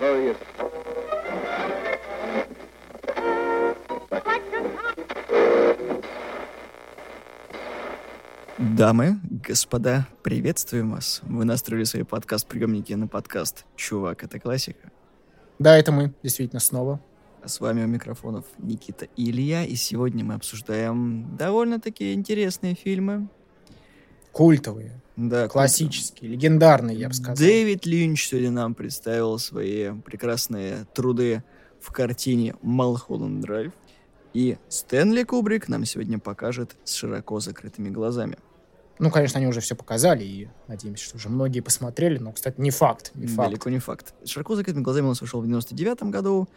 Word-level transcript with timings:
various. 0.00 0.36
Дамы, 8.58 9.20
господа, 9.22 10.06
приветствуем 10.22 10.92
вас. 10.92 11.20
Вы 11.24 11.44
настроили 11.44 11.84
свои 11.84 12.02
подкаст-приемники 12.02 12.92
на 12.92 13.08
подкаст 13.08 13.64
«Чувак, 13.76 14.24
это 14.24 14.38
классика». 14.38 14.90
Да, 15.58 15.76
это 15.76 15.92
мы, 15.92 16.12
действительно, 16.22 16.60
снова. 16.60 17.00
А 17.42 17.48
С 17.48 17.60
вами 17.60 17.84
у 17.84 17.86
микрофонов 17.86 18.44
Никита 18.58 19.06
и 19.16 19.30
Илья, 19.30 19.64
и 19.64 19.74
сегодня 19.74 20.24
мы 20.24 20.34
обсуждаем 20.34 21.36
довольно-таки 21.36 22.12
интересные 22.14 22.74
фильмы. 22.74 23.28
Культовые, 24.38 24.92
Да, 25.16 25.48
классические, 25.48 26.30
легендарные, 26.30 26.96
я 26.96 27.08
бы 27.08 27.14
сказал. 27.14 27.34
Дэвид 27.34 27.86
Линч 27.86 28.28
сегодня 28.28 28.52
нам 28.52 28.76
представил 28.76 29.36
свои 29.40 29.90
прекрасные 30.02 30.86
труды 30.94 31.42
в 31.80 31.90
картине 31.90 32.54
«Малхолланд 32.62 33.40
Драйв». 33.40 33.72
И 34.34 34.56
Стэнли 34.68 35.24
Кубрик 35.24 35.66
нам 35.66 35.84
сегодня 35.84 36.20
покажет 36.20 36.76
с 36.84 36.94
широко 36.94 37.40
закрытыми 37.40 37.88
глазами. 37.88 38.38
Ну, 39.00 39.10
конечно, 39.10 39.38
они 39.38 39.48
уже 39.48 39.60
все 39.60 39.74
показали, 39.74 40.22
и 40.22 40.48
надеемся, 40.68 41.04
что 41.04 41.16
уже 41.16 41.30
многие 41.30 41.58
посмотрели, 41.58 42.18
но, 42.18 42.30
кстати, 42.30 42.60
не 42.60 42.70
факт, 42.70 43.10
не 43.14 43.26
факт. 43.26 43.48
Далеко 43.48 43.70
не 43.70 43.80
факт. 43.80 44.14
«Широко 44.24 44.54
закрытыми 44.54 44.84
глазами» 44.84 45.06
у 45.06 45.08
нас 45.08 45.20
вышел 45.20 45.40
в 45.40 45.46
99 45.46 46.04
году, 46.12 46.48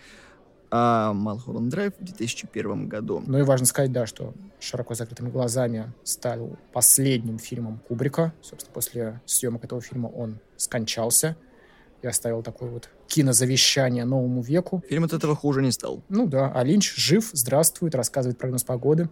а 0.72 1.12
«Малхолланд 1.12 1.70
Драйв» 1.70 1.94
в 2.00 2.04
2001 2.04 2.88
году. 2.88 3.22
Ну 3.28 3.38
и 3.38 3.42
важно 3.42 3.66
сказать, 3.66 3.92
да, 3.92 4.06
что 4.06 4.34
«Широко 4.60 4.94
закрытыми 4.94 5.30
глазами» 5.30 5.92
стал 6.04 6.58
последним 6.72 7.38
фильмом 7.40 7.80
Кубрика. 7.88 8.34
Собственно, 8.42 8.74
после 8.74 9.22
съемок 9.26 9.66
этого 9.66 9.82
фильма 9.82 10.08
он 10.08 10.40
скончался 10.56 11.36
и 12.02 12.08
оставил 12.08 12.42
такое 12.42 12.70
вот 12.70 12.90
кинозавещание 13.08 14.06
новому 14.06 14.42
веку. 14.42 14.82
Фильм 14.88 15.04
от 15.04 15.14
этого 15.14 15.36
хуже 15.36 15.62
не 15.62 15.72
стал. 15.72 16.02
Ну 16.08 16.26
да, 16.26 16.52
а 16.56 16.64
Линч 16.64 16.96
жив, 16.96 17.30
здравствует, 17.34 17.94
рассказывает 17.94 18.38
прогноз 18.38 18.64
погоды. 18.64 19.10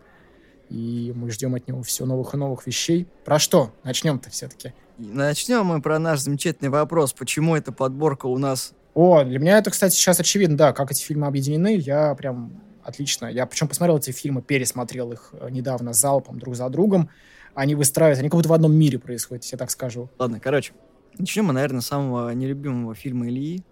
И 0.70 1.12
мы 1.16 1.30
ждем 1.32 1.56
от 1.56 1.68
него 1.68 1.82
все 1.82 2.06
новых 2.06 2.36
и 2.36 2.38
новых 2.38 2.66
вещей. 2.68 3.08
Про 3.26 3.40
что? 3.40 3.74
Начнем-то 3.84 4.30
все-таки. 4.30 4.74
Начнем 4.98 5.66
мы 5.66 5.82
про 5.82 6.00
наш 6.00 6.20
замечательный 6.20 6.70
вопрос. 6.70 7.12
Почему 7.12 7.56
эта 7.56 7.72
подборка 7.72 8.28
у 8.28 8.38
нас... 8.38 8.74
О, 9.02 9.24
для 9.24 9.40
меня 9.40 9.58
это, 9.60 9.72
кстати, 9.72 9.94
сейчас 9.96 10.20
очевидно, 10.20 10.58
да, 10.58 10.74
как 10.74 10.92
эти 10.92 11.02
фильмы 11.02 11.26
объединены, 11.28 11.78
я 11.78 12.14
прям 12.16 12.52
отлично. 12.84 13.28
Я 13.28 13.46
причем 13.46 13.70
посмотрел 13.70 13.98
эти 13.98 14.12
фильмы, 14.12 14.42
пересмотрел 14.42 15.14
их 15.14 15.30
э, 15.40 15.48
недавно 15.52 15.94
залпом 15.94 16.38
друг 16.38 16.58
за 16.58 16.68
другом. 16.68 17.10
Они 17.54 17.76
выстраиваются, 17.76 18.20
они 18.20 18.30
как 18.30 18.36
будто 18.38 18.50
в 18.50 18.54
одном 18.54 18.74
мире 18.76 19.00
происходят, 19.00 19.46
я 19.46 19.58
так 19.58 19.72
скажу. 19.72 20.10
Ладно, 20.20 20.42
короче. 20.42 20.74
Начнем 21.18 21.46
мы, 21.46 21.54
наверное, 21.54 21.80
с 21.80 21.86
самого 21.88 22.30
нелюбимого 22.34 22.94
фильма 22.94 23.28
Ильи. 23.30 23.64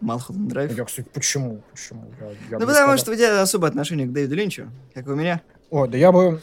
«Малхолланд 0.00 0.48
Драйв». 0.48 0.76
Я, 0.76 0.84
кстати, 0.84 1.06
почему? 1.14 1.62
Почему? 1.72 2.10
Я- 2.20 2.26
я 2.26 2.34
Ну, 2.58 2.66
потому 2.66 2.70
сказал- 2.72 2.98
что 2.98 3.12
у 3.12 3.14
тебя 3.14 3.40
особое 3.42 3.70
отношение 3.70 4.08
к 4.08 4.12
Дэвиду 4.12 4.34
Линчу, 4.34 4.68
как 4.94 5.06
и 5.06 5.10
у 5.10 5.14
меня. 5.14 5.42
О, 5.70 5.86
да 5.86 5.96
я 5.96 6.10
бы... 6.10 6.40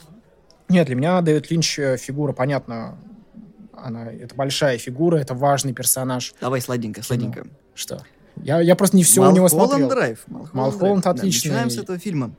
Нет, 0.69 0.87
для 0.87 0.95
меня 0.95 1.19
Дэвид 1.21 1.52
Линч 1.52 1.77
э, 1.77 1.97
фигура, 1.97 2.31
понятно, 2.31 2.97
она, 3.73 4.11
это 4.11 4.33
большая 4.33 4.77
фигура, 4.77 5.17
это 5.17 5.33
важный 5.35 5.73
персонаж. 5.73 6.33
Давай 6.39 6.61
сладенько, 6.61 7.03
сладенько. 7.03 7.45
Что? 7.75 8.02
Я, 8.38 8.62
я 8.62 8.76
просто 8.76 8.98
не 8.98 9.03
все 9.03 9.22
у 9.22 9.31
него 9.31 9.44
«Малхолланд 9.44 9.70
смотрел. 9.70 9.89
Драйв. 9.89 10.23
«Малхолланд» 10.28 10.80
Драйв. 10.80 11.03
Да, 11.03 11.09
отличный. 11.12 11.50
Начинаем 11.50 11.70
с 11.70 11.78
этого 11.78 12.00
фильма. 12.00 12.31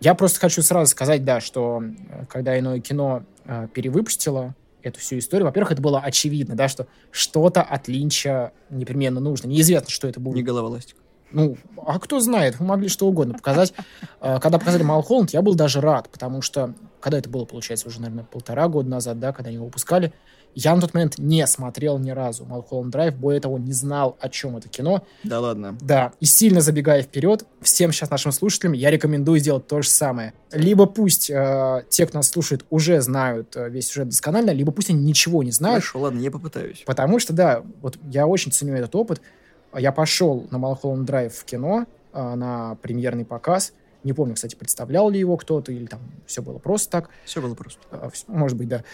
Я 0.00 0.14
просто 0.14 0.40
хочу 0.40 0.62
сразу 0.62 0.90
сказать, 0.90 1.24
да, 1.24 1.40
что 1.40 1.82
э, 1.82 2.24
когда 2.28 2.58
иное 2.58 2.80
кино 2.80 3.22
э, 3.44 3.68
перевыпустило 3.72 4.54
эту 4.82 4.98
всю 4.98 5.18
историю, 5.18 5.46
во-первых, 5.46 5.72
это 5.72 5.82
было 5.82 6.00
очевидно, 6.00 6.54
да, 6.54 6.68
что 6.68 6.86
что-то 7.10 7.62
от 7.62 7.86
Линча 7.88 8.52
непременно 8.70 9.20
нужно. 9.20 9.48
Неизвестно, 9.48 9.90
что 9.90 10.08
это 10.08 10.18
будет. 10.18 10.36
Не 10.36 10.42
головоластик. 10.42 10.96
Ну, 11.32 11.56
а 11.76 11.98
кто 11.98 12.20
знает, 12.20 12.58
мы 12.60 12.66
могли 12.66 12.88
что 12.88 13.06
угодно 13.06 13.34
показать. 13.34 13.72
Э, 14.20 14.38
Когда 14.40 14.58
показали 14.58 14.82
Малхолланд, 14.82 15.30
я 15.30 15.42
был 15.42 15.54
даже 15.54 15.80
рад, 15.80 16.08
потому 16.10 16.42
что, 16.42 16.74
когда 17.00 17.18
это 17.18 17.28
было, 17.30 17.44
получается, 17.44 17.88
уже, 17.88 18.00
наверное, 18.00 18.24
полтора 18.24 18.68
года 18.68 18.88
назад, 18.88 19.18
да, 19.20 19.32
когда 19.32 19.48
они 19.48 19.56
его 19.56 19.66
выпускали, 19.66 20.12
я 20.54 20.74
на 20.74 20.80
тот 20.80 20.94
момент 20.94 21.18
не 21.18 21.46
смотрел 21.46 21.98
ни 21.98 22.10
разу 22.10 22.44
Малхолланд 22.44 22.90
Драйв, 22.90 23.14
более 23.14 23.40
того, 23.40 23.58
не 23.58 23.72
знал, 23.72 24.16
о 24.20 24.28
чем 24.28 24.56
это 24.56 24.68
кино. 24.68 25.04
Да 25.22 25.38
ладно. 25.40 25.76
Да, 25.80 26.12
и 26.18 26.24
сильно 26.24 26.60
забегая 26.60 27.02
вперед, 27.02 27.44
всем 27.60 27.92
сейчас 27.92 28.10
нашим 28.10 28.32
слушателям 28.32 28.72
я 28.72 28.90
рекомендую 28.90 29.38
сделать 29.38 29.66
то 29.68 29.80
же 29.80 29.88
самое. 29.88 30.32
Либо 30.52 30.86
пусть 30.86 31.30
э, 31.30 31.84
те, 31.88 32.06
кто 32.06 32.18
нас 32.18 32.28
слушает, 32.28 32.64
уже 32.70 33.00
знают 33.00 33.54
э, 33.54 33.70
весь 33.70 33.86
сюжет 33.86 34.08
досконально, 34.08 34.50
либо 34.50 34.72
пусть 34.72 34.90
они 34.90 35.04
ничего 35.04 35.42
не 35.44 35.52
знают, 35.52 35.84
Хорошо, 35.84 36.00
ладно, 36.00 36.18
я 36.18 36.30
попытаюсь. 36.32 36.82
Потому 36.84 37.20
что, 37.20 37.32
да, 37.32 37.62
вот 37.80 37.98
я 38.10 38.26
очень 38.26 38.50
ценю 38.50 38.74
этот 38.74 38.94
опыт. 38.96 39.20
Я 39.74 39.92
пошел 39.92 40.46
на 40.50 40.58
Малхолланд 40.58 41.06
Драйв 41.06 41.34
в 41.34 41.44
кино, 41.44 41.86
а, 42.12 42.34
на 42.36 42.76
премьерный 42.76 43.24
показ. 43.24 43.72
Не 44.02 44.12
помню, 44.12 44.34
кстати, 44.34 44.56
представлял 44.56 45.10
ли 45.10 45.18
его 45.18 45.36
кто-то, 45.36 45.72
или 45.72 45.86
там 45.86 46.00
все 46.26 46.42
было 46.42 46.58
просто 46.58 46.90
так. 46.90 47.10
Все 47.24 47.40
было 47.40 47.54
просто. 47.54 47.80
А, 47.90 48.10
Может 48.26 48.56
быть, 48.56 48.68
да. 48.68 48.84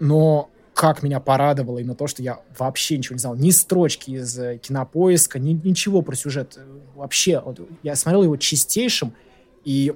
Но 0.00 0.50
как 0.74 1.02
меня 1.02 1.18
порадовало 1.18 1.78
именно 1.78 1.94
то, 1.94 2.06
что 2.06 2.22
я 2.22 2.40
вообще 2.56 2.98
ничего 2.98 3.14
не 3.14 3.20
знал. 3.20 3.34
Ни 3.34 3.50
строчки 3.50 4.12
из 4.12 4.38
э, 4.38 4.58
кинопоиска, 4.58 5.40
ни, 5.40 5.52
ничего 5.52 6.02
про 6.02 6.14
сюжет. 6.14 6.56
Э, 6.56 6.78
Вообще, 6.94 7.40
вот 7.40 7.60
я 7.82 7.96
смотрел 7.96 8.22
его 8.22 8.36
чистейшим, 8.36 9.12
и 9.64 9.94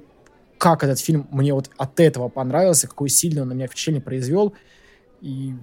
как 0.57 0.83
этот 0.83 0.99
фильм 0.99 1.27
мне 1.31 1.53
вот 1.53 1.69
от 1.77 1.99
этого 1.99 2.27
понравился, 2.27 2.87
какое 2.87 3.09
сильное 3.09 3.43
он 3.43 3.49
на 3.49 3.53
меня 3.53 3.67
впечатление 3.67 4.01
произвел. 4.01 4.53
И 5.21 5.53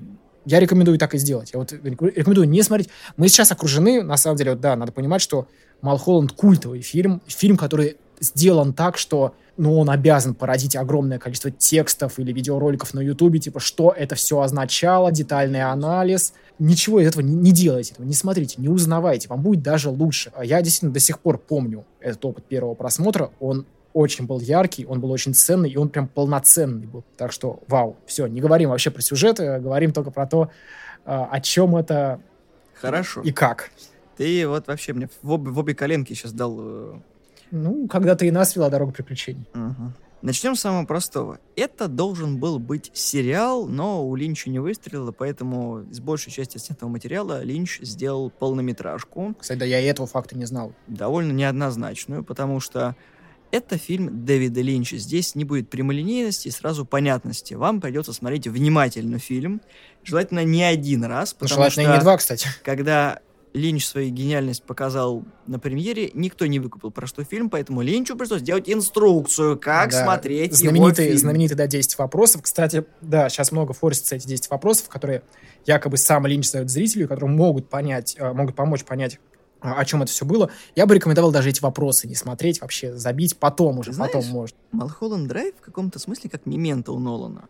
я 0.44 0.60
рекомендую 0.60 0.98
так 0.98 1.14
и 1.14 1.18
сделать. 1.18 1.50
Я 1.52 1.58
вот 1.58 1.72
рекомендую 1.72 2.48
не 2.48 2.62
смотреть. 2.62 2.88
Мы 3.16 3.28
сейчас 3.28 3.52
окружены, 3.52 4.02
на 4.02 4.16
самом 4.16 4.36
деле, 4.36 4.52
вот, 4.52 4.60
да, 4.60 4.76
надо 4.76 4.92
понимать, 4.92 5.22
что 5.22 5.48
Малхолланд 5.82 6.32
культовый 6.32 6.82
фильм, 6.82 7.22
фильм, 7.26 7.56
который 7.56 7.96
сделан 8.20 8.72
так, 8.72 8.98
что 8.98 9.34
ну, 9.56 9.78
он 9.78 9.90
обязан 9.90 10.34
породить 10.34 10.76
огромное 10.76 11.18
количество 11.18 11.50
текстов 11.50 12.18
или 12.18 12.32
видеороликов 12.32 12.94
на 12.94 13.00
Ютубе, 13.00 13.38
типа, 13.38 13.60
что 13.60 13.92
это 13.94 14.14
все 14.14 14.40
означало, 14.40 15.10
детальный 15.12 15.62
анализ. 15.62 16.32
Ничего 16.58 17.00
из 17.00 17.08
этого 17.08 17.22
не, 17.22 17.34
не 17.34 17.52
делайте, 17.52 17.92
этого 17.92 18.06
не 18.06 18.14
смотрите, 18.14 18.56
не 18.58 18.68
узнавайте, 18.68 19.28
вам 19.28 19.42
будет 19.42 19.62
даже 19.62 19.90
лучше. 19.90 20.32
А 20.34 20.44
Я 20.44 20.62
действительно 20.62 20.92
до 20.92 21.00
сих 21.00 21.18
пор 21.18 21.38
помню 21.38 21.84
этот 22.00 22.24
опыт 22.24 22.44
первого 22.44 22.74
просмотра, 22.74 23.30
он 23.40 23.66
очень 23.92 24.26
был 24.26 24.40
яркий, 24.40 24.86
он 24.86 25.00
был 25.00 25.10
очень 25.10 25.34
ценный, 25.34 25.70
и 25.70 25.76
он 25.76 25.88
прям 25.88 26.06
полноценный 26.08 26.86
был. 26.86 27.04
Так 27.16 27.32
что, 27.32 27.60
вау, 27.68 27.96
все, 28.06 28.26
не 28.26 28.40
говорим 28.40 28.70
вообще 28.70 28.90
про 28.90 29.02
сюжет, 29.02 29.40
э, 29.40 29.58
говорим 29.60 29.92
только 29.92 30.10
про 30.10 30.26
то, 30.26 30.50
а, 31.04 31.26
о 31.30 31.40
чем 31.40 31.76
это 31.76 32.20
Хорошо. 32.74 33.20
и 33.22 33.32
как. 33.32 33.70
Ты 34.16 34.46
вот 34.46 34.66
вообще 34.68 34.92
мне 34.92 35.08
в 35.22 35.30
обе, 35.32 35.50
в 35.50 35.58
обе 35.58 35.74
коленки 35.74 36.12
сейчас 36.12 36.32
дал... 36.32 36.56
э, 36.60 36.94
Ну, 37.50 37.88
когда-то 37.88 38.24
и 38.26 38.30
нас 38.30 38.54
вела 38.54 38.68
дорога 38.70 38.92
приключений. 38.92 39.44
Мгм. 39.54 39.94
Начнем 40.22 40.54
с 40.54 40.60
самого 40.60 40.84
простого. 40.84 41.38
Это 41.56 41.88
должен 41.88 42.36
был 42.38 42.58
быть 42.58 42.90
сериал, 42.92 43.66
но 43.66 44.06
у 44.06 44.14
Линча 44.14 44.50
не 44.50 44.58
выстрелило, 44.58 45.12
поэтому 45.12 45.86
с 45.90 45.98
большей 45.98 46.30
части 46.30 46.58
снятого 46.58 46.90
материала 46.90 47.42
Линч 47.42 47.80
сделал 47.80 48.28
полнометражку, 48.28 49.34
Кстати, 49.38 49.58
да, 49.58 49.64
я 49.64 49.80
и 49.80 49.84
этого 49.86 50.06
факта 50.06 50.36
не 50.36 50.44
знал. 50.44 50.74
довольно 50.88 51.32
неоднозначную, 51.32 52.22
потому 52.22 52.60
что 52.60 52.94
это 53.52 53.78
фильм 53.78 54.24
Дэвида 54.24 54.60
Линча. 54.60 54.96
Здесь 54.98 55.34
не 55.34 55.44
будет 55.44 55.68
прямолинейности 55.70 56.48
и 56.48 56.50
сразу 56.50 56.84
понятности. 56.84 57.54
Вам 57.54 57.80
придется 57.80 58.12
смотреть 58.12 58.46
внимательно 58.46 59.18
фильм, 59.18 59.60
желательно 60.04 60.44
не 60.44 60.62
один 60.62 61.04
раз, 61.04 61.32
Ну, 61.32 61.38
потому 61.40 61.56
желательно 61.56 61.84
что 61.84 61.92
и 61.92 61.96
не 61.96 62.00
два, 62.00 62.16
кстати. 62.16 62.48
когда 62.62 63.20
Линч 63.52 63.84
свою 63.84 64.10
гениальность 64.10 64.62
показал 64.62 65.24
на 65.48 65.58
премьере, 65.58 66.12
никто 66.14 66.46
не 66.46 66.60
выкупил 66.60 66.92
про 66.92 67.08
что 67.08 67.24
фильм, 67.24 67.50
поэтому 67.50 67.82
Линчу 67.82 68.16
пришлось 68.16 68.42
сделать 68.42 68.70
инструкцию, 68.70 69.58
как 69.58 69.90
Да, 69.90 70.04
смотреть 70.04 70.52
его 70.60 70.70
знаменитые, 70.70 71.08
фильм. 71.08 71.18
знаменитые, 71.18 71.56
да, 71.56 71.66
10 71.66 71.98
вопросов. 71.98 72.42
Кстати, 72.42 72.84
да, 73.00 73.28
сейчас 73.28 73.50
много 73.50 73.72
форсится 73.72 74.14
эти 74.14 74.28
10 74.28 74.50
вопросов, 74.50 74.88
которые 74.88 75.22
якобы 75.66 75.96
сам 75.96 76.26
Линч 76.28 76.46
задает 76.46 76.70
зрителю, 76.70 77.08
которые 77.08 77.34
могут 77.34 77.68
понять, 77.68 78.14
э, 78.18 78.32
могут 78.32 78.54
помочь 78.54 78.84
понять, 78.84 79.18
о 79.60 79.84
чем 79.84 80.02
это 80.02 80.10
все 80.10 80.24
было. 80.24 80.50
Я 80.74 80.86
бы 80.86 80.94
рекомендовал 80.94 81.30
даже 81.32 81.50
эти 81.50 81.60
вопросы 81.60 82.06
не 82.08 82.14
смотреть, 82.14 82.60
вообще 82.60 82.96
забить 82.96 83.36
потом 83.36 83.78
уже, 83.78 83.92
Ты 83.92 83.98
потом 83.98 84.22
знаешь, 84.22 84.34
может. 84.34 84.56
Малхолланд 84.72 85.28
Драйв 85.28 85.54
в 85.56 85.60
каком-то 85.60 85.98
смысле 85.98 86.30
как 86.30 86.46
мемента 86.46 86.92
у 86.92 86.98
Нолана. 86.98 87.48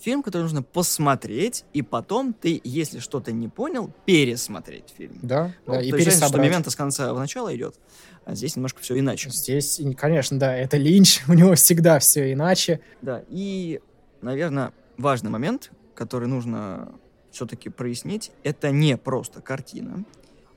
Фильм, 0.00 0.22
который 0.22 0.42
нужно 0.42 0.62
посмотреть, 0.62 1.64
и 1.72 1.80
потом 1.80 2.34
ты, 2.34 2.60
если 2.62 2.98
что-то 2.98 3.32
не 3.32 3.48
понял, 3.48 3.90
пересмотреть 4.04 4.92
фильм. 4.96 5.18
Да, 5.22 5.54
Ну, 5.66 5.74
да, 5.74 5.80
и 5.80 5.84
есть 5.86 5.94
разница, 5.94 6.10
что 6.10 6.20
пересобрать. 6.26 6.50
мемента 6.50 6.70
с 6.70 6.76
конца 6.76 7.14
в 7.14 7.18
начало 7.18 7.54
идет, 7.56 7.76
а 8.26 8.34
здесь 8.34 8.56
немножко 8.56 8.82
все 8.82 8.98
иначе. 8.98 9.30
Здесь, 9.30 9.80
конечно, 9.96 10.38
да, 10.38 10.54
это 10.54 10.76
Линч, 10.76 11.22
у 11.28 11.32
него 11.32 11.54
всегда 11.54 11.98
все 12.00 12.32
иначе. 12.32 12.80
Да, 13.00 13.22
и, 13.30 13.80
наверное, 14.20 14.72
важный 14.98 15.30
момент, 15.30 15.70
который 15.94 16.28
нужно 16.28 16.92
все-таки 17.30 17.68
прояснить, 17.70 18.30
это 18.42 18.70
не 18.70 18.96
просто 18.96 19.40
картина. 19.40 20.04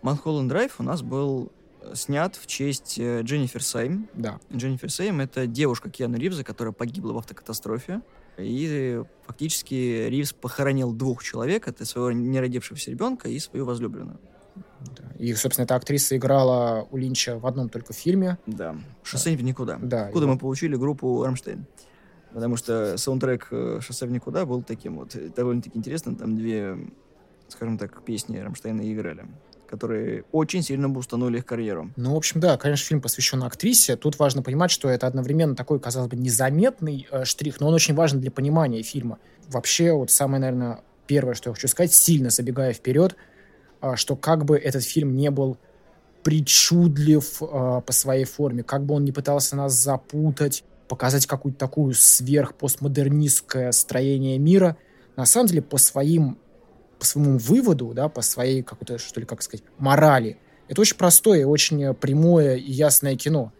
Малхолланд 0.01 0.49
Драйв 0.49 0.79
у 0.79 0.83
нас 0.83 1.01
был 1.01 1.51
э, 1.81 1.95
снят 1.95 2.35
в 2.35 2.47
честь 2.47 2.97
э, 2.99 3.21
Дженнифер 3.21 3.63
Сайм. 3.63 4.09
Да. 4.13 4.39
Дженнифер 4.53 4.91
Сейм— 4.91 5.19
это 5.21 5.47
девушка 5.47 5.89
Киану 5.89 6.17
Ривза, 6.17 6.43
которая 6.43 6.73
погибла 6.73 7.13
в 7.13 7.17
автокатастрофе. 7.17 8.01
И 8.37 9.01
фактически 9.25 10.07
Ривз 10.09 10.33
похоронил 10.33 10.93
двух 10.93 11.23
человек. 11.23 11.67
Это 11.67 11.85
своего 11.85 12.11
неродившегося 12.11 12.91
ребенка 12.91 13.29
и 13.29 13.39
свою 13.39 13.65
возлюбленную. 13.65 14.19
И, 15.17 15.33
собственно, 15.33 15.65
эта 15.65 15.75
актриса 15.75 16.15
играла 16.15 16.87
у 16.91 16.97
Линча 16.97 17.39
в 17.39 17.47
одном 17.47 17.69
только 17.69 17.93
фильме. 17.93 18.37
Да. 18.45 18.75
«Шоссе 19.03 19.35
в 19.35 19.43
никуда». 19.43 19.79
Да. 19.81 20.07
Откуда 20.07 20.25
и 20.25 20.29
мы 20.29 20.37
получили 20.37 20.75
группу 20.75 21.23
«Рамштейн». 21.23 21.65
Потому 22.33 22.57
что 22.57 22.97
саундтрек 22.97 23.47
э, 23.51 23.79
«Шоссе 23.81 24.05
в 24.05 24.11
никуда» 24.11 24.45
был 24.45 24.61
таким 24.61 24.97
вот 24.97 25.15
э, 25.15 25.29
довольно-таки 25.35 25.77
интересным. 25.77 26.15
Там 26.15 26.35
две, 26.37 26.77
скажем 27.47 27.77
так, 27.77 28.03
песни 28.03 28.37
Рамштейна 28.37 28.91
играли, 28.91 29.25
которые 29.67 30.23
очень 30.31 30.63
сильно 30.63 30.89
бустанули 30.89 31.37
их 31.37 31.45
карьеру. 31.45 31.91
Ну, 31.95 32.13
в 32.13 32.17
общем, 32.17 32.39
да, 32.39 32.57
конечно, 32.57 32.85
фильм 32.85 33.01
посвящен 33.01 33.43
актрисе. 33.43 33.95
Тут 33.95 34.17
важно 34.19 34.41
понимать, 34.41 34.71
что 34.71 34.89
это 34.89 35.07
одновременно 35.07 35.55
такой, 35.55 35.79
казалось 35.79 36.09
бы, 36.09 36.17
незаметный 36.17 37.07
э, 37.11 37.25
штрих, 37.25 37.59
но 37.59 37.67
он 37.67 37.73
очень 37.73 37.93
важен 37.93 38.19
для 38.19 38.31
понимания 38.31 38.81
фильма. 38.83 39.19
Вообще, 39.47 39.91
вот 39.93 40.11
самое, 40.11 40.41
наверное, 40.41 40.79
первое, 41.07 41.33
что 41.33 41.49
я 41.49 41.53
хочу 41.53 41.67
сказать, 41.67 41.93
сильно 41.93 42.29
забегая 42.29 42.73
вперед, 42.73 43.15
а, 43.81 43.95
что 43.95 44.15
как 44.15 44.45
бы 44.45 44.57
этот 44.57 44.83
фильм 44.83 45.15
не 45.15 45.31
был 45.31 45.57
причудлив 46.23 47.41
а, 47.41 47.81
по 47.81 47.93
своей 47.93 48.25
форме, 48.25 48.63
как 48.63 48.85
бы 48.85 48.95
он 48.95 49.05
не 49.05 49.11
пытался 49.11 49.55
нас 49.55 49.73
запутать, 49.73 50.63
показать 50.87 51.25
какую-то 51.25 51.57
такую 51.57 51.93
сверхпостмодернистское 51.93 53.71
строение 53.71 54.37
мира, 54.37 54.77
на 55.15 55.25
самом 55.25 55.47
деле 55.47 55.61
по 55.61 55.77
своим 55.77 56.37
по 56.99 57.05
своему 57.05 57.37
выводу, 57.37 57.93
да, 57.93 58.09
по 58.09 58.21
своей 58.21 58.63
какой-то, 58.63 58.97
что 58.97 59.19
ли, 59.19 59.25
как 59.25 59.41
сказать, 59.41 59.63
морали, 59.77 60.37
это 60.67 60.81
очень 60.81 60.97
простое, 60.97 61.45
очень 61.45 61.93
прямое 61.93 62.55
и 62.55 62.71
ясное 62.71 63.15
кино. 63.15 63.51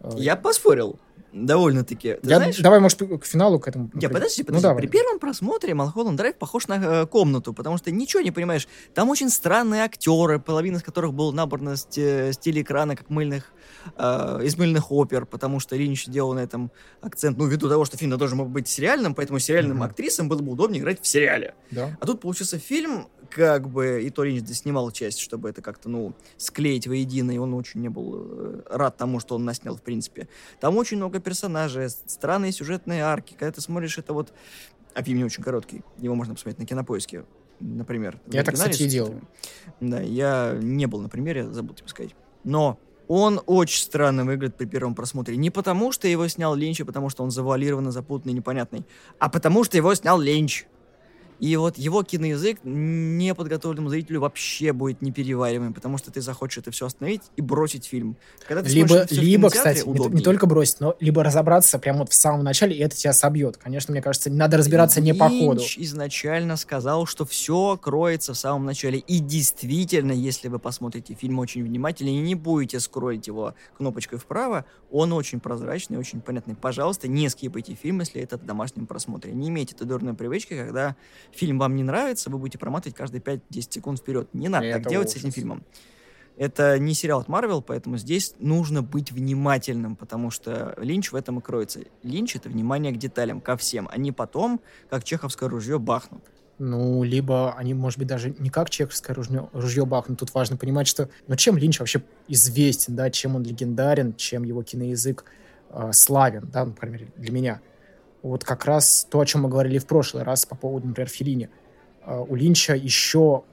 Э, 0.00 0.10
Я 0.16 0.36
поспорил. 0.36 0.98
Довольно-таки. 1.32 2.16
Я- 2.22 2.36
знаешь, 2.36 2.58
давай, 2.58 2.80
может, 2.80 2.98
к 2.98 3.24
финалу 3.24 3.60
к 3.60 3.68
этому. 3.68 3.88
При- 3.88 4.06
подожди, 4.08 4.42
Ну, 4.42 4.46
подожди. 4.46 4.62
давай. 4.62 4.82
При 4.82 4.88
первом 4.88 5.18
просмотре 5.18 5.74
Малхолланд 5.74 6.16
Драйв 6.16 6.36
похож 6.36 6.66
на 6.68 6.74
э, 6.74 7.06
комнату, 7.06 7.52
потому 7.54 7.78
что 7.78 7.90
ничего 7.90 8.20
не 8.22 8.30
понимаешь. 8.32 8.66
Там 8.94 9.08
очень 9.10 9.30
странные 9.30 9.82
актеры, 9.82 10.40
половина 10.40 10.76
из 10.78 10.82
которых 10.82 11.14
был 11.14 11.32
набрана 11.32 11.76
с, 11.76 11.84
те- 11.84 12.32
с 12.32 12.38
телеэкрана, 12.38 12.96
как 12.96 13.10
мыльных, 13.10 13.52
э, 13.96 14.40
из 14.42 14.56
мыльных 14.58 14.90
опер, 14.90 15.24
потому 15.26 15.60
что 15.60 15.76
Линч 15.76 16.06
делал 16.06 16.34
на 16.34 16.40
этом 16.40 16.70
акцент, 17.00 17.38
ну, 17.38 17.46
ввиду 17.46 17.68
того, 17.68 17.84
что 17.84 17.96
фильм 17.96 18.16
должен 18.18 18.38
был 18.38 18.46
быть 18.46 18.66
сериальным, 18.68 19.14
поэтому 19.14 19.38
сериальным 19.38 19.76
Мгм. 19.76 19.84
актрисам 19.84 20.28
было 20.28 20.38
бы 20.40 20.50
удобнее 20.52 20.80
играть 20.80 21.00
в 21.00 21.06
сериале. 21.06 21.54
Да. 21.70 21.96
А 22.00 22.06
тут 22.06 22.20
получился 22.20 22.58
фильм, 22.58 23.06
как 23.30 23.68
бы, 23.68 24.02
и 24.02 24.10
то 24.10 24.24
Линч 24.24 24.48
снимал 24.50 24.90
часть, 24.90 25.20
чтобы 25.20 25.48
это 25.48 25.62
как-то, 25.62 25.88
ну, 25.88 26.14
склеить 26.36 26.86
воедино, 26.86 27.30
и 27.30 27.38
он 27.38 27.54
очень 27.54 27.80
не 27.80 27.88
был 27.88 28.16
э, 28.16 28.62
рад 28.68 28.96
тому, 28.96 29.20
что 29.20 29.36
он 29.36 29.44
наснял, 29.44 29.76
в 29.76 29.82
принципе. 29.82 30.28
Там 30.60 30.76
очень 30.76 30.96
много 30.96 31.20
персонажей, 31.20 31.88
странные 31.88 32.52
сюжетные 32.52 33.02
арки. 33.02 33.34
Когда 33.38 33.52
ты 33.52 33.60
смотришь 33.60 33.98
это 33.98 34.12
вот... 34.12 34.32
А 34.94 35.02
фильм 35.02 35.18
не 35.18 35.24
очень 35.24 35.44
короткий. 35.44 35.82
Его 35.98 36.16
можно 36.16 36.34
посмотреть 36.34 36.58
на 36.58 36.66
Кинопоиске, 36.66 37.24
например. 37.60 38.20
Я 38.26 38.42
так, 38.42 38.54
кстати, 38.54 38.82
и 38.82 38.88
делал. 38.88 39.14
Да, 39.80 40.00
я 40.00 40.58
не 40.60 40.86
был 40.86 41.00
на 41.00 41.08
примере, 41.08 41.48
забыл 41.50 41.74
тебе 41.74 41.88
сказать. 41.88 42.16
Но 42.42 42.78
он 43.06 43.40
очень 43.46 43.82
странно 43.82 44.24
выглядит 44.24 44.56
при 44.56 44.66
первом 44.66 44.94
просмотре. 44.94 45.36
Не 45.36 45.50
потому, 45.50 45.92
что 45.92 46.08
его 46.08 46.26
снял 46.28 46.54
Линч, 46.54 46.80
а 46.80 46.84
потому, 46.84 47.08
что 47.08 47.22
он 47.22 47.30
завуалированный, 47.30 47.92
запутанный, 47.92 48.34
непонятный, 48.34 48.84
а 49.18 49.28
потому, 49.28 49.64
что 49.64 49.76
его 49.76 49.94
снял 49.94 50.20
Линч. 50.20 50.66
И 51.40 51.56
вот 51.56 51.78
его 51.78 52.02
киноязык 52.02 52.58
неподготовленному 52.64 53.88
зрителю 53.88 54.20
вообще 54.20 54.72
будет 54.72 55.00
неперевариваемым, 55.00 55.72
потому 55.72 55.98
что 55.98 56.12
ты 56.12 56.20
захочешь 56.20 56.58
это 56.58 56.70
все 56.70 56.86
остановить 56.86 57.22
и 57.36 57.40
бросить 57.42 57.86
фильм. 57.86 58.16
Когда 58.46 58.62
ты 58.62 58.68
Либо, 58.68 59.06
либо 59.10 59.48
кстати, 59.50 59.78
не, 59.78 59.82
т- 59.84 59.90
не 59.90 59.94
удобнее. 60.00 60.22
только 60.22 60.46
бросить, 60.46 60.80
но 60.80 60.96
либо 61.00 61.24
разобраться 61.24 61.78
прямо 61.78 62.00
вот 62.00 62.10
в 62.10 62.14
самом 62.14 62.44
начале, 62.44 62.76
и 62.76 62.80
это 62.80 62.94
тебя 62.94 63.12
собьет. 63.12 63.56
Конечно, 63.56 63.92
мне 63.92 64.02
кажется, 64.02 64.30
надо 64.30 64.58
разбираться 64.58 65.00
не 65.00 65.14
по 65.14 65.28
ходу. 65.28 65.60
Линч 65.60 65.78
изначально 65.78 66.56
сказал, 66.56 67.06
что 67.06 67.24
все 67.24 67.78
кроется 67.78 68.34
в 68.34 68.36
самом 68.38 68.66
начале. 68.66 68.98
И 68.98 69.18
действительно, 69.18 70.12
если 70.12 70.48
вы 70.48 70.58
посмотрите 70.58 71.14
фильм 71.14 71.38
очень 71.38 71.64
внимательно 71.64 72.10
и 72.10 72.18
не 72.18 72.34
будете 72.34 72.80
скроллить 72.80 73.26
его 73.26 73.54
кнопочкой 73.76 74.18
вправо, 74.18 74.66
он 74.90 75.12
очень 75.12 75.40
прозрачный, 75.40 75.96
очень 75.96 76.20
понятный. 76.20 76.54
Пожалуйста, 76.54 77.08
не 77.08 77.28
скипайте 77.30 77.74
фильм, 77.74 78.00
если 78.00 78.20
это 78.20 78.36
в 78.36 78.44
домашнем 78.44 78.86
просмотре. 78.86 79.32
Не 79.32 79.48
имейте 79.48 79.74
этой 79.74 79.86
дурной 79.86 80.14
привычки, 80.14 80.54
когда 80.54 80.96
фильм 81.32 81.58
вам 81.58 81.76
не 81.76 81.82
нравится, 81.82 82.30
вы 82.30 82.38
будете 82.38 82.58
проматывать 82.58 82.96
каждые 82.96 83.20
5-10 83.20 83.40
секунд 83.50 83.98
вперед. 84.00 84.28
Не 84.32 84.48
надо 84.48 84.70
так 84.70 84.80
Это 84.80 84.90
делать 84.90 85.10
с 85.10 85.16
этим 85.16 85.28
ужас. 85.28 85.34
фильмом. 85.34 85.64
Это 86.36 86.78
не 86.78 86.94
сериал 86.94 87.20
от 87.20 87.28
Марвел, 87.28 87.60
поэтому 87.60 87.98
здесь 87.98 88.34
нужно 88.38 88.82
быть 88.82 89.12
внимательным, 89.12 89.94
потому 89.94 90.30
что 90.30 90.74
Линч 90.78 91.12
в 91.12 91.16
этом 91.16 91.38
и 91.38 91.42
кроется. 91.42 91.80
Линч— 92.02 92.34
это 92.36 92.48
внимание 92.48 92.92
к 92.92 92.96
деталям, 92.96 93.42
ко 93.42 93.58
всем, 93.58 93.88
а 93.92 93.98
не 93.98 94.10
потом, 94.10 94.60
как 94.88 95.04
чеховское 95.04 95.48
ружье 95.50 95.78
бахнут. 95.78 96.22
Ну, 96.58 97.02
либо 97.02 97.54
они, 97.54 97.74
может 97.74 97.98
быть, 97.98 98.08
даже 98.08 98.34
не 98.38 98.48
как 98.48 98.70
чеховское 98.70 99.14
ружье, 99.14 99.48
ружье 99.52 99.84
бахнут. 99.84 100.18
Тут 100.18 100.32
важно 100.34 100.56
понимать, 100.56 100.86
что... 100.86 101.10
Ну, 101.26 101.36
чем 101.36 101.58
Линч 101.58 101.78
вообще 101.78 102.02
известен, 102.28 102.96
да, 102.96 103.10
чем 103.10 103.36
он 103.36 103.42
легендарен, 103.42 104.14
чем 104.14 104.44
его 104.44 104.62
киноязык 104.62 105.24
э, 105.70 105.90
славен, 105.92 106.48
да, 106.52 106.64
ну, 106.64 106.72
по 106.72 106.80
крайней 106.80 106.98
мере, 106.98 107.12
для 107.16 107.32
меня. 107.32 107.60
Вот 108.22 108.44
как 108.44 108.64
раз 108.64 109.06
то, 109.10 109.20
о 109.20 109.26
чем 109.26 109.42
мы 109.42 109.48
говорили 109.48 109.78
в 109.78 109.86
прошлый 109.86 110.24
раз 110.24 110.46
по 110.46 110.54
поводу, 110.54 110.88
например, 110.88 111.08
Феллини. 111.08 111.48
Э, 112.04 112.18
у 112.26 112.34
Линча 112.34 112.74
еще 112.74 113.44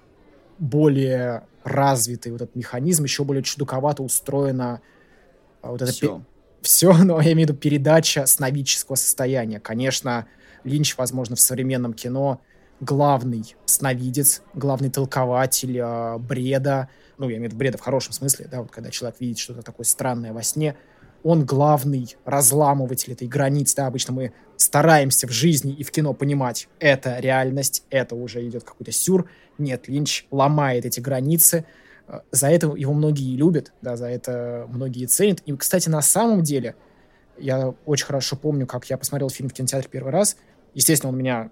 более 0.60 1.44
развитый 1.64 2.32
вот 2.32 2.42
этот 2.42 2.56
механизм, 2.56 3.04
еще 3.04 3.24
более 3.24 3.44
чудаковато 3.44 4.04
устроена 4.04 4.82
э, 5.62 5.68
вот 5.70 5.82
эта 5.82 5.92
пе- 5.92 5.98
Всё. 5.98 6.22
все, 6.62 6.94
но 7.04 7.22
я 7.22 7.34
имею 7.34 7.48
в 7.48 7.52
виду 7.52 7.60
передача 7.60 8.26
сновидческого 8.26 8.96
состояния. 8.96 9.60
Конечно, 9.60 10.28
Линч, 10.64 10.98
возможно, 10.98 11.36
в 11.36 11.40
современном 11.40 11.94
кино 11.94 12.42
главный 12.80 13.56
сновидец, 13.66 14.42
главный 14.54 14.90
толкователь 14.90 15.78
э, 15.78 16.18
бреда, 16.18 16.90
ну, 17.18 17.30
я 17.30 17.38
имею 17.38 17.50
в 17.50 17.54
виду 17.54 17.58
бреда 17.58 17.78
в 17.78 17.82
хорошем 17.82 18.14
смысле, 18.14 18.48
да, 18.52 18.62
вот 18.62 18.72
когда 18.72 18.92
человек 18.92 19.20
видит 19.20 19.40
что-то 19.40 19.62
такое 19.62 19.86
странное 19.86 20.34
во 20.34 20.44
сне, 20.44 20.76
он 21.28 21.46
главный 21.46 22.16
разламыватель 22.26 23.14
этой 23.14 23.28
границы, 23.28 23.76
да, 23.76 23.88
обычно 23.88 24.14
мы 24.14 24.34
стараемся 24.56 25.28
в 25.28 25.32
жизни 25.32 25.74
и 25.74 25.84
в 25.84 25.92
кино 25.92 26.14
понимать, 26.14 26.68
это 26.80 27.20
реальность, 27.20 27.84
это 27.90 28.16
уже 28.16 28.48
идет 28.48 28.64
какой-то 28.64 28.92
сюр, 28.92 29.30
нет, 29.58 29.88
Линч 29.88 30.26
ломает 30.32 30.86
эти 30.86 31.00
границы, 31.00 31.66
Э, 32.08 32.22
за 32.32 32.50
это 32.50 32.74
его 32.76 32.94
многие 32.94 33.36
любят, 33.36 33.74
да, 33.82 33.96
за 33.96 34.08
это 34.08 34.66
многие 34.70 35.06
ценят. 35.06 35.42
И, 35.46 35.56
кстати, 35.56 35.90
на 35.90 36.02
самом 36.02 36.42
деле, 36.44 36.76
я 37.38 37.74
очень 37.86 38.06
хорошо 38.06 38.36
помню, 38.36 38.66
как 38.66 38.86
я 38.86 38.98
посмотрел 38.98 39.30
фильм 39.30 39.50
в 39.50 39.54
кинотеатре 39.54 39.90
первый 39.90 40.12
раз. 40.12 40.38
Естественно, 40.74 41.12
он 41.12 41.18
меня... 41.18 41.52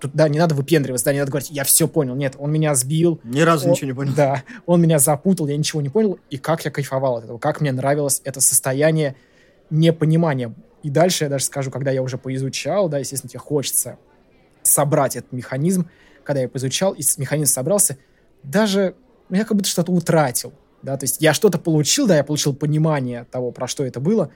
Тут, 0.00 0.12
да, 0.14 0.28
не 0.28 0.38
надо 0.38 0.54
выпендриваться, 0.54 1.06
да, 1.06 1.12
не 1.12 1.18
надо 1.18 1.30
говорить, 1.30 1.50
я 1.50 1.64
все 1.64 1.88
понял. 1.88 2.14
Нет, 2.14 2.34
он 2.38 2.50
меня 2.52 2.74
сбил. 2.74 3.20
Ни 3.24 3.40
разу 3.40 3.68
О, 3.68 3.70
ничего 3.70 3.86
не 3.86 3.94
понял. 3.94 4.12
Да, 4.14 4.42
он 4.66 4.80
меня 4.80 4.98
запутал, 4.98 5.46
я 5.46 5.56
ничего 5.56 5.80
не 5.82 5.88
понял. 5.88 6.18
И 6.30 6.38
как 6.38 6.64
я 6.64 6.70
кайфовал 6.70 7.16
от 7.16 7.24
этого, 7.24 7.38
как 7.38 7.60
мне 7.60 7.72
нравилось 7.72 8.20
это 8.24 8.40
состояние 8.40 9.16
непонимания. 9.70 10.54
И 10.82 10.90
дальше 10.90 11.24
я 11.24 11.30
даже 11.30 11.44
скажу, 11.44 11.70
когда 11.70 11.90
я 11.90 12.02
уже 12.02 12.18
поизучал, 12.18 12.88
да, 12.88 12.98
естественно, 12.98 13.30
тебе 13.30 13.40
хочется 13.40 13.98
собрать 14.62 15.16
этот 15.16 15.32
механизм. 15.32 15.88
Когда 16.24 16.40
я 16.40 16.48
поизучал 16.48 16.92
и 16.92 17.02
механизм 17.18 17.52
собрался, 17.52 17.98
даже 18.42 18.94
ну, 19.28 19.36
я 19.36 19.44
как 19.44 19.56
будто 19.56 19.68
что-то 19.68 19.92
утратил. 19.92 20.52
Да, 20.82 20.96
то 20.96 21.04
есть 21.04 21.18
я 21.20 21.32
что-то 21.32 21.58
получил, 21.58 22.06
да, 22.06 22.16
я 22.16 22.24
получил 22.24 22.54
понимание 22.54 23.24
того, 23.30 23.52
про 23.52 23.68
что 23.68 23.84
это 23.84 24.00
было, 24.00 24.32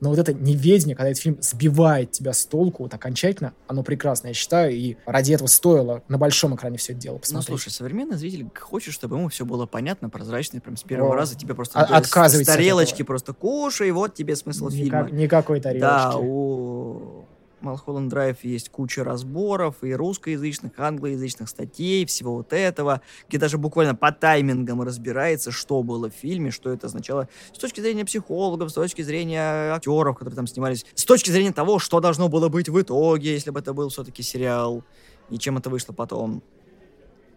но 0.00 0.10
вот 0.10 0.18
это 0.18 0.32
неведение, 0.32 0.94
когда 0.96 1.10
этот 1.10 1.22
фильм 1.22 1.38
сбивает 1.40 2.10
тебя 2.12 2.32
с 2.32 2.44
толку 2.46 2.84
вот 2.84 2.94
окончательно, 2.94 3.54
оно 3.66 3.82
прекрасно, 3.82 4.28
я 4.28 4.34
считаю, 4.34 4.72
и 4.74 4.96
ради 5.06 5.32
этого 5.32 5.48
стоило 5.48 6.02
на 6.08 6.18
большом 6.18 6.54
экране 6.54 6.78
все 6.78 6.92
это 6.92 7.02
дело 7.02 7.14
Ну, 7.14 7.20
посмотреть. 7.20 7.46
слушай, 7.48 7.70
современный 7.70 8.16
зритель 8.16 8.46
хочет, 8.58 8.92
чтобы 8.94 9.16
ему 9.16 9.28
все 9.28 9.44
было 9.44 9.66
понятно, 9.66 10.08
прозрачно, 10.10 10.60
прям 10.60 10.76
с 10.76 10.82
первого 10.82 11.12
О, 11.12 11.16
раза 11.16 11.36
тебе 11.36 11.54
просто 11.54 11.78
а- 11.80 11.96
отказывается 11.96 12.38
с 12.52 12.54
от 12.54 12.54
тарелочки 12.56 12.94
этого. 12.96 13.06
просто 13.06 13.32
кушай, 13.32 13.90
вот 13.90 14.14
тебе 14.14 14.36
смысл 14.36 14.68
Никак- 14.68 15.06
фильма. 15.08 15.20
никакой 15.22 15.60
тарелочки. 15.60 15.80
Да, 15.80 16.16
у 16.18 17.25
Малхолланд 17.60 18.10
Драйв 18.10 18.44
есть 18.44 18.68
куча 18.68 19.02
разборов 19.02 19.82
и 19.82 19.94
русскоязычных, 19.94 20.78
англоязычных 20.78 21.48
статей, 21.48 22.04
всего 22.04 22.34
вот 22.36 22.52
этого, 22.52 23.00
где 23.28 23.38
даже 23.38 23.56
буквально 23.56 23.94
по 23.94 24.12
таймингам 24.12 24.82
разбирается, 24.82 25.50
что 25.50 25.82
было 25.82 26.10
в 26.10 26.14
фильме, 26.14 26.50
что 26.50 26.70
это 26.70 26.86
означало 26.86 27.28
с 27.54 27.58
точки 27.58 27.80
зрения 27.80 28.04
психологов, 28.04 28.70
с 28.70 28.74
точки 28.74 29.02
зрения 29.02 29.72
актеров, 29.72 30.16
которые 30.16 30.36
там 30.36 30.46
снимались, 30.46 30.84
с 30.94 31.04
точки 31.04 31.30
зрения 31.30 31.52
того, 31.52 31.78
что 31.78 32.00
должно 32.00 32.28
было 32.28 32.48
быть 32.48 32.68
в 32.68 32.80
итоге, 32.80 33.32
если 33.32 33.50
бы 33.50 33.60
это 33.60 33.72
был 33.72 33.88
все-таки 33.88 34.22
сериал, 34.22 34.84
и 35.30 35.38
чем 35.38 35.56
это 35.56 35.70
вышло 35.70 35.92
потом. 35.92 36.42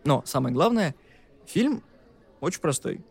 Но 0.04 0.22
самое 0.26 0.54
главное, 0.54 0.96
фильм 1.46 1.82
очень 2.42 2.62
простой. 2.62 3.02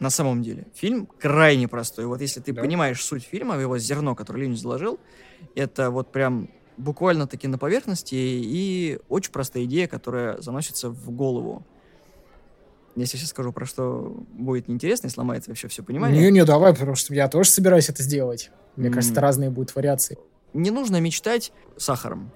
На 0.00 0.10
самом 0.10 0.42
деле. 0.42 0.66
Фильм 0.74 1.06
крайне 1.06 1.68
простой. 1.68 2.06
Вот 2.06 2.20
если 2.20 2.40
ты 2.40 2.52
Да. 2.52 2.60
понимаешь 2.62 3.02
суть 3.02 3.24
фильма, 3.24 3.56
его 3.58 3.78
зерно, 3.78 4.14
которое 4.14 4.40
Линч 4.42 4.58
заложил, 4.58 4.98
это 5.54 5.90
вот 5.90 6.10
прям 6.12 6.48
буквально 6.76 7.26
таки 7.26 7.46
на 7.46 7.58
поверхности 7.58 8.14
и 8.16 8.98
очень 9.08 9.30
простая 9.32 9.64
идея, 9.64 9.86
которая 9.86 10.40
заносится 10.40 10.90
в 10.90 11.10
голову. 11.10 11.64
Если 12.96 13.16
сейчас 13.16 13.30
скажу, 13.30 13.52
про 13.52 13.66
что 13.66 14.24
будет 14.32 14.68
неинтересно 14.68 15.08
и 15.08 15.10
сломается 15.10 15.50
вообще 15.50 15.68
все 15.68 15.82
понимание. 15.82 16.20
Не-не, 16.20 16.44
давай, 16.44 16.72
потому 16.72 16.94
что 16.94 17.12
я 17.14 17.28
тоже 17.28 17.50
собираюсь 17.50 17.88
это 17.88 18.02
сделать. 18.02 18.50
Мне 18.76 18.88
М. 18.88 18.94
кажется, 18.94 19.20
разные 19.20 19.50
будут 19.50 19.74
вариации. 19.74 20.18
не 20.52 20.70
нужно 20.70 21.00
мечтать 21.00 21.52
сахаром. 21.76 22.30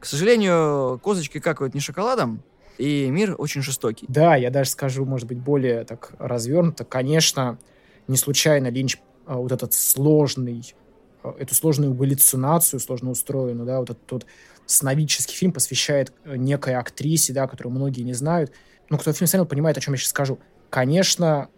К 0.00 0.06
сожалению, 0.06 0.98
козочки 1.02 1.38
какают 1.38 1.74
не 1.74 1.80
шоколадом, 1.80 2.42
и 2.78 3.10
мир 3.10 3.34
очень 3.38 3.62
жестокий. 3.62 4.06
Да, 4.08 4.36
я 4.36 4.50
даже 4.50 4.70
скажу, 4.70 5.04
может 5.04 5.26
быть, 5.26 5.38
более 5.38 5.84
так 5.84 6.12
развернуто. 6.18 6.84
Конечно, 6.84 7.58
не 8.06 8.16
случайно 8.16 8.68
Линч 8.68 8.98
а, 9.26 9.36
вот 9.36 9.52
этот 9.52 9.74
сложный, 9.74 10.74
а, 11.22 11.34
эту 11.38 11.54
сложную 11.54 11.92
галлюцинацию, 11.94 12.80
сложно 12.80 13.10
устроенную, 13.10 13.66
да, 13.66 13.80
вот 13.80 13.90
этот 13.90 14.06
тот 14.06 14.26
сновидческий 14.66 15.34
фильм 15.34 15.52
посвящает 15.52 16.12
э, 16.24 16.36
некой 16.36 16.74
актрисе, 16.74 17.32
да, 17.32 17.46
которую 17.46 17.72
многие 17.72 18.02
не 18.02 18.12
знают. 18.12 18.52
Ну, 18.90 18.98
кто 18.98 19.12
фильм 19.12 19.26
смотрел, 19.26 19.46
понимает, 19.46 19.76
о 19.78 19.80
чем 19.80 19.94
я 19.94 19.98
сейчас 19.98 20.10
скажу. 20.10 20.38
Конечно, 20.70 21.48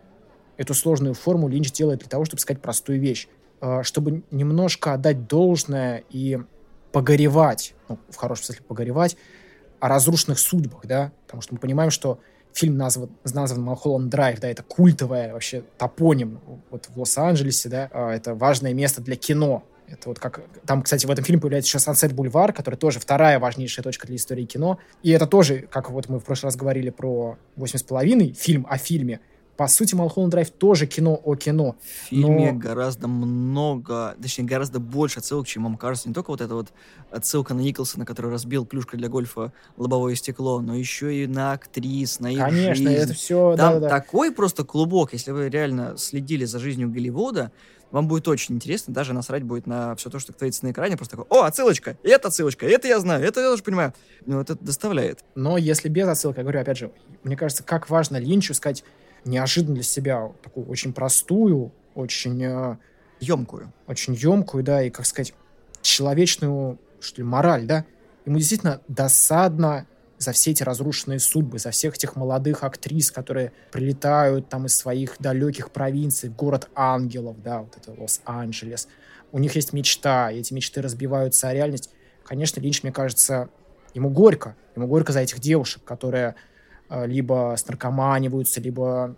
эту 0.57 0.75
сложную 0.75 1.15
форму 1.15 1.49
Линч 1.49 1.73
делает 1.73 2.01
для 2.01 2.09
того, 2.09 2.25
чтобы 2.25 2.41
сказать 2.41 2.63
простую 2.63 3.01
вещь. 3.01 3.29
А, 3.61 3.83
чтобы 3.83 4.23
немножко 4.31 4.95
отдать 4.95 5.27
должное 5.27 6.05
и 6.09 6.39
погоревать, 6.93 7.75
ну, 7.89 7.99
в 8.09 8.17
хорошем 8.17 8.47
смысле 8.47 8.65
погоревать, 8.67 9.17
о 9.81 9.89
разрушенных 9.89 10.39
судьбах, 10.39 10.87
да, 10.87 11.13
потому 11.27 11.43
что 11.43 11.55
мы 11.55 11.61
понимаем, 11.61 11.91
что 11.91 12.21
фильм 12.53 12.77
назван, 12.77 13.11
назван 13.25 13.63
Малхолланд 13.63 14.11
Драйв, 14.11 14.41
да, 14.41 14.49
это 14.49 14.63
культовая 14.63 15.33
вообще 15.33 15.63
топоним 15.79 16.41
вот 16.71 16.87
в 16.87 16.99
Лос-Анджелесе, 16.99 17.69
да, 17.69 17.91
а, 17.93 18.13
это 18.13 18.35
важное 18.35 18.75
место 18.75 19.01
для 19.01 19.17
кино. 19.17 19.65
Это 19.89 20.09
вот 20.09 20.21
как... 20.21 20.41
Там, 20.67 20.83
кстати, 20.83 21.05
в 21.05 21.11
этом 21.11 21.25
фильме 21.25 21.41
появляется 21.41 21.69
еще 21.69 21.81
Сансет 21.81 22.13
Бульвар, 22.13 22.53
который 22.53 22.77
тоже 22.77 23.01
вторая 23.01 23.41
важнейшая 23.41 23.83
точка 23.83 24.07
для 24.07 24.17
истории 24.17 24.45
кино. 24.45 24.79
И 25.03 25.11
это 25.11 25.27
тоже, 25.27 25.67
как 25.69 25.91
вот 25.91 26.09
мы 26.09 26.21
в 26.21 26.25
прошлый 26.25 26.49
раз 26.49 26.57
говорили 26.57 26.91
про 26.91 27.37
«Восемь 27.57 27.79
с 27.79 27.83
половиной», 27.83 28.33
фильм 28.33 28.67
о 28.71 28.79
фильме, 28.79 29.19
по 29.61 29.69
сути, 29.69 29.95
Малхолланд 29.95 30.31
Драйв 30.31 30.51
тоже 30.53 30.87
кино 30.87 31.21
о 31.23 31.37
кино. 31.37 31.77
В 31.83 32.09
фильме 32.09 32.53
но... 32.53 32.59
гораздо 32.59 33.09
много, 33.09 34.17
точнее, 34.19 34.45
гораздо 34.45 34.81
больше 34.81 35.19
отсылок, 35.19 35.47
чем 35.47 35.65
вам 35.65 35.77
кажется. 35.77 36.09
Не 36.09 36.15
только 36.15 36.31
вот 36.31 36.41
эта 36.41 36.55
вот 36.55 36.69
отсылка 37.11 37.53
на 37.53 37.61
Николсона, 37.61 38.07
который 38.07 38.31
разбил 38.31 38.65
клюшкой 38.65 38.99
для 38.99 39.11
гольфа 39.11 39.53
лобовое 39.77 40.15
стекло, 40.15 40.63
но 40.63 40.75
еще 40.75 41.15
и 41.15 41.27
на 41.27 41.53
актрис, 41.53 42.21
на 42.21 42.33
их 42.33 42.39
Конечно, 42.39 42.75
жизнь. 42.75 42.91
это 42.91 43.13
все... 43.13 43.55
Там 43.55 43.75
да, 43.75 43.81
да, 43.81 43.89
такой 43.91 44.33
просто 44.33 44.65
клубок, 44.65 45.13
если 45.13 45.31
вы 45.31 45.51
реально 45.51 45.99
следили 45.99 46.47
за 46.47 46.59
жизнью 46.59 46.91
Голливуда, 46.91 47.53
вам 47.91 48.09
будет 48.09 48.29
очень 48.29 48.55
интересно, 48.55 48.95
даже 48.95 49.13
насрать 49.13 49.43
будет 49.43 49.67
на 49.67 49.95
все 49.97 50.09
то, 50.09 50.19
что 50.19 50.33
творится 50.33 50.65
на 50.65 50.71
экране, 50.71 50.97
просто 50.97 51.19
такой, 51.19 51.27
о, 51.29 51.45
отсылочка, 51.45 51.99
и 52.03 52.09
это 52.09 52.29
отсылочка, 52.29 52.67
это 52.67 52.89
я 52.89 52.99
знаю, 52.99 53.23
это 53.25 53.41
я 53.41 53.51
тоже 53.51 53.63
понимаю. 53.63 53.93
Ну, 54.25 54.41
это 54.41 54.55
доставляет. 54.55 55.23
Но 55.35 55.59
если 55.59 55.91
без 55.91 56.09
отсылки, 56.09 56.39
я 56.39 56.45
говорю, 56.45 56.61
опять 56.61 56.79
же, 56.79 56.93
мне 57.25 57.37
кажется, 57.37 57.63
как 57.63 57.91
важно 57.91 58.17
Линчу 58.17 58.55
сказать, 58.55 58.85
неожиданно 59.25 59.75
для 59.75 59.85
себя 59.85 60.33
такую 60.43 60.69
очень 60.69 60.93
простую, 60.93 61.73
очень... 61.95 62.79
Емкую. 63.21 63.67
Э, 63.87 63.91
очень 63.91 64.15
емкую, 64.15 64.65
да, 64.65 64.83
и, 64.83 64.91
как 64.91 65.07
сказать, 65.07 65.35
человечную, 65.83 66.79
что 67.01 67.21
ли, 67.21 67.25
мораль, 67.25 67.67
да. 67.67 67.85
Ему 68.25 68.39
действительно 68.39 68.81
досадно 68.89 69.87
за 70.19 70.33
все 70.33 70.51
эти 70.51 70.63
разрушенные 70.63 71.19
судьбы, 71.19 71.59
за 71.59 71.71
всех 71.71 71.95
этих 71.95 72.15
молодых 72.15 72.63
актрис, 72.63 73.11
которые 73.11 73.53
прилетают 73.73 74.51
там 74.51 74.67
из 74.67 74.77
своих 74.77 75.17
далеких 75.19 75.71
провинций 75.71 76.29
в 76.29 76.37
город 76.37 76.69
ангелов, 76.75 77.43
да, 77.43 77.61
вот 77.63 77.77
это 77.77 77.99
Лос-Анджелес. 77.99 78.87
У 79.33 79.39
них 79.39 79.55
есть 79.57 79.73
мечта, 79.73 80.31
и 80.31 80.41
эти 80.41 80.53
мечты 80.53 80.83
разбиваются 80.83 81.49
о 81.49 81.55
реальность. 81.55 81.91
Конечно, 82.25 82.61
Линч, 82.61 82.83
мне 82.83 82.93
кажется, 82.93 83.49
ему 83.95 84.11
горько. 84.11 84.57
Ему 84.77 84.87
горько 84.87 85.13
за 85.13 85.21
этих 85.21 85.41
девушек, 85.41 85.83
которые 85.85 86.35
либо 86.91 87.55
снаркоманиваются, 87.57 88.61
либо 88.61 89.17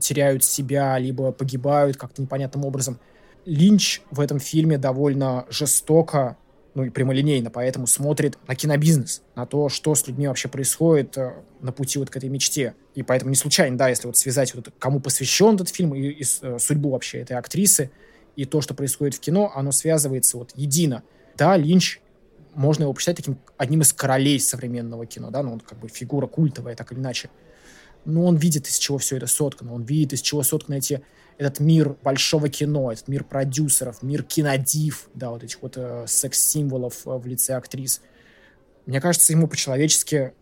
теряют 0.00 0.44
себя, 0.44 0.98
либо 0.98 1.32
погибают 1.32 1.96
как-то 1.96 2.22
непонятным 2.22 2.64
образом. 2.64 2.98
Линч 3.44 4.00
в 4.10 4.20
этом 4.20 4.38
фильме 4.38 4.78
довольно 4.78 5.46
жестоко, 5.50 6.36
ну 6.74 6.84
и 6.84 6.90
прямолинейно, 6.90 7.50
поэтому 7.50 7.86
смотрит 7.86 8.38
на 8.48 8.54
кинобизнес, 8.54 9.22
на 9.36 9.46
то, 9.46 9.68
что 9.68 9.94
с 9.94 10.06
людьми 10.08 10.26
вообще 10.26 10.48
происходит 10.48 11.16
э, 11.16 11.34
на 11.60 11.70
пути 11.70 11.98
вот 11.98 12.10
к 12.10 12.16
этой 12.16 12.28
мечте. 12.28 12.74
И 12.94 13.02
поэтому 13.02 13.30
не 13.30 13.36
случайно, 13.36 13.78
да, 13.78 13.88
если 13.88 14.06
вот 14.06 14.16
связать 14.16 14.54
вот 14.54 14.66
это, 14.66 14.76
кому 14.78 14.98
посвящен 14.98 15.54
этот 15.54 15.68
фильм 15.68 15.94
и, 15.94 16.08
и 16.08 16.24
э, 16.42 16.58
судьбу 16.58 16.90
вообще 16.90 17.18
этой 17.18 17.36
актрисы, 17.36 17.90
и 18.34 18.44
то, 18.44 18.60
что 18.60 18.74
происходит 18.74 19.14
в 19.14 19.20
кино, 19.20 19.52
оно 19.54 19.70
связывается 19.70 20.36
вот 20.36 20.50
едино. 20.56 21.04
Да, 21.36 21.56
Линч 21.56 22.00
можно 22.54 22.84
его 22.84 22.92
посчитать 22.92 23.16
таким 23.16 23.38
одним 23.56 23.82
из 23.82 23.92
королей 23.92 24.40
современного 24.40 25.06
кино, 25.06 25.30
да, 25.30 25.42
ну, 25.42 25.54
он 25.54 25.60
как 25.60 25.78
бы 25.78 25.88
фигура 25.88 26.26
культовая, 26.26 26.74
так 26.76 26.92
или 26.92 26.98
иначе. 26.98 27.30
Но 28.04 28.24
он 28.24 28.36
видит, 28.36 28.68
из 28.68 28.78
чего 28.78 28.98
все 28.98 29.16
это 29.16 29.26
соткано, 29.26 29.74
он 29.74 29.82
видит, 29.82 30.12
из 30.12 30.20
чего 30.20 30.42
соткано 30.42 30.76
эти, 30.76 31.02
этот 31.38 31.60
мир 31.60 31.96
большого 32.02 32.48
кино, 32.48 32.92
этот 32.92 33.08
мир 33.08 33.24
продюсеров, 33.24 34.02
мир 34.02 34.22
кинодив, 34.22 35.08
да, 35.14 35.30
вот 35.30 35.42
этих 35.42 35.62
вот 35.62 35.74
э, 35.76 36.04
секс-символов 36.06 37.06
э, 37.06 37.10
в 37.16 37.26
лице 37.26 37.54
актрис. 37.54 38.02
Мне 38.86 39.00
кажется, 39.00 39.32
ему 39.32 39.48
по-человечески, 39.48 40.32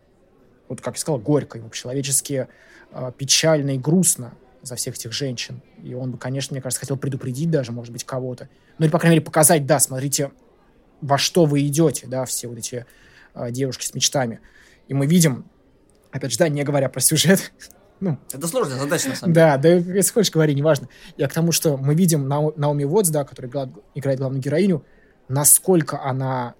вот 0.69 0.81
как 0.81 0.95
я 0.95 1.01
сказал, 1.01 1.19
горько, 1.21 1.59
ему 1.59 1.69
по-человечески 1.69 2.49
э, 2.91 3.13
печально 3.17 3.77
и 3.77 3.79
грустно 3.79 4.35
за 4.63 4.77
всех 4.77 4.97
этих 4.97 5.13
женщин. 5.13 5.63
И 5.83 5.95
он 5.95 6.11
бы, 6.11 6.19
конечно, 6.19 6.55
мне 6.55 6.63
кажется, 6.63 6.81
хотел 6.81 6.97
предупредить 6.97 7.51
даже, 7.51 7.73
может 7.73 7.93
быть, 7.93 8.05
кого-то. 8.05 8.49
Ну 8.79 8.87
или, 8.87 8.93
по 8.93 8.99
крайней 8.99 9.17
мере, 9.17 9.25
показать, 9.25 9.67
да, 9.67 9.79
смотрите, 9.79 10.33
во 11.03 11.19
что 11.19 11.45
вы 11.45 11.67
идете, 11.67 12.07
да, 12.07 12.25
все 12.25 12.49
вот 12.49 12.59
эти 12.59 12.87
э, 13.35 13.51
девушки 13.51 13.85
с 13.85 13.95
мечтами. 13.95 14.41
И 14.89 14.95
мы 14.95 15.07
видим, 15.07 15.45
опять 16.11 16.33
же, 16.33 16.39
да, 16.39 16.49
не 16.49 16.63
говоря 16.65 16.89
про 16.89 17.01
сюжет, 17.01 17.53
ну, 18.01 18.19
это 18.33 18.49
сложная 18.49 18.79
задача, 18.79 19.11
на 19.11 19.17
самом 19.17 19.35
деле. 19.35 19.47
Да, 19.47 19.57
да, 19.59 19.69
если 19.69 20.13
хочешь, 20.13 20.33
говори, 20.33 20.55
неважно. 20.55 20.89
Я 21.17 21.29
к 21.29 21.35
тому, 21.35 21.53
что 21.53 21.77
мы 21.77 21.95
видим 21.95 22.27
Нау, 22.29 22.55
Наоми 22.57 22.85
Уотс, 22.85 23.11
да, 23.11 23.25
которая 23.25 23.51
играет, 23.51 23.71
играет 23.95 24.19
главную 24.19 24.41
героиню, 24.41 24.85
насколько 25.29 26.03
она, 26.03 26.55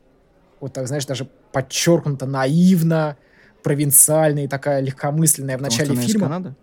вот 0.61 0.73
так, 0.73 0.87
знаешь, 0.89 1.07
даже 1.07 1.29
подчеркнуто 1.53 2.27
наивна, 2.27 3.17
провинциальная 3.63 4.45
и 4.45 4.49
такая 4.49 4.81
легкомысленная 4.81 5.57
в 5.57 5.63
начале 5.63 5.91
Потому 5.91 6.07
фильма. 6.07 6.27
Из 6.27 6.31
Канады? 6.31 6.55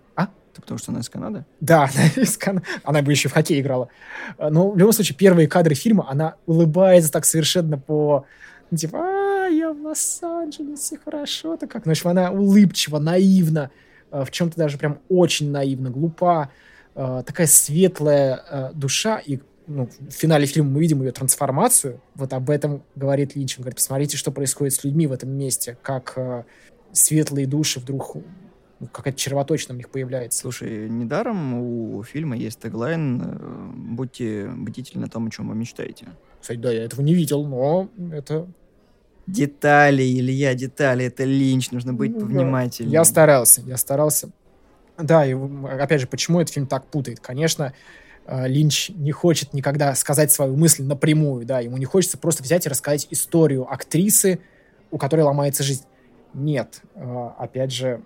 А? 0.59 0.61
Это 0.61 0.61
потому 0.61 0.77
что 0.77 0.91
она 0.91 1.01
из 1.01 1.09
Канады? 1.09 1.45
Да, 1.59 1.83
она 1.95 2.23
из 2.23 2.37
Канады. 2.37 2.65
Она 2.83 3.01
бы 3.01 3.11
еще 3.11 3.29
в 3.29 3.33
хоккей 3.33 3.61
играла. 3.61 3.89
Но 4.37 4.71
в 4.71 4.77
любом 4.77 4.93
случае, 4.93 5.17
первые 5.17 5.47
кадры 5.47 5.75
фильма, 5.75 6.05
она 6.09 6.35
улыбается 6.45 7.11
так 7.11 7.25
совершенно 7.25 7.77
по... 7.77 8.25
Ну, 8.71 8.77
типа, 8.77 8.99
а, 8.99 9.47
я 9.47 9.73
в 9.73 9.81
Лос-Анджелесе, 9.81 10.99
хорошо-то 11.03 11.67
как. 11.67 11.85
Ну, 11.85 11.89
в 11.89 11.93
общем, 11.93 12.09
она 12.09 12.31
улыбчива, 12.31 12.99
наивна, 12.99 13.71
э, 14.11 14.23
в 14.23 14.29
чем-то 14.29 14.57
даже 14.57 14.77
прям 14.77 14.99
очень 15.09 15.49
наивна, 15.49 15.89
глупа, 15.89 16.51
э, 16.93 17.23
такая 17.25 17.47
светлая 17.47 18.71
душа, 18.75 19.17
и 19.17 19.39
ну, 19.65 19.89
в 19.99 20.11
финале 20.11 20.45
фильма 20.45 20.71
мы 20.71 20.81
видим 20.81 21.01
ее 21.01 21.11
трансформацию. 21.11 21.99
Вот 22.13 22.33
об 22.33 22.49
этом 22.49 22.83
говорит 22.95 23.35
Линч. 23.35 23.57
Он 23.57 23.63
говорит, 23.63 23.77
посмотрите, 23.77 24.17
что 24.17 24.31
происходит 24.31 24.73
с 24.73 24.83
людьми 24.83 25.07
в 25.07 25.11
этом 25.11 25.29
месте, 25.29 25.77
как 25.81 26.45
светлые 26.91 27.45
души 27.45 27.79
вдруг 27.79 28.15
ну, 28.15 28.23
какая-то 28.91 29.17
червоточина 29.17 29.73
у 29.73 29.77
них 29.77 29.89
появляется. 29.89 30.39
Слушай, 30.39 30.89
недаром 30.89 31.53
у 31.55 32.03
фильма 32.03 32.37
есть 32.37 32.59
теглайн 32.59 33.21
э, 33.21 33.71
«Будьте 33.75 34.47
бдительны 34.47 35.05
о 35.05 35.09
том, 35.09 35.27
о 35.27 35.29
чем 35.29 35.49
вы 35.49 35.55
мечтаете». 35.55 36.07
Кстати, 36.39 36.57
да, 36.57 36.71
я 36.71 36.85
этого 36.85 37.01
не 37.01 37.13
видел, 37.13 37.45
но 37.45 37.89
это... 38.11 38.47
Детали, 39.27 40.01
Илья, 40.01 40.55
детали, 40.55 41.05
это 41.05 41.23
линч, 41.23 41.69
нужно 41.69 41.93
быть 41.93 42.13
ну, 42.13 42.21
повнимательнее. 42.21 42.93
Я 42.93 43.03
старался, 43.03 43.61
я 43.61 43.77
старался. 43.77 44.31
Да, 44.97 45.23
и 45.23 45.35
опять 45.35 46.01
же, 46.01 46.07
почему 46.07 46.41
этот 46.41 46.53
фильм 46.53 46.65
так 46.65 46.87
путает? 46.87 47.19
Конечно, 47.19 47.73
э, 48.25 48.47
Линч 48.47 48.89
не 48.89 49.11
хочет 49.11 49.53
никогда 49.53 49.93
сказать 49.93 50.31
свою 50.31 50.55
мысль 50.55 50.83
напрямую, 50.83 51.45
да, 51.45 51.59
ему 51.59 51.77
не 51.77 51.85
хочется 51.85 52.17
просто 52.17 52.41
взять 52.41 52.65
и 52.65 52.69
рассказать 52.69 53.07
историю 53.11 53.71
актрисы, 53.71 54.39
у 54.89 54.97
которой 54.97 55.21
ломается 55.21 55.63
жизнь. 55.63 55.83
Нет, 56.33 56.81
э, 56.95 57.29
опять 57.37 57.71
же, 57.71 58.01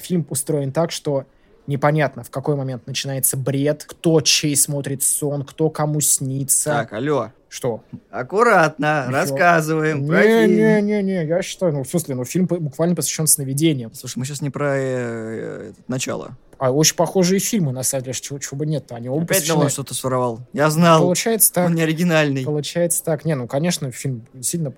фильм 0.00 0.26
устроен 0.30 0.72
так, 0.72 0.90
что 0.90 1.24
непонятно, 1.66 2.24
в 2.24 2.30
какой 2.30 2.56
момент 2.56 2.86
начинается 2.86 3.36
бред, 3.36 3.84
кто 3.86 4.20
чей 4.20 4.56
смотрит 4.56 5.02
сон, 5.02 5.44
кто 5.44 5.70
кому 5.70 6.00
снится. 6.00 6.70
Так, 6.70 6.92
алло. 6.94 7.30
Что? 7.48 7.82
Аккуратно, 8.10 9.04
Еще. 9.06 9.12
рассказываем 9.12 10.02
не, 10.02 10.08
про 10.08 10.22
фильм. 10.22 10.56
Не-не-не, 10.56 11.24
я 11.24 11.40
считаю, 11.40 11.72
ну, 11.72 11.82
в 11.82 11.88
смысле, 11.88 12.14
ну, 12.14 12.24
фильм 12.24 12.46
буквально 12.46 12.94
посвящен 12.94 13.26
сновидениям. 13.26 13.94
Слушай, 13.94 14.18
мы 14.18 14.26
сейчас 14.26 14.42
не 14.42 14.50
про 14.50 14.74
э, 14.76 15.72
начало. 15.86 16.36
А 16.58 16.72
очень 16.72 16.96
похожие 16.96 17.38
фильмы, 17.38 17.72
на 17.72 17.84
самом 17.84 18.04
деле, 18.04 18.14
чего, 18.14 18.38
чего 18.38 18.58
бы 18.58 18.66
нет. 18.66 18.90
Они 18.92 19.08
оба 19.08 19.22
Опять 19.22 19.38
посвящены... 19.38 19.70
что-то 19.70 19.94
своровал. 19.94 20.40
Я 20.52 20.68
знал. 20.70 21.00
Получается 21.00 21.52
так. 21.52 21.66
Он 21.66 21.74
не 21.74 21.82
оригинальный. 21.82 22.44
Получается 22.44 23.02
так. 23.02 23.24
Не, 23.24 23.34
ну, 23.34 23.46
конечно, 23.46 23.90
фильм 23.92 24.26
сильно... 24.42 24.72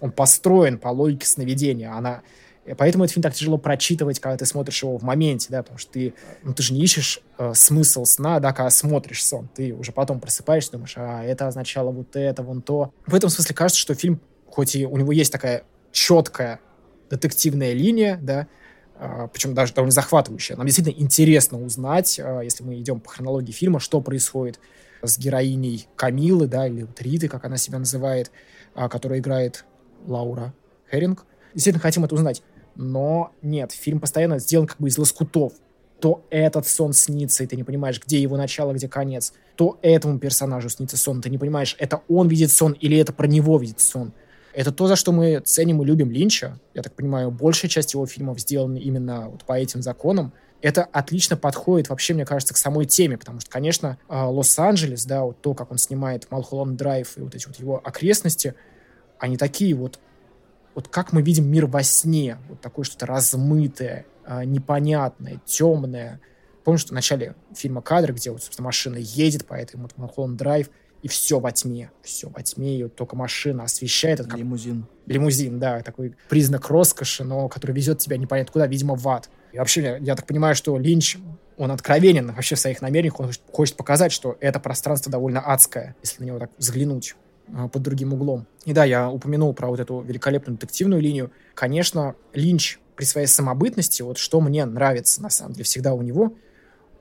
Он 0.00 0.10
построен 0.10 0.78
по 0.78 0.88
логике 0.88 1.26
сновидения. 1.26 1.92
Она 1.92 2.22
поэтому 2.78 3.04
этот 3.04 3.14
фильм 3.14 3.22
так 3.22 3.34
тяжело 3.34 3.58
прочитывать, 3.58 4.20
когда 4.20 4.36
ты 4.36 4.46
смотришь 4.46 4.82
его 4.82 4.96
в 4.96 5.02
моменте, 5.02 5.48
да, 5.50 5.62
потому 5.62 5.78
что 5.78 5.92
ты, 5.92 6.14
ну, 6.42 6.54
ты 6.54 6.62
же 6.62 6.74
не 6.74 6.82
ищешь 6.82 7.20
э, 7.38 7.52
смысл 7.54 8.04
сна, 8.04 8.38
да, 8.40 8.52
когда 8.52 8.70
смотришь 8.70 9.24
сон. 9.24 9.48
Ты 9.54 9.74
уже 9.74 9.92
потом 9.92 10.20
просыпаешься, 10.20 10.72
думаешь, 10.72 10.94
а, 10.96 11.24
это 11.24 11.48
означало 11.48 11.90
вот 11.90 12.14
это, 12.14 12.42
вон 12.42 12.62
то. 12.62 12.92
В 13.06 13.14
этом 13.14 13.30
смысле 13.30 13.54
кажется, 13.54 13.80
что 13.80 13.94
фильм, 13.94 14.20
хоть 14.46 14.76
и 14.76 14.86
у 14.86 14.96
него 14.96 15.12
есть 15.12 15.32
такая 15.32 15.64
четкая 15.90 16.60
детективная 17.10 17.72
линия, 17.72 18.18
да, 18.22 18.46
э, 18.98 19.28
причем 19.32 19.54
даже 19.54 19.74
довольно 19.74 19.92
захватывающая. 19.92 20.56
Нам 20.56 20.66
действительно 20.66 21.02
интересно 21.02 21.62
узнать, 21.62 22.18
э, 22.18 22.40
если 22.44 22.62
мы 22.62 22.80
идем 22.80 23.00
по 23.00 23.10
хронологии 23.10 23.52
фильма, 23.52 23.80
что 23.80 24.00
происходит 24.00 24.60
с 25.02 25.18
героиней 25.18 25.88
Камилы, 25.96 26.46
да, 26.46 26.68
или 26.68 26.84
вот 26.84 27.00
Риты, 27.02 27.28
как 27.28 27.44
она 27.44 27.56
себя 27.56 27.78
называет, 27.78 28.30
э, 28.74 28.88
которая 28.88 29.18
играет 29.18 29.64
Лаура 30.06 30.54
Херинг. 30.90 31.26
Действительно 31.54 31.82
хотим 31.82 32.04
это 32.04 32.14
узнать 32.14 32.42
Но 32.74 33.32
нет, 33.42 33.72
фильм 33.72 34.00
постоянно 34.00 34.38
сделан 34.38 34.66
как 34.66 34.78
бы 34.78 34.88
из 34.88 34.98
лоскутов. 34.98 35.52
То 36.00 36.24
этот 36.30 36.66
сон 36.66 36.92
снится, 36.92 37.44
и 37.44 37.46
ты 37.46 37.54
не 37.54 37.62
понимаешь, 37.62 38.00
где 38.04 38.20
его 38.20 38.36
начало, 38.36 38.72
где 38.72 38.88
конец. 38.88 39.32
То 39.56 39.78
этому 39.82 40.18
персонажу 40.18 40.68
снится 40.68 40.96
сон, 40.96 41.20
ты 41.20 41.30
не 41.30 41.38
понимаешь, 41.38 41.76
это 41.78 42.02
он 42.08 42.28
видит 42.28 42.50
сон 42.50 42.72
или 42.72 42.96
это 42.98 43.12
про 43.12 43.26
него 43.26 43.58
видит 43.58 43.80
сон. 43.80 44.12
Это 44.54 44.70
то, 44.72 44.86
за 44.86 44.96
что 44.96 45.12
мы 45.12 45.40
ценим 45.40 45.82
и 45.82 45.86
любим 45.86 46.10
Линча. 46.10 46.58
Я 46.74 46.82
так 46.82 46.94
понимаю, 46.94 47.30
большая 47.30 47.70
часть 47.70 47.94
его 47.94 48.04
фильмов 48.06 48.40
сделаны 48.40 48.78
именно 48.78 49.28
вот 49.28 49.44
по 49.44 49.54
этим 49.54 49.80
законам. 49.80 50.32
Это 50.60 50.84
отлично 50.84 51.36
подходит 51.36 51.88
вообще, 51.88 52.14
мне 52.14 52.24
кажется, 52.24 52.54
к 52.54 52.56
самой 52.56 52.84
теме, 52.84 53.16
потому 53.16 53.40
что, 53.40 53.50
конечно, 53.50 53.98
а, 54.08 54.28
Лос-Анджелес, 54.28 55.04
да, 55.06 55.24
вот 55.24 55.40
то, 55.40 55.54
как 55.54 55.72
он 55.72 55.78
снимает 55.78 56.30
Малхолланд 56.30 56.76
Драйв 56.76 57.16
и 57.16 57.20
вот 57.20 57.34
эти 57.34 57.46
вот 57.46 57.58
его 57.58 57.80
окрестности, 57.82 58.54
они 59.18 59.36
такие 59.36 59.74
вот, 59.74 59.98
вот 60.74 60.88
как 60.88 61.12
мы 61.12 61.22
видим 61.22 61.50
мир 61.50 61.66
во 61.66 61.82
сне, 61.82 62.38
вот 62.48 62.60
такое 62.60 62.84
что-то 62.84 63.06
размытое, 63.06 64.06
а, 64.24 64.44
непонятное, 64.44 65.40
темное. 65.44 66.20
Помню, 66.64 66.78
что 66.78 66.90
в 66.90 66.94
начале 66.94 67.34
фильма 67.54 67.82
кадр, 67.82 68.12
где 68.12 68.30
вот, 68.30 68.42
собственно, 68.42 68.66
машина 68.66 68.96
едет 68.96 69.46
по 69.46 69.54
этому 69.54 69.84
вот 69.84 69.96
Малхолланд 69.96 70.36
Драйв, 70.36 70.70
и 71.02 71.08
все 71.08 71.40
во 71.40 71.50
тьме, 71.50 71.90
все 72.02 72.28
во 72.28 72.42
тьме, 72.42 72.78
и 72.78 72.82
вот 72.84 72.94
только 72.94 73.16
машина 73.16 73.64
освещает. 73.64 74.20
Это 74.20 74.28
как... 74.28 74.38
Лимузин. 74.38 74.86
Лимузин, 75.06 75.58
да, 75.58 75.80
такой 75.80 76.14
признак 76.28 76.68
роскоши, 76.68 77.24
но 77.24 77.48
который 77.48 77.72
везет 77.72 77.98
тебя 77.98 78.16
непонятно 78.16 78.52
куда, 78.52 78.66
видимо, 78.68 78.94
в 78.94 79.08
ад. 79.08 79.28
И 79.52 79.58
вообще, 79.58 79.98
я 80.00 80.14
так 80.14 80.26
понимаю, 80.26 80.54
что 80.54 80.78
Линч, 80.78 81.18
он 81.56 81.72
откровенен 81.72 82.32
вообще 82.32 82.54
в 82.54 82.60
своих 82.60 82.80
намерениях, 82.80 83.18
он 83.18 83.32
хочет 83.50 83.76
показать, 83.76 84.12
что 84.12 84.36
это 84.40 84.60
пространство 84.60 85.10
довольно 85.10 85.40
адское, 85.40 85.96
если 86.02 86.22
на 86.22 86.26
него 86.26 86.38
так 86.38 86.50
взглянуть 86.56 87.16
под 87.52 87.82
другим 87.82 88.12
углом. 88.14 88.46
И 88.64 88.72
да, 88.72 88.84
я 88.84 89.10
упомянул 89.10 89.52
про 89.54 89.68
вот 89.68 89.80
эту 89.80 90.00
великолепную 90.00 90.56
детективную 90.58 91.02
линию. 91.02 91.30
Конечно, 91.54 92.14
Линч 92.32 92.78
при 92.96 93.04
своей 93.04 93.26
самобытности, 93.26 94.02
вот 94.02 94.18
что 94.18 94.40
мне 94.40 94.64
нравится, 94.64 95.22
на 95.22 95.30
самом 95.30 95.52
деле, 95.54 95.64
всегда 95.64 95.94
у 95.94 96.02
него, 96.02 96.34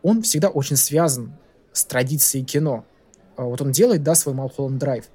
он 0.01 0.21
всегда 0.23 0.49
очень 0.49 0.75
связан 0.75 1.33
с 1.71 1.85
традицией 1.85 2.45
кино. 2.45 2.85
А, 3.35 3.43
вот 3.43 3.61
он 3.61 3.71
делает, 3.71 4.03
да, 4.03 4.15
свой 4.15 4.35
Малхолланд 4.35 4.79
Драйв, 4.79 5.05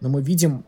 но 0.00 0.08
мы 0.08 0.22
видим 0.22 0.64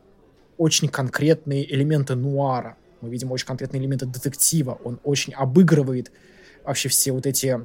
очень 0.56 0.88
конкретные 0.88 1.72
элементы 1.72 2.14
нуара, 2.14 2.76
мы 3.00 3.10
видим 3.10 3.30
очень 3.32 3.46
конкретные 3.46 3.80
элементы 3.80 4.06
детектива, 4.06 4.78
он 4.82 4.98
очень 5.04 5.34
обыгрывает 5.34 6.10
вообще 6.64 6.88
все 6.88 7.12
вот 7.12 7.26
эти, 7.26 7.60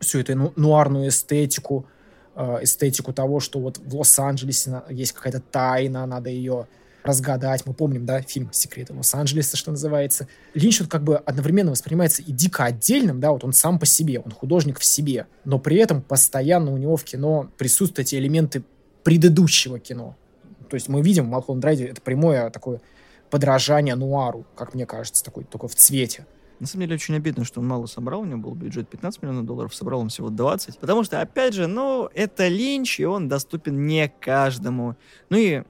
всю 0.00 0.18
эту 0.20 0.36
ну, 0.36 0.52
нуарную 0.56 1.08
эстетику, 1.08 1.86
а, 1.86 1.93
эстетику 2.36 3.12
того, 3.12 3.40
что 3.40 3.58
вот 3.60 3.78
в 3.78 3.96
Лос-Анджелесе 3.96 4.82
есть 4.90 5.12
какая-то 5.12 5.40
тайна, 5.40 6.06
надо 6.06 6.30
ее 6.30 6.66
разгадать. 7.04 7.66
Мы 7.66 7.74
помним, 7.74 8.06
да, 8.06 8.22
фильм 8.22 8.50
«Секреты 8.52 8.94
Лос-Анджелеса», 8.94 9.56
что 9.56 9.70
называется. 9.70 10.26
Линч 10.54 10.80
вот 10.80 10.90
как 10.90 11.04
бы 11.04 11.16
одновременно 11.16 11.70
воспринимается 11.70 12.22
и 12.22 12.32
дико 12.32 12.64
отдельным, 12.64 13.20
да, 13.20 13.30
вот 13.30 13.44
он 13.44 13.52
сам 13.52 13.78
по 13.78 13.86
себе, 13.86 14.18
он 14.20 14.30
художник 14.30 14.78
в 14.78 14.84
себе, 14.84 15.26
но 15.44 15.58
при 15.58 15.76
этом 15.76 16.00
постоянно 16.00 16.72
у 16.72 16.78
него 16.78 16.96
в 16.96 17.04
кино 17.04 17.50
присутствуют 17.58 17.98
эти 17.98 18.16
элементы 18.16 18.64
предыдущего 19.02 19.78
кино. 19.78 20.16
То 20.70 20.76
есть 20.76 20.88
мы 20.88 21.02
видим 21.02 21.26
в 21.26 21.28
Малхолланд 21.28 21.60
Драйде 21.60 21.84
это 21.84 22.00
прямое 22.00 22.48
такое 22.50 22.80
подражание 23.30 23.96
нуару, 23.96 24.46
как 24.56 24.74
мне 24.74 24.86
кажется, 24.86 25.22
такой 25.22 25.44
только 25.44 25.68
в 25.68 25.74
цвете. 25.74 26.26
На 26.60 26.66
самом 26.66 26.86
деле 26.86 26.94
очень 26.94 27.16
обидно, 27.16 27.44
что 27.44 27.60
он 27.60 27.66
мало 27.66 27.86
собрал, 27.86 28.20
у 28.20 28.24
него 28.24 28.40
был 28.40 28.54
бюджет 28.54 28.88
15 28.88 29.22
миллионов 29.22 29.44
долларов, 29.44 29.74
собрал 29.74 30.00
он 30.00 30.08
всего 30.08 30.30
20, 30.30 30.78
потому 30.78 31.04
что, 31.04 31.20
опять 31.20 31.54
же, 31.54 31.66
ну, 31.66 32.08
это 32.14 32.48
Линч, 32.48 33.00
и 33.00 33.04
он 33.04 33.28
доступен 33.28 33.86
не 33.86 34.08
каждому. 34.08 34.96
Ну 35.30 35.36
и, 35.36 35.64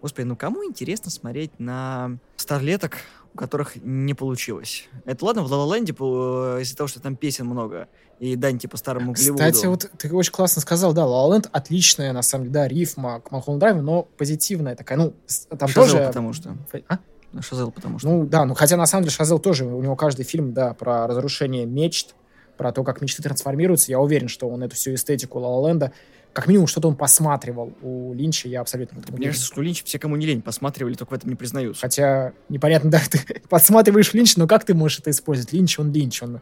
господи, 0.00 0.26
ну 0.26 0.36
кому 0.36 0.64
интересно 0.64 1.10
смотреть 1.10 1.58
на 1.58 2.18
старлеток 2.36 2.98
у 3.34 3.38
которых 3.38 3.76
не 3.76 4.14
получилось. 4.14 4.88
Это 5.04 5.24
ладно, 5.24 5.42
в 5.42 5.52
Лалаленде 5.52 5.92
из-за 5.92 6.76
того, 6.76 6.88
что 6.88 7.00
там 7.00 7.16
песен 7.16 7.46
много, 7.46 7.88
и 8.18 8.36
дань 8.36 8.58
типа 8.58 8.76
старому 8.76 9.12
Голливуду. 9.12 9.44
Кстати, 9.44 9.66
вот 9.66 9.90
ты 9.98 10.12
очень 10.12 10.32
классно 10.32 10.60
сказал, 10.60 10.92
да, 10.92 11.06
Лалаленд 11.06 11.48
отличная, 11.52 12.12
на 12.12 12.22
самом 12.22 12.44
деле, 12.44 12.54
да, 12.54 12.68
рифма 12.68 13.20
к 13.20 13.30
Малхолланд 13.30 13.60
Драйву, 13.60 13.82
но 13.82 14.02
позитивная 14.02 14.76
такая, 14.76 14.98
ну, 14.98 15.14
там 15.56 15.68
Шазел 15.68 15.98
тоже... 15.98 16.06
потому 16.06 16.32
что. 16.32 16.56
А? 16.88 16.98
Шазел 17.40 17.70
потому 17.70 17.98
что. 17.98 18.08
Ну, 18.08 18.26
да, 18.26 18.44
ну, 18.44 18.54
хотя 18.54 18.76
на 18.76 18.86
самом 18.86 19.04
деле 19.04 19.14
Шазел 19.14 19.38
тоже, 19.38 19.64
у 19.64 19.82
него 19.82 19.96
каждый 19.96 20.24
фильм, 20.24 20.52
да, 20.52 20.74
про 20.74 21.06
разрушение 21.06 21.66
мечт, 21.66 22.14
про 22.56 22.72
то, 22.72 22.84
как 22.84 23.00
мечты 23.00 23.22
трансформируются, 23.22 23.90
я 23.90 24.00
уверен, 24.00 24.28
что 24.28 24.48
он 24.48 24.62
эту 24.62 24.76
всю 24.76 24.94
эстетику 24.94 25.38
Лалаленда 25.38 25.92
как 26.32 26.46
минимум 26.46 26.66
что-то 26.66 26.88
он 26.88 26.96
посматривал 26.96 27.72
у 27.82 28.12
Линча, 28.14 28.48
я 28.48 28.60
абсолютно 28.60 29.02
Мне 29.12 29.26
кажется, 29.26 29.46
что 29.46 29.60
у 29.60 29.62
Линча 29.62 29.84
все, 29.84 29.98
кому 29.98 30.16
не 30.16 30.26
лень, 30.26 30.42
посматривали, 30.42 30.94
только 30.94 31.10
в 31.10 31.12
этом 31.14 31.30
не 31.30 31.36
признаются. 31.36 31.80
Хотя, 31.80 32.32
непонятно, 32.48 32.90
да, 32.92 33.00
ты 33.10 33.40
подсматриваешь 33.48 34.12
Линча, 34.14 34.38
но 34.38 34.46
как 34.46 34.64
ты 34.64 34.74
можешь 34.74 35.00
это 35.00 35.10
использовать? 35.10 35.52
Линч, 35.52 35.78
он 35.78 35.92
Линч, 35.92 36.22
он 36.22 36.40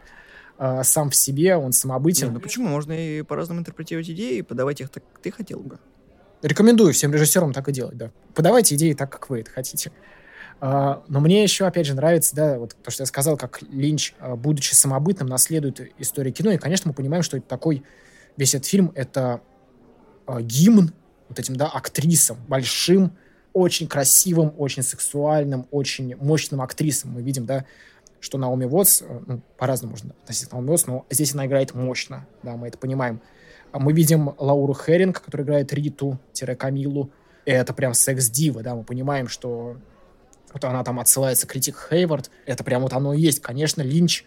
э, 0.58 0.82
сам 0.82 1.10
в 1.10 1.16
себе, 1.16 1.56
он 1.56 1.72
самобытен. 1.72 2.26
Нет, 2.26 2.34
ну 2.34 2.40
почему? 2.40 2.68
Можно 2.68 2.92
и 2.92 3.22
по-разному 3.22 3.60
интерпретировать 3.60 4.10
идеи 4.10 4.38
и 4.38 4.42
подавать 4.42 4.80
их 4.80 4.90
так, 4.90 5.02
как 5.12 5.22
ты 5.22 5.30
хотел 5.30 5.60
бы. 5.60 5.78
Рекомендую 6.42 6.92
всем 6.92 7.14
режиссерам 7.14 7.52
так 7.52 7.68
и 7.68 7.72
делать, 7.72 7.96
да. 7.96 8.10
Подавайте 8.34 8.74
идеи 8.74 8.92
так, 8.92 9.10
как 9.10 9.30
вы 9.30 9.40
это 9.40 9.50
хотите. 9.50 9.92
Uh, 10.58 11.02
но 11.08 11.20
мне 11.20 11.42
еще, 11.42 11.66
опять 11.66 11.86
же, 11.86 11.94
нравится, 11.94 12.34
да, 12.34 12.58
вот 12.58 12.74
то, 12.82 12.90
что 12.90 13.02
я 13.02 13.06
сказал, 13.06 13.36
как 13.36 13.60
Линч, 13.62 14.14
uh, 14.18 14.36
будучи 14.36 14.72
самобытным, 14.72 15.28
наследует 15.28 15.92
историю 15.98 16.32
кино. 16.32 16.50
И, 16.50 16.56
конечно, 16.56 16.88
мы 16.88 16.94
понимаем, 16.94 17.22
что 17.22 17.36
это 17.36 17.46
такой 17.46 17.84
весь 18.36 18.54
этот 18.54 18.66
фильм— 18.66 18.92
это 18.94 19.40
э, 20.26 20.40
гимн 20.40 20.92
вот 21.28 21.38
этим, 21.38 21.56
да, 21.56 21.66
актрисам, 21.66 22.38
большим, 22.48 23.12
очень 23.52 23.88
красивым, 23.88 24.52
очень 24.58 24.82
сексуальным, 24.82 25.66
очень 25.70 26.14
мощным 26.16 26.60
актрисам. 26.60 27.12
Мы 27.12 27.22
видим, 27.22 27.46
да, 27.46 27.64
что 28.20 28.38
Наоми 28.38 28.64
Уотс, 28.64 29.02
ну, 29.26 29.40
по-разному 29.56 29.92
можно 29.92 30.14
относиться 30.22 30.48
к 30.48 30.52
Наоми 30.52 30.70
Уотс, 30.70 30.86
но 30.86 31.06
здесь 31.10 31.34
она 31.34 31.46
играет 31.46 31.74
мощно, 31.74 32.26
да, 32.42 32.56
мы 32.56 32.68
это 32.68 32.78
понимаем. 32.78 33.20
А 33.72 33.78
мы 33.78 33.92
видим 33.92 34.34
Лауру 34.38 34.74
Херинг, 34.74 35.20
которая 35.20 35.46
играет 35.46 35.72
Риту-Камилу. 35.72 37.10
Это 37.44 37.72
прям 37.72 37.94
секс-дива, 37.94 38.62
да, 38.62 38.74
мы 38.74 38.84
понимаем, 38.84 39.28
что 39.28 39.76
вот 40.52 40.64
она 40.64 40.82
там 40.84 41.00
отсылается 41.00 41.46
Критик 41.46 41.76
Хейвард. 41.90 42.30
Это 42.46 42.64
прям 42.64 42.82
вот 42.82 42.92
оно 42.92 43.14
и 43.14 43.20
есть. 43.20 43.40
Конечно, 43.40 43.82
Линч 43.82 44.24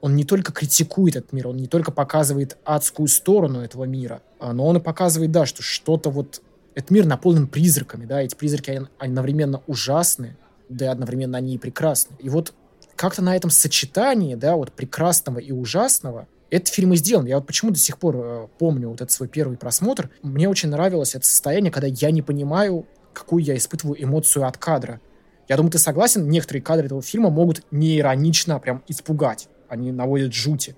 он 0.00 0.16
не 0.16 0.24
только 0.24 0.52
критикует 0.52 1.16
этот 1.16 1.32
мир, 1.32 1.48
он 1.48 1.56
не 1.56 1.66
только 1.66 1.90
показывает 1.90 2.56
адскую 2.64 3.08
сторону 3.08 3.60
этого 3.60 3.84
мира, 3.84 4.22
а, 4.38 4.52
но 4.52 4.66
он 4.66 4.76
и 4.76 4.80
показывает, 4.80 5.32
да, 5.32 5.46
что 5.46 5.62
что-то 5.62 6.10
вот... 6.10 6.42
Этот 6.74 6.92
мир 6.92 7.06
наполнен 7.06 7.48
призраками, 7.48 8.06
да, 8.06 8.22
эти 8.22 8.36
призраки 8.36 8.86
одновременно 8.98 9.62
ужасны, 9.66 10.36
да 10.68 10.84
и 10.84 10.88
одновременно 10.88 11.36
они 11.36 11.56
и 11.56 11.58
прекрасны. 11.58 12.14
И 12.20 12.28
вот 12.28 12.54
как-то 12.94 13.20
на 13.20 13.34
этом 13.34 13.50
сочетании, 13.50 14.36
да, 14.36 14.54
вот 14.54 14.70
прекрасного 14.70 15.40
и 15.40 15.50
ужасного, 15.50 16.28
этот 16.50 16.68
фильм 16.68 16.92
и 16.92 16.96
сделан. 16.96 17.26
Я 17.26 17.36
вот 17.36 17.48
почему 17.48 17.72
до 17.72 17.78
сих 17.78 17.98
пор 17.98 18.16
э, 18.16 18.46
помню 18.58 18.90
вот 18.90 19.00
этот 19.00 19.10
свой 19.10 19.28
первый 19.28 19.56
просмотр. 19.56 20.10
Мне 20.22 20.48
очень 20.48 20.68
нравилось 20.68 21.16
это 21.16 21.26
состояние, 21.26 21.72
когда 21.72 21.88
я 21.88 22.12
не 22.12 22.22
понимаю, 22.22 22.86
какую 23.12 23.42
я 23.42 23.56
испытываю 23.56 24.00
эмоцию 24.00 24.46
от 24.46 24.56
кадра. 24.56 25.00
Я 25.48 25.56
думаю, 25.56 25.72
ты 25.72 25.78
согласен, 25.78 26.28
некоторые 26.28 26.62
кадры 26.62 26.86
этого 26.86 27.02
фильма 27.02 27.30
могут 27.30 27.62
неиронично 27.70 28.58
прям 28.60 28.82
испугать 28.86 29.48
они 29.68 29.92
наводят 29.92 30.32
жути. 30.34 30.74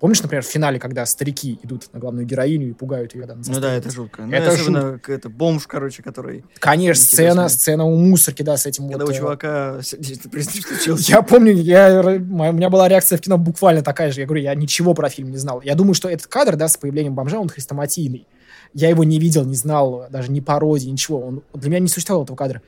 Помнишь, 0.00 0.20
например, 0.20 0.42
в 0.42 0.48
финале, 0.48 0.80
когда 0.80 1.06
старики 1.06 1.60
идут 1.62 1.92
на 1.92 2.00
главную 2.00 2.26
героиню 2.26 2.70
и 2.70 2.72
пугают 2.72 3.14
ее? 3.14 3.24
Да, 3.24 3.36
ну 3.36 3.60
да, 3.60 3.72
это 3.72 3.88
жутко. 3.88 4.22
Ну, 4.22 4.32
это 4.32 4.50
особенно 4.50 4.94
жутко. 4.94 5.12
это 5.12 5.28
бомж, 5.28 5.64
короче, 5.68 6.02
который... 6.02 6.44
Конечно, 6.58 7.04
сцена, 7.04 7.48
сцена 7.48 7.84
у 7.84 7.94
мусорки, 7.94 8.42
да, 8.42 8.56
с 8.56 8.66
этим 8.66 8.88
Когда 8.88 9.04
вот... 9.04 9.12
у 9.12 9.14
э, 9.14 9.16
чувака 9.16 9.76
случилось. 9.82 11.08
Я 11.08 11.22
помню, 11.22 11.52
я, 11.52 12.02
у 12.02 12.18
меня 12.52 12.68
была 12.68 12.88
реакция 12.88 13.16
в 13.16 13.20
кино 13.20 13.38
буквально 13.38 13.82
такая 13.82 14.10
же. 14.10 14.18
Я 14.18 14.26
говорю, 14.26 14.42
я 14.42 14.56
ничего 14.56 14.92
про 14.92 15.08
фильм 15.08 15.30
не 15.30 15.36
знал. 15.36 15.62
Я 15.62 15.76
думаю, 15.76 15.94
что 15.94 16.08
этот 16.08 16.26
кадр, 16.26 16.56
да, 16.56 16.66
с 16.66 16.76
появлением 16.76 17.14
бомжа, 17.14 17.38
он 17.38 17.48
хрестоматийный. 17.48 18.26
Я 18.74 18.88
его 18.88 19.04
не 19.04 19.20
видел, 19.20 19.44
не 19.44 19.54
знал, 19.54 20.06
даже 20.10 20.32
ни 20.32 20.40
пародии, 20.40 20.88
ничего. 20.88 21.20
Он, 21.20 21.42
для 21.54 21.70
меня 21.70 21.78
не 21.78 21.88
существовало 21.88 22.24
этого 22.24 22.36
кадра 22.36 22.60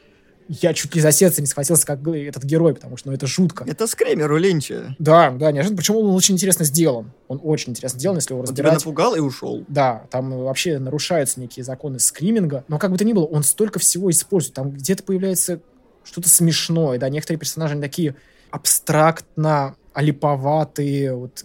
я 0.48 0.72
чуть 0.72 0.94
ли 0.94 1.00
за 1.00 1.12
сердце 1.12 1.42
не 1.42 1.46
схватился, 1.46 1.86
как 1.86 2.06
этот 2.06 2.42
герой, 2.42 2.74
потому 2.74 2.96
что 2.96 3.08
ну, 3.08 3.14
это 3.14 3.26
жутко. 3.26 3.64
Это 3.66 3.86
скремер 3.86 4.32
у 4.32 4.36
Линча. 4.38 4.96
Да, 4.98 5.30
да, 5.30 5.52
неожиданно. 5.52 5.76
Причем 5.76 5.96
он 5.96 6.14
очень 6.14 6.34
интересно 6.34 6.64
сделан. 6.64 7.12
Он 7.28 7.38
очень 7.42 7.70
интересно 7.70 7.98
сделан, 7.98 8.16
если 8.16 8.32
его 8.32 8.42
разбирать. 8.42 8.72
Он 8.72 8.78
тебя 8.78 8.86
напугал 8.86 9.14
и 9.14 9.20
ушел. 9.20 9.64
Да, 9.68 10.04
там 10.10 10.30
вообще 10.30 10.78
нарушаются 10.78 11.38
некие 11.38 11.64
законы 11.64 11.98
скриминга. 11.98 12.64
Но 12.68 12.78
как 12.78 12.90
бы 12.90 12.96
то 12.96 13.04
ни 13.04 13.12
было, 13.12 13.24
он 13.24 13.42
столько 13.42 13.78
всего 13.78 14.10
использует. 14.10 14.54
Там 14.54 14.70
где-то 14.70 15.02
появляется 15.02 15.60
что-то 16.02 16.30
смешное, 16.30 16.98
да, 16.98 17.08
некоторые 17.10 17.38
персонажи 17.38 17.74
они 17.74 17.82
такие 17.82 18.14
абстрактно 18.50 19.76
олиповатые, 19.92 21.14
вот 21.14 21.44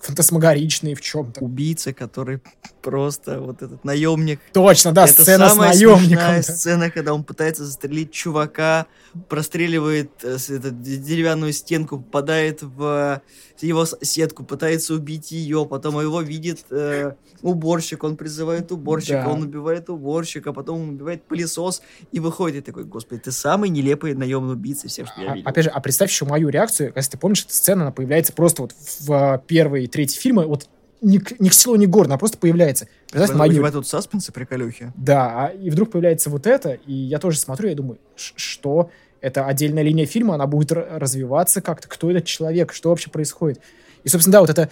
фантасмагоричные 0.00 0.94
в 0.94 1.00
чем-то. 1.00 1.40
Убийца, 1.42 1.94
который 1.94 2.40
просто 2.84 3.40
вот 3.40 3.62
этот 3.62 3.82
наемник. 3.84 4.38
Точно, 4.52 4.92
да, 4.92 5.04
Это 5.06 5.22
сцена 5.22 5.48
с 5.48 5.52
самая 5.52 5.70
наемником. 5.70 6.04
смешная 6.06 6.36
да. 6.36 6.42
сцена, 6.42 6.90
когда 6.90 7.14
он 7.14 7.24
пытается 7.24 7.64
застрелить 7.64 8.12
чувака, 8.12 8.86
простреливает 9.28 10.10
э, 10.22 10.38
с- 10.38 10.50
этот, 10.50 10.82
д- 10.82 10.96
деревянную 10.96 11.52
стенку, 11.52 11.98
попадает 11.98 12.62
в 12.62 13.20
э, 13.60 13.66
его 13.66 13.84
с- 13.86 13.96
сетку, 14.02 14.44
пытается 14.44 14.94
убить 14.94 15.32
ее, 15.32 15.66
потом 15.68 15.98
его 16.00 16.20
видит 16.20 16.64
э, 16.70 17.12
уборщик, 17.42 18.04
он 18.04 18.16
призывает 18.16 18.70
уборщика, 18.70 19.22
Да. 19.24 19.28
он 19.30 19.42
убивает 19.42 19.88
уборщика, 19.90 20.52
потом 20.52 20.80
он 20.82 20.88
убивает 20.90 21.24
пылесос 21.24 21.82
и 22.12 22.20
выходит 22.20 22.64
и 22.64 22.66
такой, 22.66 22.84
господи, 22.84 23.20
ты 23.22 23.32
самый 23.32 23.70
нелепый 23.70 24.14
наемный 24.14 24.52
убийца 24.54 24.88
всех, 24.88 25.08
что 25.08 25.20
я 25.22 25.32
А- 25.32 25.34
видел. 25.36 25.48
Опять 25.48 25.64
же, 25.64 25.70
а 25.70 25.80
представь 25.80 26.10
еще 26.10 26.24
мою 26.26 26.48
реакцию, 26.50 26.92
если 26.94 27.12
ты 27.12 27.18
помнишь, 27.18 27.44
эта 27.44 27.54
сцена, 27.56 27.82
она 27.82 27.92
появляется 27.92 28.32
просто 28.32 28.62
вот 28.62 28.72
в 29.00 29.12
а, 29.12 29.38
первой 29.38 29.84
и 29.84 29.86
третьей 29.86 30.20
фильме, 30.20 30.42
вот 30.46 30.68
ни, 31.00 31.18
к- 31.18 31.38
ни 31.40 31.48
к 31.48 31.52
селу, 31.54 31.76
ни 31.76 31.86
к 31.86 31.90
городу, 31.90 32.12
она 32.12 32.18
просто 32.18 32.38
появляется. 32.38 32.88
Представь 33.10 33.36
мою... 33.36 33.62
в 33.62 33.64
этот 33.64 33.86
саспенс 33.86 34.28
и 34.28 34.32
приколюхи. 34.32 34.92
Да, 34.96 35.46
а- 35.46 35.48
и 35.48 35.70
вдруг 35.70 35.90
появляется 35.90 36.30
вот 36.30 36.46
это, 36.46 36.72
и 36.72 36.92
я 36.92 37.18
тоже 37.18 37.38
смотрю, 37.38 37.68
я 37.68 37.74
думаю, 37.74 37.98
что? 38.16 38.90
Это 39.20 39.46
отдельная 39.46 39.82
линия 39.82 40.04
фильма, 40.04 40.34
она 40.34 40.46
будет 40.46 40.72
развиваться 40.72 41.62
как-то. 41.62 41.88
Кто 41.88 42.10
этот 42.10 42.26
человек? 42.26 42.72
Что 42.74 42.90
вообще 42.90 43.08
происходит? 43.08 43.60
И, 44.02 44.08
собственно, 44.08 44.32
да, 44.34 44.40
вот 44.40 44.50
эта 44.50 44.68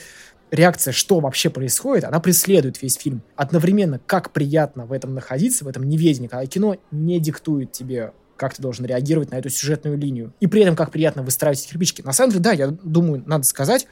реакция, 0.50 0.92
что 0.92 1.20
вообще 1.20 1.48
происходит, 1.48 2.04
она 2.04 2.20
преследует 2.20 2.82
весь 2.82 2.96
фильм. 2.96 3.22
Одновременно, 3.34 3.98
как 4.04 4.30
приятно 4.30 4.84
в 4.84 4.92
этом 4.92 5.14
находиться, 5.14 5.64
в 5.64 5.68
этом 5.68 5.88
неведении, 5.88 6.28
когда 6.28 6.44
кино 6.44 6.76
не 6.90 7.18
диктует 7.18 7.72
тебе, 7.72 8.12
как 8.36 8.54
ты 8.54 8.60
должен 8.60 8.84
реагировать 8.84 9.30
на 9.30 9.36
эту 9.36 9.48
сюжетную 9.48 9.96
линию. 9.96 10.34
И 10.40 10.46
при 10.46 10.60
этом, 10.60 10.76
как 10.76 10.90
приятно 10.90 11.22
выстраивать 11.22 11.60
эти 11.60 11.70
кирпичики. 11.70 12.02
На 12.02 12.12
самом 12.12 12.32
деле, 12.32 12.42
да, 12.42 12.52
я 12.52 12.66
думаю, 12.66 13.22
надо 13.24 13.44
сказать, 13.44 13.86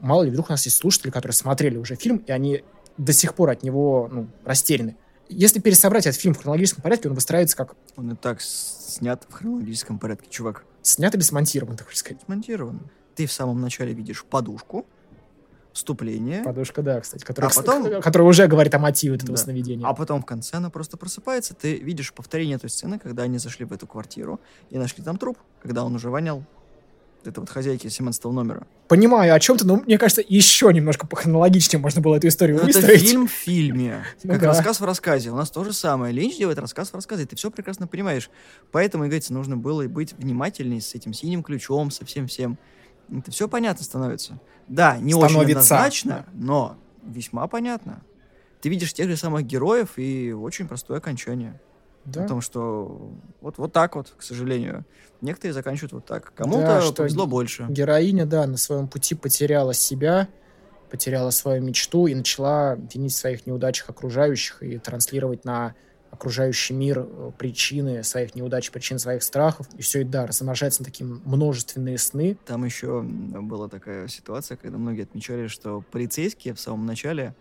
мало 0.00 0.22
ли, 0.24 0.30
вдруг 0.30 0.48
у 0.48 0.52
нас 0.52 0.64
есть 0.64 0.76
слушатели, 0.76 1.10
которые 1.10 1.34
смотрели 1.34 1.76
уже 1.76 1.94
фильм, 1.96 2.18
и 2.18 2.32
они 2.32 2.62
до 2.96 3.12
сих 3.12 3.34
пор 3.34 3.50
от 3.50 3.62
него 3.62 4.08
ну, 4.10 4.28
растеряны. 4.44 4.96
Если 5.28 5.60
пересобрать 5.60 6.06
этот 6.06 6.20
фильм 6.20 6.34
в 6.34 6.38
хронологическом 6.38 6.82
порядке, 6.82 7.08
он 7.08 7.14
выстраивается 7.14 7.56
как 7.56 7.76
Он 7.96 8.12
и 8.12 8.16
так 8.16 8.40
снят 8.40 9.24
в 9.28 9.32
хронологическом 9.32 9.98
порядке, 9.98 10.28
чувак. 10.30 10.64
снят 10.82 11.14
или 11.14 11.22
смонтирован, 11.22 11.76
так 11.76 11.86
хочешь 11.86 12.00
сказать. 12.00 12.22
Смонтирован. 12.24 12.80
Ты 13.14 13.26
в 13.26 13.32
самом 13.32 13.60
начале 13.60 13.92
видишь 13.92 14.24
подушку, 14.24 14.86
вступление, 15.72 16.42
Подушка, 16.42 16.82
да, 16.82 17.00
кстати, 17.00 17.24
которая, 17.24 17.50
А 17.50 17.54
потом- 17.54 18.00
которая 18.02 18.26
уже 18.28 18.46
говорит 18.48 18.74
о 18.74 18.78
мотиве 18.78 19.16
этого 19.16 19.36
Да. 19.36 19.42
сновидения. 19.42 19.86
а 19.86 19.94
потом 19.94 20.22
в 20.22 20.26
конце 20.26 20.56
она 20.56 20.70
просто 20.70 20.96
просыпается. 20.96 21.54
Ты 21.54 21.76
видишь 21.76 22.12
повторение 22.12 22.58
той 22.58 22.70
сцены, 22.70 22.98
когда 22.98 23.22
они 23.24 23.38
зашли 23.38 23.64
в 23.64 23.72
эту 23.72 23.86
квартиру 23.86 24.40
и 24.70 24.78
нашли 24.78 25.04
там 25.04 25.18
труп, 25.18 25.38
когда 25.62 25.84
он 25.84 25.94
уже 25.94 26.10
вонял. 26.10 26.42
Это 27.24 27.40
вот 27.40 27.50
хозяйки 27.50 27.88
17 27.88 28.24
номера. 28.26 28.66
Понимаю 28.86 29.34
о 29.34 29.40
чем-то, 29.40 29.66
но 29.66 29.76
мне 29.76 29.98
кажется, 29.98 30.22
еще 30.26 30.72
немножко 30.72 31.06
по 31.06 31.16
хронологичнее 31.16 31.80
можно 31.80 32.00
было 32.00 32.16
эту 32.16 32.28
историю 32.28 32.56
Ну, 32.56 32.62
это 32.68 32.78
выстроить. 32.78 33.00
фильм 33.02 33.26
в 33.28 33.30
фильме. 33.32 34.04
Ну 34.22 34.32
Как 34.32 34.40
да. 34.40 34.46
рассказ 34.48 34.80
в 34.80 34.84
рассказе. 34.84 35.30
У 35.30 35.36
нас 35.36 35.50
то 35.50 35.64
же 35.64 35.72
самое. 35.72 36.12
Линч 36.14 36.38
делает 36.38 36.58
рассказ 36.58 36.90
в 36.90 36.94
рассказе, 36.94 37.26
ты 37.26 37.36
все 37.36 37.50
прекрасно 37.50 37.86
понимаешь. 37.86 38.30
Поэтому, 38.72 39.04
и 39.04 39.08
говорится, 39.08 39.32
нужно 39.34 39.56
было 39.56 39.86
быть 39.88 40.14
внимательней 40.14 40.80
с 40.80 40.94
этим 40.94 41.12
синим 41.12 41.42
ключом, 41.42 41.90
со 41.90 42.04
всем-всем. 42.06 42.56
Это 43.10 43.30
все 43.30 43.48
понятно 43.48 43.84
становится. 43.84 44.40
Да, 44.68 44.96
не 44.98 45.14
очень 45.14 45.40
однозначно, 45.40 46.26
но 46.32 46.76
весьма 47.04 47.46
понятно. 47.48 48.02
Ты 48.60 48.68
видишь 48.68 48.92
тех 48.92 49.08
же 49.08 49.16
самых 49.16 49.44
героев 49.44 49.90
и 49.96 50.32
очень 50.32 50.66
простое 50.68 50.98
окончание. 50.98 51.60
Да. 52.08 52.22
Потому 52.22 52.40
что 52.40 53.12
вот, 53.40 53.58
вот 53.58 53.72
так 53.72 53.96
вот, 53.96 54.14
к 54.16 54.22
сожалению. 54.22 54.84
Некоторые 55.20 55.52
заканчивают 55.52 55.92
вот 55.92 56.06
так. 56.06 56.32
Кому-то 56.34 56.60
Да, 56.60 56.80
что 56.80 56.92
повезло 56.92 57.26
больше. 57.26 57.66
Героиня, 57.68 58.24
да, 58.24 58.46
на 58.46 58.56
своем 58.56 58.88
пути 58.88 59.14
потеряла 59.14 59.74
себя, 59.74 60.28
потеряла 60.90 61.30
свою 61.30 61.62
мечту 61.62 62.06
и 62.06 62.14
начала 62.14 62.76
винить 62.76 63.12
в 63.12 63.16
своих 63.16 63.46
неудачах 63.46 63.90
окружающих 63.90 64.62
и 64.62 64.78
транслировать 64.78 65.44
на 65.44 65.74
окружающий 66.10 66.72
мир 66.72 67.00
э, 67.06 67.30
причины 67.36 68.02
своих 68.02 68.34
неудач, 68.34 68.70
причины 68.70 68.98
своих 68.98 69.22
страхов. 69.22 69.68
И 69.76 69.82
все 69.82 70.00
это, 70.00 70.10
да, 70.10 70.26
размножается 70.26 70.80
на 70.80 70.86
такие 70.86 71.04
множественные 71.06 71.98
сны. 71.98 72.38
Там 72.46 72.64
еще 72.64 73.02
была 73.02 73.68
такая 73.68 74.08
ситуация, 74.08 74.56
когда 74.56 74.78
многие 74.78 75.02
отмечали, 75.02 75.48
что 75.48 75.84
полицейские 75.90 76.54
в 76.54 76.60
самом 76.60 76.86
начале 76.86 77.34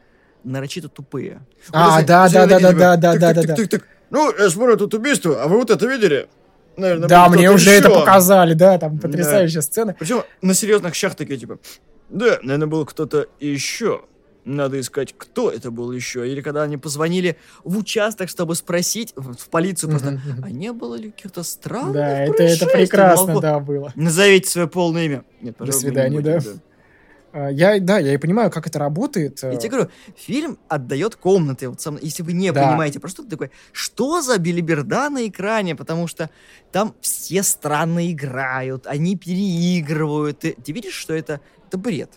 нарочито 0.43 0.89
тупые. 0.89 1.41
А, 1.71 2.03
да, 2.03 2.29
да, 2.29 2.43
если 2.43 2.53
да, 2.53 2.59
да, 2.59 2.73
да, 2.73 2.97
да, 2.97 3.33
да, 3.33 3.55
да, 3.55 3.79
да. 4.09 4.17
Ну, 4.17 4.33
я 4.37 4.49
смотрю, 4.49 4.77
тут 4.77 4.93
убийство, 4.93 5.41
а 5.43 5.47
вы 5.47 5.57
вот 5.57 5.69
это 5.69 5.85
видели? 5.87 6.27
Наверное, 6.77 7.07
Да, 7.09 7.27
мне 7.29 7.49
уже 7.51 7.71
это 7.71 7.89
еще. 7.89 7.99
показали, 7.99 8.53
да, 8.53 8.77
там 8.77 8.99
потрясающая 8.99 9.61
сцена. 9.61 9.95
Причем 9.97 10.23
на 10.41 10.53
серьезных 10.53 10.93
щах 10.93 11.15
такие, 11.15 11.37
типа, 11.39 11.57
да, 12.09 12.37
наверное, 12.43 12.67
был 12.67 12.85
кто-то 12.85 13.27
еще. 13.39 14.01
Надо 14.45 14.79
искать, 14.79 15.13
кто 15.17 15.51
это 15.51 15.71
был 15.71 15.91
еще. 15.91 16.25
Или 16.31 16.39
когда 16.39 16.63
они 16.63 16.77
позвонили 16.77 17.35
в 17.65 17.79
участок, 17.79 18.29
чтобы 18.29 18.55
спросить, 18.55 19.11
в, 19.17 19.49
полицию 19.49 19.89
просто, 19.89 20.11
мгм. 20.11 20.41
а 20.45 20.49
не 20.51 20.71
было 20.71 20.95
ли 20.95 21.11
каких-то 21.11 21.43
странных 21.43 21.93
Да, 21.93 22.19
это, 22.21 22.31
это 22.31 22.33
происшествий?» 22.37 22.69
прекрасно, 22.71 23.31
Молко- 23.33 23.41
да, 23.41 23.59
было. 23.59 23.91
Назовите 23.95 24.49
свое 24.49 24.67
полное 24.69 25.03
имя. 25.05 25.23
Нет, 25.41 25.59
не 25.59 25.71
свидания, 25.73 26.21
да. 26.21 26.37
будем, 26.37 26.51
А, 26.53 26.59
Я, 27.33 27.79
да, 27.79 27.99
я 27.99 28.13
и 28.13 28.17
понимаю, 28.17 28.49
как 28.49 28.67
это 28.67 28.79
работает. 28.79 29.43
Я 29.43 29.51
э, 29.53 29.57
тебе 29.57 29.69
говорю, 29.69 29.89
фильм 30.15 30.57
отдает 30.69 31.15
комнаты. 31.15 31.69
Вот 31.69 31.81
сам- 31.81 31.99
если 32.01 32.23
вы 32.23 32.33
не 32.33 32.51
Да. 32.51 32.65
понимаете, 32.67 32.99
про 32.99 33.09
что 33.09 33.23
ты 33.23 33.29
такой, 33.29 33.51
что 33.71 34.21
за 34.21 34.37
билиберда 34.39 35.09
на 35.09 35.27
экране? 35.27 35.75
Потому 35.75 36.07
что 36.07 36.29
там 36.71 36.95
все 37.01 37.43
странно 37.43 38.11
играют, 38.11 38.87
они 38.87 39.15
переигрывают. 39.17 40.39
Ты, 40.39 40.53
ты 40.53 40.71
видишь, 40.71 40.93
что 40.95 41.13
это, 41.13 41.41
это 41.67 41.77
бред. 41.77 42.09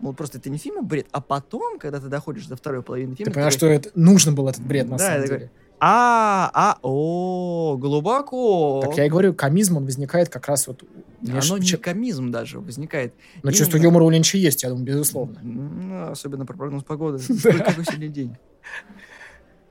Ну, 0.00 0.12
просто 0.12 0.38
это 0.38 0.48
не 0.50 0.58
фильм, 0.58 0.78
а 0.78 0.82
бред. 0.82 1.06
А 1.10 1.20
потом, 1.20 1.78
когда 1.78 1.98
ты 1.98 2.06
доходишь 2.08 2.46
до 2.46 2.54
второй 2.56 2.82
половины 2.82 3.16
фильма, 3.16 3.30
Ты 3.30 3.34
понимаешь, 3.34 3.54
что 3.54 3.66
это 3.66 3.90
нужно 3.94 4.30
был 4.32 4.48
этот 4.48 4.62
бред 4.62 4.88
на 4.88 4.96
Да, 4.96 5.04
самом 5.04 5.16
я 5.16 5.22
такой, 5.22 5.38
деле. 5.38 5.50
а, 5.80 6.50
а, 6.54 6.78
о, 6.82 7.76
глубоко. 7.80 8.80
Так 8.84 8.96
я 8.96 9.06
и 9.06 9.08
говорю, 9.08 9.34
комизм, 9.34 9.76
он 9.78 9.84
возникает 9.86 10.28
как 10.28 10.46
раз 10.46 10.66
вот... 10.68 10.84
ж- 11.22 11.46
Оно 11.50 11.56
не 11.58 11.60
почему- 11.62 11.80
комизм 11.82 12.30
даже 12.30 12.60
возникает. 12.60 13.14
Но 13.42 13.50
чувство 13.50 13.76
именно- 13.76 13.86
юмора 13.88 14.04
у 14.04 14.10
Линча 14.10 14.38
есть, 14.38 14.62
я 14.62 14.68
думаю, 14.70 14.84
безусловно. 14.86 15.38
Ну, 15.42 16.10
особенно 16.10 16.46
про 16.46 16.56
прогноз 16.56 16.84
погоды. 16.84 17.18
Какой 17.42 17.84
сегодня 17.84 18.08
день? 18.08 18.36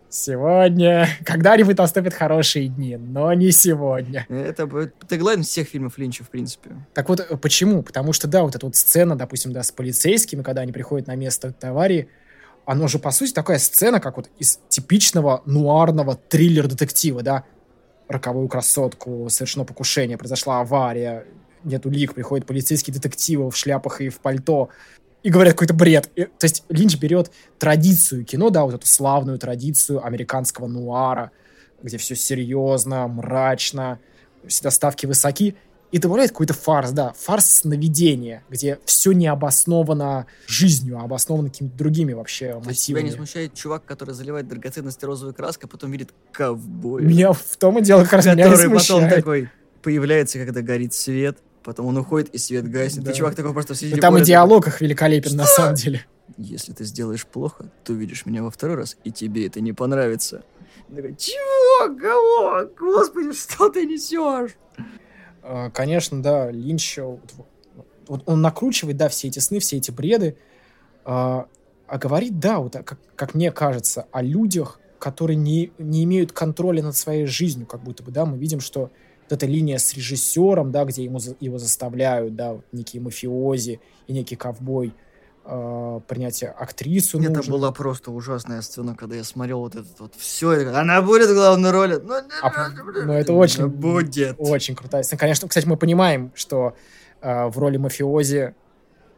Сегодня... 0.09 1.09
Когда-нибудь 1.25 1.77
наступят 1.77 2.13
хорошие 2.13 2.69
дни, 2.69 2.95
но 2.95 3.33
не 3.33 3.51
сегодня. 3.51 4.25
Это 4.29 4.89
теглайн 5.07 5.43
всех 5.43 5.67
фильмов 5.67 5.97
Линча, 5.97 6.23
в 6.23 6.29
принципе. 6.29 6.71
Так 6.93 7.09
вот, 7.09 7.27
почему? 7.41 7.83
Потому 7.83 8.13
что, 8.13 8.27
да, 8.27 8.43
вот 8.43 8.55
эта 8.55 8.65
вот 8.65 8.75
сцена, 8.77 9.17
допустим, 9.17 9.51
да, 9.51 9.63
с 9.63 9.71
полицейскими, 9.71 10.43
когда 10.43 10.61
они 10.61 10.71
приходят 10.71 11.07
на 11.07 11.15
место 11.15 11.53
аварии, 11.61 12.07
оно 12.65 12.87
же, 12.87 12.99
по 12.99 13.11
сути, 13.11 13.33
такая 13.33 13.59
сцена, 13.59 13.99
как 13.99 14.15
вот 14.17 14.29
из 14.39 14.59
типичного 14.69 15.41
нуарного 15.45 16.15
триллер-детектива, 16.15 17.21
да? 17.21 17.43
Роковую 18.07 18.47
красотку, 18.47 19.27
совершено 19.29 19.65
покушение, 19.65 20.17
произошла 20.17 20.61
авария, 20.61 21.25
нет 21.63 21.85
улик, 21.85 22.13
приходят 22.13 22.45
полицейские 22.45 22.93
детективы 22.93 23.51
в 23.51 23.57
шляпах 23.57 24.01
и 24.01 24.09
в 24.09 24.19
пальто, 24.19 24.69
и 25.23 25.29
говорят 25.29 25.53
какой-то 25.53 25.73
бред. 25.73 26.09
И, 26.15 26.23
то 26.23 26.45
есть 26.45 26.63
Линч 26.69 26.97
берет 26.97 27.31
традицию 27.59 28.23
кино, 28.23 28.49
да, 28.49 28.63
вот 28.63 28.75
эту 28.75 28.87
славную 28.87 29.37
традицию 29.37 30.05
американского 30.05 30.67
нуара, 30.67 31.31
где 31.81 31.97
все 31.97 32.15
серьезно, 32.15 33.07
мрачно, 33.07 33.99
всегда 34.47 34.71
ставки 34.71 35.05
высоки, 35.05 35.55
и 35.91 35.99
добавляет 35.99 36.31
какой-то 36.31 36.53
фарс, 36.53 36.91
да, 36.91 37.13
фарс 37.17 37.45
сновидения, 37.45 38.43
где 38.49 38.79
все 38.85 39.13
не 39.13 39.27
обосновано 39.27 40.27
жизнью, 40.45 40.99
а 40.99 41.03
обосновано 41.03 41.49
какими-то 41.49 41.77
другими 41.77 42.13
вообще 42.13 42.59
То 42.61 42.69
есть 42.69 42.85
тебя 42.85 42.99
не 42.99 43.05
мотивами. 43.05 43.25
смущает 43.25 43.53
чувак, 43.53 43.85
который 43.85 44.13
заливает 44.13 44.47
драгоценности 44.47 45.05
розовой 45.05 45.33
краской, 45.33 45.67
а 45.67 45.71
потом 45.71 45.91
видит 45.91 46.09
ковбоя, 46.31 47.03
Меня 47.03 47.31
в 47.31 47.57
том 47.57 47.79
и 47.79 47.81
дело 47.81 48.03
как 48.03 48.13
раз 48.13 48.25
меня 48.25 48.49
который 48.49 48.69
потом 48.69 49.09
такой 49.09 49.49
появляется, 49.81 50.39
когда 50.39 50.61
горит 50.61 50.93
свет, 50.93 51.37
потом 51.63 51.85
он 51.85 51.97
уходит 51.97 52.29
и 52.29 52.37
свет 52.37 52.69
гаснет. 52.69 53.05
Да. 53.05 53.11
И 53.11 53.15
чувак 53.15 53.35
такой 53.35 53.53
просто 53.53 53.75
середине 53.75 54.01
там 54.01 54.15
и 54.15 54.17
поля 54.17 54.25
диалог 54.25 54.67
их 54.67 54.81
великолепен 54.81 55.35
на 55.37 55.45
самом 55.45 55.75
деле. 55.75 56.05
Если 56.37 56.73
ты 56.73 56.83
сделаешь 56.83 57.25
плохо, 57.25 57.71
ты 57.85 57.93
увидишь 57.93 58.25
меня 58.25 58.43
во 58.43 58.51
второй 58.51 58.75
раз, 58.75 58.97
и 59.05 59.11
тебе 59.11 59.47
это 59.47 59.61
не 59.61 59.71
понравится. 59.71 60.43
Я 60.89 60.97
такой, 60.97 61.15
чего? 61.15 61.97
Кого? 61.97 62.69
Господи, 62.77 63.33
что 63.33 63.69
ты 63.69 63.85
несешь? 63.85 64.51
А, 65.47 65.69
Конечно, 65.69 66.21
да, 66.21 66.51
Линч, 66.51 66.99
э, 66.99 67.17
вот, 68.07 68.23
он 68.25 68.41
накручивает, 68.41 68.97
да, 68.97 69.07
все 69.07 69.29
эти 69.29 69.39
сны, 69.39 69.59
все 69.59 69.77
эти 69.77 69.91
бреды, 69.91 70.37
а, 71.05 71.47
а 71.87 71.97
говорит, 71.97 72.39
да, 72.39 72.59
вот, 72.59 72.75
а, 72.75 72.83
как, 72.83 72.99
как 73.15 73.33
мне 73.33 73.51
кажется, 73.51 74.07
о 74.11 74.21
людях, 74.21 74.79
которые 74.99 75.37
не, 75.37 75.71
не 75.77 76.03
имеют 76.03 76.33
контроля 76.33 76.83
над 76.83 76.97
своей 76.97 77.25
жизнью, 77.25 77.65
как 77.65 77.81
будто 77.81 78.03
бы, 78.03 78.11
да, 78.11 78.25
мы 78.25 78.37
видим, 78.37 78.59
что 78.59 78.81
вот 78.81 79.31
эта 79.31 79.45
линия 79.45 79.77
с 79.77 79.93
режиссером, 79.93 80.71
да, 80.71 80.83
где 80.83 81.03
ему, 81.05 81.19
его 81.39 81.57
заставляют, 81.57 82.35
да, 82.35 82.59
некие 82.73 83.01
мафиози 83.01 83.79
и 84.07 84.13
некий 84.13 84.35
ковбой 84.35 84.93
а, 85.49 85.99
принять 86.01 86.43
актрису 86.43 87.19
Это 87.21 87.31
нужно. 87.31 87.51
была 87.53 87.71
просто 87.71 88.11
ужасная 88.11 88.61
сцена, 88.61 88.95
когда 88.95 89.15
я 89.15 89.23
смотрел 89.23 89.59
вот 89.59 89.75
этот 89.75 89.97
вот 89.99 90.13
все. 90.17 90.69
Она 90.75 91.01
будет 91.01 91.29
в 91.29 91.33
главной 91.33 91.71
роли. 91.71 91.99
Ну, 92.03 92.13
А, 92.41 92.69
ну, 93.05 93.13
это 93.13 93.31
очень- 93.33 93.67
будет. 93.67 94.35
Очень 94.37 94.75
крутая 94.75 95.03
сцена. 95.03 95.17
Конечно, 95.19 95.47
кстати, 95.47 95.65
мы 95.65 95.77
понимаем, 95.77 96.31
что 96.35 96.75
э, 97.21 97.47
в 97.47 97.57
роли 97.57 97.77
мафиози 97.77 98.53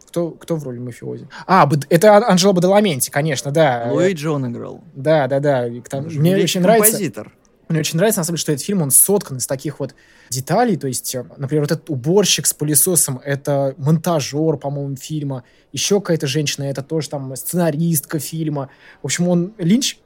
Кто, 0.07 0.31
кто 0.31 0.55
в 0.55 0.63
роли 0.63 0.79
мафиози? 0.79 1.27
А, 1.45 1.69
это 1.89 2.15
Ан- 2.17 2.23
Анджело 2.23 2.53
Бадаламенти, 2.53 3.11
конечно, 3.11 3.51
да. 3.51 3.89
Луиджи 3.91 4.29
он 4.31 4.51
играл. 4.51 4.83
Да, 4.95 5.27
да, 5.27 5.39
да. 5.39 5.67
Же 5.67 6.19
Мне 6.19 6.35
очень 6.35 6.61
нравится, 6.61 6.91
композитор. 6.93 7.31
Мне 7.69 7.81
очень 7.81 7.97
нравится, 7.97 8.19
на 8.19 8.23
самом 8.23 8.37
деле, 8.37 8.41
что 8.41 8.51
этот 8.51 8.65
фильм, 8.65 8.81
он 8.81 8.89
соткан 8.89 9.37
из 9.37 9.45
таких 9.45 9.79
вот 9.79 9.93
деталей, 10.29 10.75
то 10.75 10.87
есть, 10.87 11.13
э, 11.13 11.23
например, 11.37 11.63
вот 11.63 11.71
этот 11.71 11.89
уборщик 11.91 12.47
с 12.47 12.53
пылесосом, 12.53 13.21
это 13.23 13.75
монтажер, 13.77 14.57
по-моему, 14.57 14.95
фильма, 14.95 15.43
еще 15.71 16.01
какая-то 16.01 16.25
женщина, 16.25 16.63
это 16.63 16.81
тоже 16.81 17.09
там 17.09 17.35
сценаристка 17.35 18.17
фильма. 18.17 18.71
В 19.03 19.05
общем, 19.05 19.27
он, 19.27 19.53
Линч, 19.59 19.99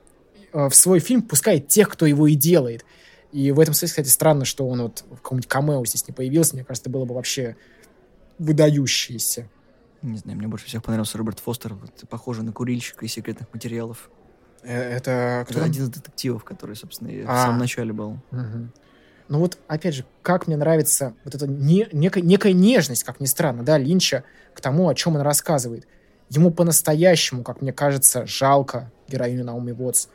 э, 0.51 0.67
в 0.67 0.75
свой 0.75 0.99
фильм 0.99 1.21
пускает 1.21 1.69
тех, 1.69 1.87
кто 1.87 2.05
его 2.05 2.27
и 2.27 2.35
делает. 2.35 2.83
И 3.31 3.51
в 3.51 3.59
этом 3.61 3.73
смысле, 3.73 3.87
кстати, 3.87 4.09
странно, 4.09 4.43
что 4.43 4.67
он 4.67 4.81
вот 4.81 5.05
в 5.09 5.15
каком-нибудь 5.15 5.47
камео 5.47 5.85
здесь 5.85 6.05
не 6.07 6.13
появился. 6.13 6.55
Мне 6.55 6.65
кажется, 6.65 6.83
это 6.83 6.91
было 6.91 7.05
бы 7.05 7.15
вообще 7.15 7.55
выдающееся. 8.39 9.49
Не 10.01 10.17
знаю, 10.17 10.37
мне 10.37 10.47
больше 10.47 10.65
всех 10.65 10.83
понравился 10.83 11.17
Роберт 11.17 11.39
Фостер. 11.39 11.73
Вот, 11.75 12.03
похоже 12.09 12.43
на 12.43 12.51
курильщика 12.51 13.05
из 13.05 13.13
секретных 13.13 13.51
материалов. 13.53 14.09
Э, 14.63 14.97
Это 14.97 15.45
кто 15.49 15.63
один 15.63 15.83
из 15.83 15.89
детективов, 15.89 16.43
который, 16.43 16.75
собственно, 16.75 17.09
и 17.09 17.23
в 17.23 17.29
А. 17.29 17.43
самом 17.45 17.59
начале 17.59 17.93
был. 17.93 18.17
Мгм. 18.31 18.71
Ну 19.29 19.39
вот, 19.39 19.57
опять 19.67 19.95
же, 19.95 20.05
как 20.21 20.47
мне 20.47 20.57
нравится 20.57 21.13
вот 21.23 21.33
эта 21.35 21.47
не- 21.47 21.87
некая, 21.91 22.21
некая 22.21 22.53
нежность, 22.53 23.03
как 23.03 23.19
ни 23.19 23.25
странно, 23.25 23.63
да, 23.63 23.77
Линча 23.77 24.23
к 24.53 24.61
тому, 24.61 24.89
о 24.89 24.95
чем 24.95 25.15
он 25.15 25.21
рассказывает. 25.21 25.87
Ему 26.29 26.51
по-настоящему, 26.51 27.43
как 27.43 27.61
мне 27.61 27.71
кажется, 27.73 28.25
жалко 28.27 28.91
героиню 29.07 29.45
Наоми 29.45 29.71
Уотс. 29.71 30.07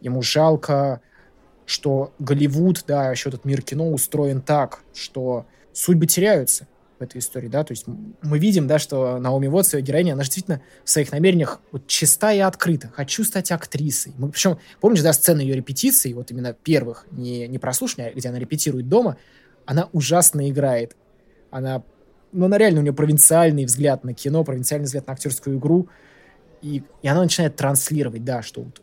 Ему 0.00 0.22
жалко, 0.22 1.00
что 1.66 2.12
Голливуд, 2.18 2.84
да, 2.86 3.10
еще 3.10 3.28
этот 3.30 3.44
мир 3.44 3.62
кино 3.62 3.90
устроен 3.90 4.40
так, 4.40 4.80
что 4.94 5.46
судьбы 5.72 6.06
теряются 6.06 6.66
этой 7.04 7.18
истории, 7.18 7.48
да, 7.48 7.64
то 7.64 7.72
есть 7.72 7.86
мы 7.86 8.38
видим, 8.38 8.66
да, 8.66 8.78
что 8.78 9.18
Наоми 9.18 9.46
Уотс, 9.46 9.74
ее 9.74 9.82
героиня, 9.82 10.12
она 10.14 10.22
же 10.22 10.28
действительно 10.28 10.60
в 10.84 10.90
своих 10.90 11.12
намерениях 11.12 11.60
вот 11.72 11.86
чиста 11.86 12.32
и 12.32 12.40
открыта. 12.40 12.90
Хочу 12.94 13.24
стать 13.24 13.50
актрисой. 13.52 14.12
Мы, 14.18 14.30
причем, 14.30 14.58
помнишь, 14.80 15.02
да, 15.02 15.12
сцены 15.12 15.40
ее 15.40 15.54
репетиций, 15.54 16.12
вот 16.12 16.30
именно 16.30 16.52
первых, 16.52 17.06
не, 17.10 17.46
не 17.48 17.58
прослушивания, 17.58 18.12
где 18.12 18.28
она 18.28 18.38
репетирует 18.38 18.88
дома, 18.88 19.16
она 19.66 19.88
ужасно 19.92 20.48
играет. 20.50 20.96
Она, 21.50 21.82
ну, 22.32 22.46
она 22.46 22.58
реально, 22.58 22.80
у 22.80 22.82
нее 22.82 22.92
провинциальный 22.92 23.64
взгляд 23.64 24.04
на 24.04 24.14
кино, 24.14 24.42
провинциальный 24.44 24.86
взгляд 24.86 25.06
на 25.06 25.12
актерскую 25.12 25.58
игру, 25.58 25.88
и, 26.62 26.82
и 27.02 27.08
она 27.08 27.22
начинает 27.22 27.56
транслировать, 27.56 28.24
да, 28.24 28.42
что 28.42 28.62
вот, 28.62 28.80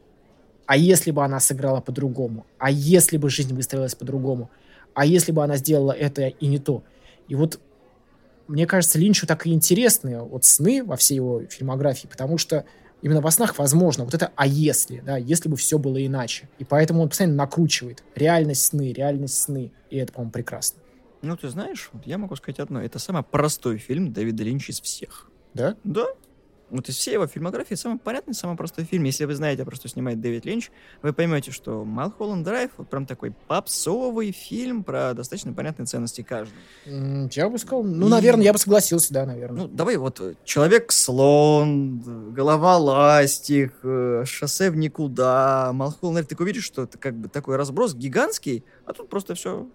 а 0.72 0.78
если 0.78 1.12
бы 1.12 1.24
она 1.26 1.40
сыграла 1.42 1.82
по-другому, 1.82 2.46
а 2.58 2.72
если 2.72 3.18
бы 3.18 3.30
жизнь 3.30 3.54
выстроилась 3.54 3.94
по-другому, 3.94 4.50
а 4.94 5.06
если 5.06 5.34
бы 5.34 5.44
она 5.44 5.58
сделала 5.58 5.92
это 5.92 6.28
и 6.28 6.48
не 6.48 6.60
то. 6.60 6.84
И 7.28 7.36
вот 7.36 7.60
мне 8.52 8.68
кажется, 8.68 9.00
Линчу 9.00 9.26
так 9.26 9.48
и 9.48 9.54
интересны 9.54 10.22
вот 10.22 10.46
сны 10.46 10.84
во 10.84 10.98
всей 10.98 11.16
его 11.16 11.44
фильмографии, 11.50 12.08
потому 12.08 12.38
что 12.38 12.66
именно 13.02 13.22
во 13.22 13.32
снах 13.32 13.58
возможно 13.58 14.04
вот 14.04 14.14
это 14.14 14.32
«а 14.36 14.46
если», 14.46 15.00
да, 15.00 15.18
если 15.18 15.48
бы 15.50 15.56
все 15.56 15.78
было 15.78 16.06
иначе. 16.06 16.50
И 16.60 16.66
поэтому 16.66 17.02
он 17.02 17.10
постоянно 17.10 17.36
накручивает 17.36 18.04
реальность 18.14 18.66
сны, 18.66 18.92
реальность 18.92 19.40
сны, 19.40 19.72
и 19.90 19.98
это, 19.98 20.14
по-моему, 20.14 20.32
прекрасно. 20.32 20.82
Ну, 21.22 21.38
ты 21.38 21.50
знаешь, 21.50 21.90
вот 21.94 22.06
я 22.06 22.18
могу 22.18 22.36
сказать 22.36 22.60
одно. 22.60 22.82
Это 22.82 23.00
самый 23.00 23.24
простой 23.24 23.78
фильм 23.78 24.12
Дэвида 24.12 24.44
Линча 24.44 24.72
из 24.72 24.82
всех. 24.82 25.30
Да? 25.54 25.76
Да. 25.84 26.08
Вот 26.72 26.88
из 26.88 26.96
всей 26.96 27.14
его 27.16 27.28
фильмографии 27.28 27.76
самый 27.76 28.00
понятный, 28.00 28.34
самый 28.34 28.56
простой 28.56 28.86
фильм. 28.86 29.04
Если 29.04 29.26
вы 29.26 29.36
знаете, 29.36 29.66
про 29.66 29.76
что 29.76 29.90
снимает 29.90 30.22
Дэвид 30.22 30.46
Линч, 30.46 30.72
вы 31.02 31.12
поймете, 31.12 31.52
что 31.52 31.84
Малхолланд 31.84 32.46
Драйв 32.46 32.72
вот 32.78 32.90
прям 32.90 33.06
такой 33.06 33.34
попсовый 33.48 34.32
фильм 34.32 34.84
про 34.86 35.14
достаточно 35.14 35.52
понятные 35.54 35.86
ценности 35.86 36.22
каждого. 36.22 36.58
Я 36.86 37.50
бы 37.50 37.58
сказал, 37.58 37.84
ну, 37.84 38.08
И- 38.08 38.10
наверное, 38.10 38.46
я 38.46 38.54
бы 38.54 38.58
согласился, 38.60 39.14
да, 39.14 39.26
наверное. 39.26 39.64
Ну, 39.64 39.68
давай 39.68 39.98
вот 39.98 40.22
э, 40.22 40.36
Человек-слон, 40.46 42.02
э, 42.06 42.32
Голова-ластик, 42.32 43.74
э, 43.84 44.24
Шоссе 44.26 44.72
в 44.72 44.78
никуда, 44.78 45.72
Малхолланд 45.74 46.16
Драйв. 46.16 46.28
Ты 46.28 46.42
увидишь, 46.42 46.64
что 46.64 46.84
это 46.84 46.98
как 46.98 47.16
бы 47.16 47.28
такой 47.28 47.58
разброс 47.58 47.94
гигантский, 47.94 48.64
а 48.86 48.94
тут 48.94 49.10
просто 49.10 49.36
все 49.36 49.68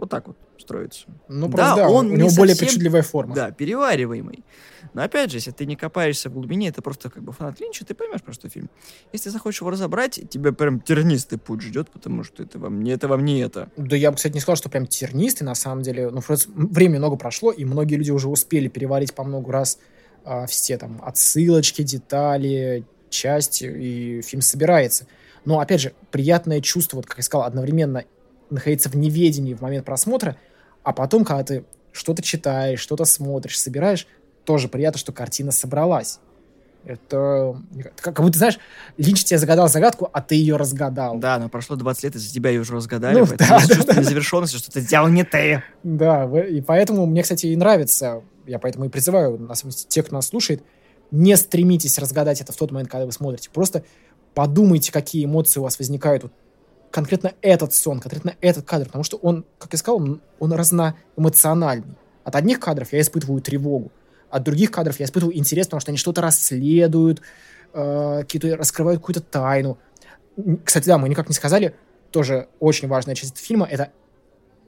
вот 0.00 0.10
так 0.10 0.26
вот 0.28 0.36
строится. 0.58 1.06
Ну, 1.28 1.48
да, 1.48 1.56
просто, 1.56 1.76
да, 1.76 1.88
он 1.90 2.06
у 2.06 2.10
не 2.10 2.16
него 2.16 2.30
более 2.36 2.54
совсем- 2.54 2.68
причудливая 2.68 3.02
форма. 3.02 3.34
Да, 3.34 3.50
перевариваемый. 3.50 4.44
Но 4.94 5.02
опять 5.02 5.30
же, 5.30 5.36
если 5.36 5.50
ты 5.52 5.66
не 5.66 5.76
копаешься 5.76 6.28
в 6.30 6.34
глубине, 6.34 6.68
это 6.68 6.82
просто 6.82 7.10
как 7.10 7.22
бы 7.22 7.32
фанат 7.32 7.60
Линча, 7.60 7.84
ты 7.84 7.94
поймешь, 7.94 8.22
про 8.22 8.32
что 8.32 8.48
фильм. 8.48 8.68
Если 9.12 9.24
ты 9.24 9.30
захочешь 9.30 9.60
его 9.60 9.70
разобрать, 9.70 10.20
тебя 10.28 10.52
прям 10.52 10.80
тернистый 10.80 11.38
путь 11.38 11.60
ждет, 11.62 11.90
потому 11.90 12.24
что 12.24 12.42
это 12.42 12.58
вам 12.58 12.82
не 12.82 12.90
это, 12.92 13.06
вам 13.08 13.24
не 13.24 13.40
это. 13.40 13.70
Да 13.76 13.96
я 13.96 14.10
бы, 14.10 14.16
кстати, 14.16 14.34
не 14.34 14.40
сказал, 14.40 14.56
что 14.56 14.68
прям 14.68 14.86
тернистый, 14.86 15.46
на 15.46 15.54
самом 15.54 15.82
деле. 15.82 16.10
Ну, 16.10 16.20
просто 16.20 16.50
времени 16.54 16.98
много 16.98 17.16
прошло, 17.16 17.52
и 17.52 17.64
многие 17.64 17.94
люди 17.96 18.10
уже 18.10 18.28
успели 18.28 18.68
переварить 18.68 19.14
по 19.14 19.22
много 19.22 19.52
раз 19.52 19.78
а, 20.24 20.46
все 20.46 20.76
там 20.76 21.00
отсылочки, 21.04 21.82
детали, 21.82 22.84
части, 23.10 23.64
и 23.64 24.22
фильм 24.22 24.42
собирается. 24.42 25.06
Но, 25.44 25.60
опять 25.60 25.80
же, 25.80 25.92
приятное 26.10 26.60
чувство, 26.60 26.96
вот 26.96 27.06
как 27.06 27.16
я 27.18 27.22
сказал, 27.22 27.46
одновременно 27.46 28.04
находиться 28.50 28.88
в 28.88 28.96
неведении 28.96 29.54
в 29.54 29.60
момент 29.60 29.86
просмотра, 29.86 30.36
а 30.82 30.92
потом, 30.92 31.24
когда 31.24 31.42
ты 31.44 31.64
что-то 31.92 32.22
читаешь, 32.22 32.80
что-то 32.80 33.04
смотришь, 33.04 33.58
собираешь, 33.58 34.06
тоже 34.44 34.68
приятно, 34.68 34.98
что 34.98 35.12
картина 35.12 35.52
собралась. 35.52 36.20
Это 36.84 37.60
как 38.00 38.20
будто, 38.20 38.38
знаешь, 38.38 38.58
Линч 38.96 39.24
тебе 39.24 39.38
загадал 39.38 39.68
загадку, 39.68 40.08
а 40.12 40.22
ты 40.22 40.34
ее 40.34 40.56
разгадал. 40.56 41.18
Да, 41.18 41.38
но 41.38 41.50
прошло 41.50 41.76
20 41.76 42.04
лет, 42.04 42.16
из-за 42.16 42.32
тебя 42.32 42.50
ее 42.50 42.60
уже 42.60 42.74
разгадали, 42.74 43.18
Ну, 43.18 43.26
поэтому 43.26 43.50
да, 43.50 43.56
есть 43.56 43.68
да, 43.68 43.74
чувство 43.74 43.94
да. 43.94 44.00
незавершенности, 44.00 44.56
что 44.56 44.72
ты 44.72 44.80
сделал 44.80 45.08
не 45.08 45.24
ты. 45.24 45.62
Да, 45.82 46.24
и 46.40 46.62
поэтому 46.62 47.04
мне, 47.04 47.22
кстати, 47.22 47.46
и 47.46 47.56
нравится, 47.56 48.22
я 48.46 48.58
поэтому 48.58 48.86
и 48.86 48.88
призываю, 48.88 49.38
на 49.38 49.54
самом 49.54 49.72
деле, 49.72 49.84
тех, 49.88 50.06
кто 50.06 50.14
нас 50.14 50.28
слушает, 50.28 50.62
не 51.10 51.36
стремитесь 51.36 51.98
разгадать 51.98 52.40
это 52.40 52.52
в 52.52 52.56
тот 52.56 52.70
момент, 52.70 52.90
когда 52.90 53.04
вы 53.04 53.12
смотрите. 53.12 53.50
Просто 53.52 53.84
подумайте, 54.32 54.90
какие 54.90 55.24
эмоции 55.24 55.60
у 55.60 55.64
вас 55.64 55.78
возникают. 55.78 56.22
Вот 56.22 56.32
конкретно 56.90 57.32
этот 57.42 57.72
сон, 57.72 58.00
конкретно 58.00 58.34
этот 58.40 58.66
кадр, 58.66 58.86
потому 58.86 59.04
что 59.04 59.16
он, 59.16 59.44
как 59.58 59.72
я 59.72 59.78
сказал, 59.78 59.98
он, 59.98 60.20
он 60.38 60.52
разноэмоциональный. 60.52 61.96
От 62.24 62.36
одних 62.36 62.60
кадров 62.60 62.92
я 62.92 63.00
испытываю 63.00 63.40
тревогу, 63.40 63.92
от 64.28 64.42
других 64.42 64.70
кадров 64.70 64.98
я 65.00 65.06
испытываю 65.06 65.36
интерес, 65.36 65.66
потому 65.66 65.80
что 65.80 65.90
они 65.90 65.98
что-то 65.98 66.20
расследуют, 66.20 67.22
э, 67.72 68.18
какие-то 68.20 68.56
раскрывают 68.56 69.00
какую-то 69.00 69.20
тайну. 69.20 69.78
Кстати, 70.64 70.86
да, 70.86 70.98
мы 70.98 71.08
никак 71.08 71.28
не 71.28 71.34
сказали, 71.34 71.74
тоже 72.10 72.48
очень 72.58 72.88
важная 72.88 73.14
часть 73.14 73.32
этого 73.32 73.46
фильма, 73.46 73.66
это 73.66 73.90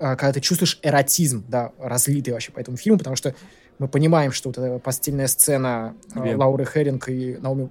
а, 0.03 0.17
когда 0.17 0.33
ты 0.33 0.41
чувствуешь 0.41 0.81
эротизм, 0.83 1.45
да, 1.49 1.71
разлитый 1.79 2.33
вообще 2.33 2.51
по 2.51 2.59
этому 2.59 2.77
фильму, 2.77 2.99
потому 2.99 3.15
что 3.15 3.37
мы 3.79 3.87
понимаем, 3.87 4.33
что 4.33 4.49
вот 4.49 4.59
эта 4.59 4.79
постельная 4.81 5.29
сцена 5.29 5.95
Две. 6.13 6.35
Лауры 6.35 6.65
Херинг 6.65 7.09
и 7.09 7.37
Наоми, 7.37 7.71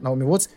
Наоми 0.00 0.24
Уотс, 0.24 0.50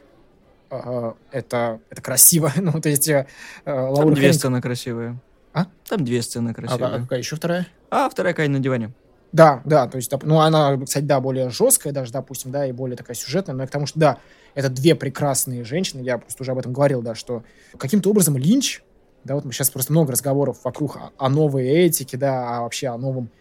это, 1.32 1.80
это 1.90 2.02
красиво. 2.02 2.52
ну, 2.58 2.80
то 2.82 2.90
есть 2.90 3.08
э, 3.08 3.26
Там 3.66 4.14
две 4.14 4.34
сцены 4.34 4.62
красивые. 4.62 5.20
А? 5.54 5.68
Там 5.88 6.04
две 6.04 6.22
сцены 6.22 6.50
А, 6.50 6.54
красивые. 6.54 6.96
а 6.96 7.00
какая 7.02 7.20
еще 7.20 7.36
вторая? 7.36 7.68
А 7.90 8.10
вторая 8.10 8.34
Кайн 8.34 8.52
на 8.52 8.60
диване. 8.60 8.92
Да, 9.32 9.62
да, 9.66 9.88
то 9.88 9.96
есть, 9.98 10.12
ну, 10.22 10.40
она, 10.42 10.78
кстати, 10.78 11.06
да, 11.06 11.20
более 11.20 11.50
жесткая 11.50 11.92
даже, 11.92 12.12
допустим, 12.12 12.52
да, 12.52 12.68
и 12.68 12.72
более 12.72 12.96
такая 12.96 13.16
сюжетная, 13.16 13.56
но 13.56 13.64
и 13.64 13.68
к 13.68 13.72
тому, 13.72 13.88
что, 13.88 14.00
да, 14.00 14.18
это 14.54 14.70
две 14.70 14.94
прекрасные 14.94 15.64
женщины, 15.64 16.02
я 16.02 16.20
просто 16.20 16.44
уже 16.44 16.52
об 16.52 16.60
этом 16.60 16.72
говорил, 16.72 17.02
да, 17.02 17.16
что 17.16 17.44
каким-то 17.80 18.12
образом 18.12 18.38
Линч, 18.38 18.84
да, 19.24 19.34
вот 19.34 19.44
мы 19.44 19.52
сейчас 19.52 19.72
просто 19.72 19.92
много 19.92 20.12
разговоров 20.12 20.60
вокруг 20.64 20.98
о, 20.98 21.12
о 21.18 21.30
новой 21.30 21.66
этике, 21.66 22.16
да, 22.16 22.58
а 22.58 22.62
вообще 22.62 22.90
о 22.90 22.98
новом 22.98 23.32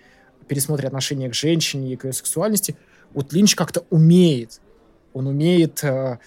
пересмотре 0.49 0.89
отношения 0.89 1.29
к 1.29 1.35
женщине 1.35 1.93
и 1.93 1.97
к 1.97 2.05
ее 2.05 2.15
сексуальности, 2.15 2.75
вот 3.13 3.35
Линч 3.35 3.55
как-то 3.55 3.85
умеет, 3.91 4.63
он 5.13 5.27
умеет 5.27 5.85
э, 5.85 6.19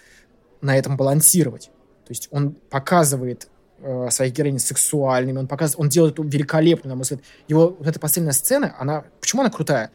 на 0.66 0.78
этом 0.78 0.98
балансировать, 0.98 1.70
то 2.06 2.12
есть 2.12 2.28
он 2.32 2.52
показывает 2.52 3.48
э, 3.80 4.10
своих 4.12 4.34
героинь 4.34 4.60
сексуальными, 4.60 5.40
он 5.40 5.48
показывает, 5.48 5.80
он 5.80 5.90
делает 5.90 6.16
великолепно, 6.18 6.90
на 6.90 6.96
мой 6.96 7.04
взгляд. 7.04 7.22
Его 7.48 7.70
вот 7.70 7.88
эта 7.88 8.00
последняя 8.00 8.32
сцена, 8.34 8.76
она, 8.80 9.06
почему 9.20 9.42
она 9.42 9.52
крутая? 9.52 9.92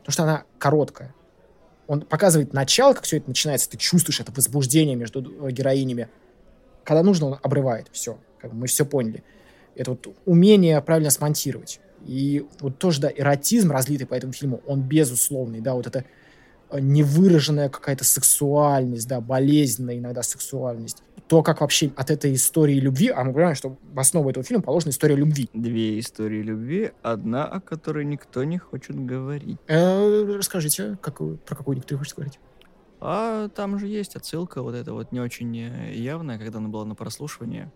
Потому 0.00 0.12
что 0.12 0.22
она 0.22 0.44
короткая. 0.58 1.14
Он 1.86 2.02
показывает 2.02 2.52
начало, 2.52 2.94
как 2.94 3.04
все 3.04 3.18
это 3.18 3.28
начинается, 3.28 3.70
ты 3.70 3.76
чувствуешь 3.76 4.20
это 4.20 4.32
возбуждение 4.32 4.96
между 4.96 5.20
э, 5.20 5.50
героинями. 5.50 6.08
Когда 6.84 7.02
нужно, 7.02 7.26
он 7.26 7.38
обрывает 7.42 7.88
все. 7.92 8.18
Как 8.40 8.52
мы 8.52 8.66
все 8.66 8.84
поняли. 8.84 9.24
Это 9.74 9.92
вот 9.92 10.06
умение 10.24 10.80
правильно 10.82 11.10
смонтировать. 11.10 11.80
И 12.04 12.46
вот 12.60 12.78
тоже, 12.78 13.00
да, 13.00 13.10
эротизм, 13.14 13.72
разлитый 13.72 14.06
по 14.06 14.14
этому 14.14 14.32
фильму, 14.32 14.60
он 14.66 14.82
безусловный, 14.82 15.60
да, 15.60 15.74
вот 15.74 15.86
это 15.86 16.04
невыраженная 16.72 17.68
какая-то 17.68 18.04
сексуальность, 18.04 19.08
да, 19.08 19.20
болезненная 19.20 19.98
иногда 19.98 20.22
сексуальность. 20.22 21.02
То, 21.28 21.42
как 21.42 21.60
вообще 21.60 21.90
от 21.96 22.10
этой 22.10 22.34
истории 22.34 22.78
любви, 22.78 23.08
а 23.08 23.24
мы 23.24 23.32
понимаем, 23.32 23.56
что 23.56 23.76
в 23.92 23.98
основу 23.98 24.30
этого 24.30 24.44
фильма 24.44 24.62
положена 24.62 24.90
история 24.90 25.16
любви. 25.16 25.48
Две 25.52 25.98
истории 25.98 26.42
любви, 26.42 26.92
одна, 27.02 27.46
о 27.46 27.60
которой 27.60 28.04
никто 28.04 28.44
не 28.44 28.58
хочет 28.58 28.96
говорить. 29.04 29.58
Э, 29.66 30.36
расскажите, 30.36 30.96
какую, 31.00 31.38
про 31.38 31.56
какую 31.56 31.76
никто 31.78 31.94
не 31.94 31.98
хочет 31.98 32.14
говорить. 32.14 32.38
А 33.00 33.48
там 33.48 33.78
же 33.78 33.88
есть 33.88 34.16
отсылка, 34.16 34.62
вот 34.62 34.74
эта 34.74 34.92
вот 34.92 35.12
не 35.12 35.20
очень 35.20 35.56
э, 35.58 35.94
явная, 35.94 36.38
когда 36.38 36.58
она 36.58 36.68
была 36.68 36.84
на 36.84 36.94
прослушивании. 36.94 37.70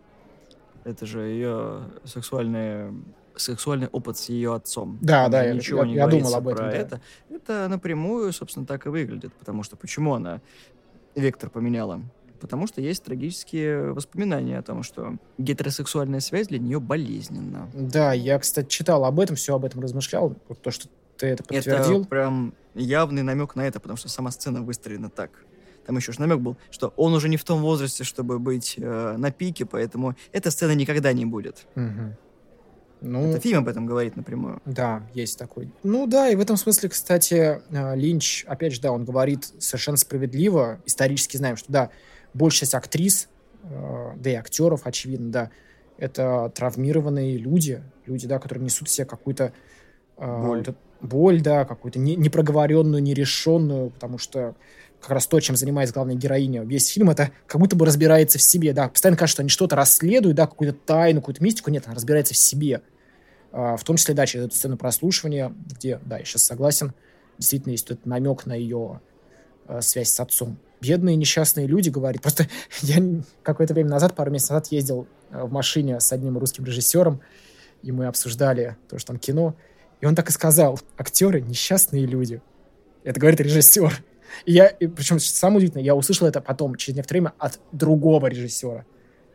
Это 0.85 1.05
же 1.05 1.20
ее 1.20 1.83
сексуальная 2.05 2.94
сексуальный 3.37 3.88
опыт 3.88 4.16
с 4.19 4.29
ее 4.29 4.55
отцом. 4.55 4.99
Да, 5.01 5.23
Там 5.25 5.33
да, 5.33 5.53
ничего 5.53 5.81
я- 5.81 5.87
не 5.87 5.95
я 5.95 6.07
думал 6.07 6.35
об 6.35 6.49
этом, 6.49 6.64
про 6.66 6.71
да. 6.71 6.77
это. 6.77 7.01
Это 7.31 7.69
напрямую, 7.69 8.33
собственно, 8.33 8.66
так 8.66 8.87
и 8.87 8.88
выглядит. 8.88 9.33
Потому 9.35 9.62
что 9.62 9.77
почему 9.77 10.14
она 10.14 10.40
вектор 11.14 11.51
поменяла? 11.51 12.01
Потому 12.40 12.66
что 12.66 12.81
есть 12.81 13.05
трагические 13.05 13.93
воспоминания 13.93 14.59
о 14.59 14.62
том, 14.62 14.83
что 14.83 15.16
гетеросексуальная 15.37 16.21
связь 16.21 16.49
для 16.49 16.59
нее 16.59 16.81
болезненна. 16.81 17.69
Да, 17.75 18.12
я, 18.14 18.38
кстати, 18.38 18.69
читал 18.69 19.05
об 19.05 19.21
этом, 19.21 19.37
все 19.37 19.55
об 19.55 19.64
этом 19.64 19.81
размышлял. 19.83 20.35
Вот 20.49 20.62
то, 20.62 20.71
что 20.71 20.88
ты 21.19 21.27
это 21.27 21.45
подтвердил. 21.45 22.01
Это 22.01 22.09
прям 22.09 22.55
явный 22.75 23.23
намек 23.23 23.57
на 23.57 23.66
это, 23.66 23.79
потому 23.79 23.99
что 23.99 24.09
сама 24.09 24.31
сцена 24.31 24.62
выстроена 24.62 25.11
так. 25.11 25.31
Там 25.87 25.97
еще 25.97 26.12
же 26.12 26.21
намек 26.21 26.38
был, 26.38 26.57
что 26.71 26.95
он 26.97 27.12
уже 27.14 27.29
не 27.29 27.37
в 27.37 27.45
том 27.45 27.61
возрасте, 27.61 28.05
чтобы 28.05 28.38
быть 28.38 28.77
э, 28.79 29.16
на 29.19 29.31
пике, 29.31 29.66
поэтому 29.66 30.14
эта 30.33 30.51
сцена 30.51 30.75
никогда 30.75 31.12
не 31.12 31.27
будет. 31.27 31.66
Мгм. 31.75 32.16
Ну, 33.01 33.31
Это 33.31 33.41
фильм 33.41 33.61
об 33.61 33.69
этом 33.69 33.87
говорит 33.87 34.17
напрямую. 34.17 34.61
Да, 34.67 35.03
есть 35.15 35.39
такой. 35.39 35.73
Ну 35.83 36.07
да, 36.07 36.29
и 36.29 36.37
в 36.37 36.41
этом 36.41 36.57
смысле, 36.57 36.89
кстати, 36.91 37.61
э, 37.71 37.97
Линч, 37.97 38.45
опять 38.47 38.75
же, 38.75 38.81
да, 38.81 38.93
он 38.93 39.05
говорит 39.05 39.45
совершенно 39.59 39.97
справедливо. 39.97 40.81
Исторически 40.87 41.37
знаем, 41.37 41.57
что 41.57 41.73
да, 41.73 41.91
большая 42.35 42.61
часть 42.61 42.75
актрис, 42.75 43.29
э, 43.65 44.13
да 44.17 44.31
и 44.31 44.35
актеров, 44.35 44.83
очевидно, 44.85 45.31
да, 45.31 45.51
это 45.97 46.51
травмированные 46.55 47.37
люди, 47.37 47.83
люди, 48.07 48.27
да, 48.27 48.39
которые 48.39 48.65
несут 48.65 48.89
в 48.89 48.91
себе 48.91 49.07
какую-то 49.07 49.53
э, 50.17 50.43
Боль. 50.47 50.65
боль, 51.01 51.41
да, 51.41 51.65
какую-то 51.65 51.99
не- 51.99 52.17
непроговоренную, 52.17 53.03
нерешенную, 53.03 53.91
потому 53.91 54.19
что 54.19 54.55
как 55.01 55.11
раз 55.11 55.27
то, 55.27 55.41
чем 55.41 55.57
занимается 55.57 55.95
главная 55.95 56.15
героиня. 56.15 56.63
Весь 56.63 56.89
фильм 56.89 57.11
это 57.11 57.31
как 57.47 57.61
будто 57.61 57.75
бы 57.75 57.87
разбирается 57.87 58.39
в 58.39 58.43
себе, 58.43 58.73
да. 58.73 58.89
Постоянно 58.89 59.17
кажется, 59.17 59.37
что 59.37 59.43
они 59.43 59.49
что-то 59.49 59.77
расследуют, 59.77 60.37
да, 60.37 60.47
какую-то 60.47 60.77
тайну, 60.79 61.21
какую-то 61.21 61.43
мистику. 61.43 61.71
Нет, 61.71 61.85
она 61.87 61.95
разбирается 61.95 62.35
в 62.35 62.37
себе. 62.37 62.83
А, 63.53 63.77
в 63.77 63.85
том 63.85 63.97
числе, 63.97 64.15
да, 64.15 64.27
через 64.27 64.47
эту 64.47 64.55
сцену 64.55 64.77
прослушивания, 64.77 65.53
где, 65.67 66.01
да, 66.05 66.19
я 66.19 66.25
сейчас 66.25 66.45
согласен, 66.45 66.93
действительно 67.39 67.73
есть 67.73 67.91
этот 67.91 68.07
намек 68.07 68.47
на 68.47 68.55
ее 68.55 69.01
э, 69.67 69.81
связь 69.81 70.11
с 70.11 70.21
отцом. 70.21 70.59
Бедные 70.81 71.17
несчастные 71.17 71.67
люди, 71.67 71.89
говорит. 71.89 72.23
Просто 72.23 72.47
я 72.83 73.03
какое-то 73.43 73.75
время 73.75 73.91
назад, 73.91 74.15
пару 74.15 74.31
месяцев 74.31 74.51
назад, 74.51 74.69
ездил 74.71 75.07
э, 75.31 75.43
в 75.43 75.51
машине 75.51 75.99
с 75.99 76.13
одним 76.13 76.39
русским 76.39 76.65
режиссером, 76.65 77.21
и 77.83 77.91
мы 77.93 78.07
обсуждали 78.07 78.77
тоже 78.89 79.07
там 79.07 79.19
кино, 79.19 79.57
и 80.01 80.07
он 80.07 80.15
так 80.15 80.29
и 80.29 80.33
сказал, 80.33 80.79
актеры 80.97 81.41
несчастные 81.41 82.07
люди. 82.07 82.43
Это 83.03 83.19
говорит 83.19 83.41
режиссер. 83.41 84.03
И 84.45 84.53
я, 84.53 84.66
и 84.66 84.87
причем 84.87 85.19
самое 85.19 85.59
удивительное, 85.59 85.85
я 85.85 85.95
услышал 85.95 86.27
это 86.27 86.40
потом, 86.40 86.77
через 86.77 86.97
некоторое 86.97 87.21
время, 87.21 87.33
от 87.38 87.61
другого 87.73 88.27
режиссера. 88.27 88.85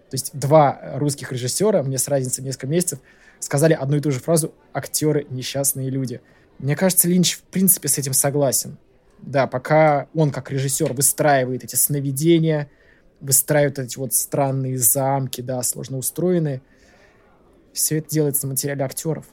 То 0.09 0.13
есть 0.13 0.31
два 0.33 0.79
э, 0.81 0.97
русских 0.97 1.31
режиссера, 1.31 1.83
мне 1.83 1.97
с 1.97 2.07
разницей 2.07 2.41
в 2.41 2.45
несколько 2.45 2.67
месяцев, 2.67 2.99
сказали 3.39 3.73
одну 3.73 3.97
и 3.97 3.99
ту 3.99 4.11
же 4.11 4.19
фразу 4.19 4.53
«актеры 4.73 5.25
несчастные 5.29 5.89
люди». 5.89 6.21
Мне 6.59 6.75
кажется, 6.75 7.07
Линч 7.07 7.35
в 7.35 7.41
принципе 7.43 7.87
с 7.87 7.97
этим 7.97 8.13
согласен. 8.13 8.77
Да, 9.19 9.47
пока 9.47 10.07
он 10.13 10.31
как 10.31 10.51
режиссер 10.51 10.93
выстраивает 10.93 11.63
эти 11.63 11.75
сновидения, 11.75 12.69
выстраивает 13.19 13.79
эти 13.79 13.97
вот 13.97 14.13
странные 14.13 14.77
замки, 14.77 15.41
да, 15.41 15.61
сложно 15.63 15.97
устроенные, 15.97 16.61
все 17.73 17.97
это 17.97 18.09
делается 18.09 18.45
на 18.45 18.51
материале 18.51 18.85
актеров. 18.85 19.25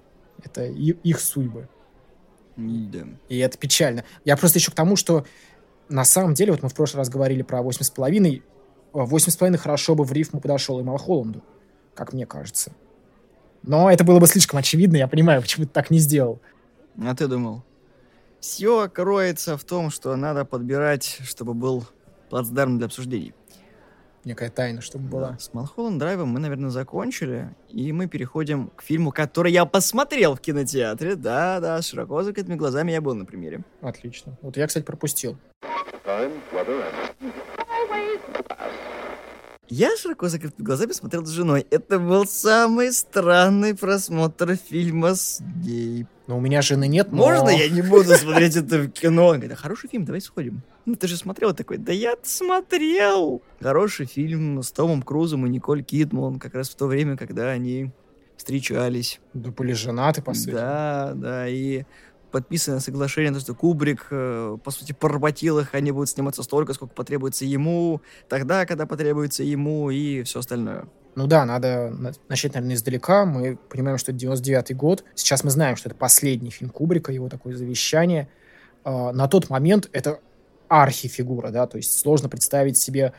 Это 0.43 0.65
их 0.65 1.21
судьбы. 1.21 1.69
Да. 2.57 3.07
И 3.29 3.39
это 3.39 3.57
печально. 3.57 4.05
Я 4.25 4.37
просто 4.37 4.59
еще 4.59 4.73
к 4.73 4.75
тому, 4.75 4.97
что 4.97 5.25
на 5.93 6.05
самом 6.05 6.35
деле, 6.35 6.53
вот 6.53 6.63
мы 6.63 6.69
в 6.69 6.75
прошлый 6.75 6.99
раз 6.99 7.09
говорили 7.09 7.43
про 7.43 7.61
8,5. 7.61 8.43
8,5 8.93 9.57
хорошо 9.57 9.95
бы 9.95 10.05
в 10.05 10.13
рифму 10.13 10.41
подошел 10.41 10.81
и 10.81 10.83
Малхолланду, 10.83 11.43
как 11.95 12.13
мне 12.13 12.27
кажется. 12.27 12.73
Но 13.63 13.91
это 13.91 14.03
было 14.03 14.19
бы 14.19 14.27
слишком 14.27 14.59
очевидно, 14.59 14.97
я 14.97 15.07
понимаю, 15.07 15.41
почему 15.41 15.67
ты 15.67 15.73
так 15.73 15.91
не 15.91 15.99
сделал. 15.99 16.41
А 17.01 17.15
ты 17.15 17.29
думал? 17.29 17.63
Все 18.41 18.89
кроется 18.89 19.57
в 19.57 19.65
том, 19.65 19.91
что 19.91 20.17
надо 20.17 20.45
подбирать, 20.45 21.19
чтобы 21.23 21.55
был 21.55 21.87
плацдарм 22.29 22.79
для 22.79 22.87
обсуждений. 22.87 23.35
Некая 24.25 24.51
тайна, 24.51 24.81
чтобы 24.81 25.09
была. 25.09 25.31
Да, 25.31 25.39
С 25.39 25.53
Малхолланд 25.53 25.99
Драйвом 25.99 26.29
мы, 26.29 26.39
наверное, 26.39 26.71
закончили, 26.71 27.55
и 27.69 27.93
мы 27.93 28.07
переходим 28.07 28.69
к 28.77 28.83
фильму, 28.83 29.11
который 29.11 29.53
я 29.53 29.65
посмотрел 29.65 30.37
в 30.37 30.41
кинотеатре. 30.41 31.17
Да-да, 31.17 31.83
широко 31.83 32.23
закрытыми 32.23 32.55
глазами 32.55 32.93
я 32.93 33.01
был 33.01 33.15
на 33.15 33.25
премьере. 33.25 33.63
Отлично. 33.81 34.39
Вот 34.43 34.57
я, 34.57 34.67
кстати, 34.67 34.85
пропустил. 34.85 35.39
Time, 36.05 36.33
weather, 36.53 36.83
and 36.83 38.33
Я 39.69 39.97
широко 39.97 40.29
закрытыми 40.29 40.67
глазами 40.67 40.91
смотрел 40.91 41.25
с 41.25 41.31
женой. 41.31 41.65
Это 41.71 42.01
был 42.01 42.27
самый 42.27 42.93
странный 42.93 43.77
просмотр 43.77 44.57
фильма 44.57 45.15
с 45.15 45.41
ней. 45.63 46.07
Но 46.27 46.39
у 46.39 46.41
меня 46.41 46.61
жены 46.61 46.89
нет, 46.89 47.13
но... 47.13 47.19
Можно 47.19 47.51
я 47.51 47.69
не 47.69 47.83
буду 47.83 48.15
смотреть 48.17 48.57
это 48.57 48.79
в 48.79 48.89
кино? 48.89 49.29
Он 49.29 49.37
говорит, 49.37 49.53
«А 49.53 49.57
хороший 49.57 49.89
фильм, 49.89 50.05
давай 50.05 50.21
сходим. 50.21 50.63
Ну, 50.87 50.97
ты 50.97 51.07
же 51.07 51.17
смотрел 51.17 51.55
такой, 51.55 51.79
да 51.79 51.93
я 51.93 52.17
смотрел. 52.25 53.41
Хороший 53.61 54.07
фильм 54.07 54.61
с 54.61 54.73
Томом 54.73 55.03
Крузом 55.03 55.47
и 55.47 55.49
Николь 55.49 55.85
Кидман, 55.85 56.41
как 56.41 56.55
раз 56.55 56.69
в 56.69 56.75
то 56.75 56.87
время, 56.87 57.17
когда 57.17 57.51
они 57.51 57.93
встречались. 58.37 59.21
Да 59.35 59.51
были 59.53 59.73
женаты, 59.73 60.21
по 60.21 60.35
сути. 60.35 60.51
Да, 60.51 61.13
да, 61.15 61.49
и 61.49 61.85
подписано 62.33 62.81
соглашение, 62.81 63.33
то, 63.33 63.41
что 63.41 63.55
Кубрик, 63.55 64.09
э, 64.11 64.57
по 64.65 64.71
сути, 64.71 64.93
поработил 64.93 65.59
их, 65.61 65.75
они 65.75 65.93
будут 65.93 66.09
сниматься 66.09 66.43
столько, 66.43 66.73
сколько 66.73 66.95
потребуется 66.95 67.45
ему, 67.45 68.01
тогда, 68.29 68.67
когда 68.67 68.87
потребуется 68.87 69.45
ему, 69.45 69.91
и 69.91 70.23
все 70.25 70.41
остальное. 70.41 70.87
Ну 71.15 71.27
да, 71.27 71.45
надо 71.45 71.91
на- 71.91 72.13
начать, 72.29 72.55
наверное, 72.55 72.75
издалека. 72.75 73.27
Мы 73.27 73.57
понимаем, 73.69 73.99
что 73.99 74.13
это 74.13 74.19
99-й 74.27 74.75
год. 74.75 75.05
Сейчас 75.15 75.45
мы 75.45 75.51
знаем, 75.51 75.77
что 75.77 75.91
это 75.91 75.97
последний 75.97 76.51
фильм 76.51 76.71
Кубрика, 76.71 77.13
его 77.13 77.29
такое 77.29 77.55
завещание. 77.55 78.29
А, 78.83 79.13
на 79.13 79.29
тот 79.29 79.51
момент 79.51 79.89
это 79.93 80.21
архифигура, 80.69 81.51
да, 81.51 81.67
то 81.67 81.77
есть 81.77 81.99
сложно 81.99 82.31
представить 82.31 82.79
себе, 82.79 83.13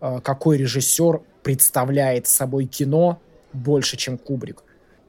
а, 0.00 0.20
какой 0.20 0.58
режиссер 0.58 1.22
представляет 1.42 2.26
собой 2.26 2.66
кино 2.66 3.20
больше, 3.54 3.96
чем 3.96 4.18
Кубрик. 4.18 4.62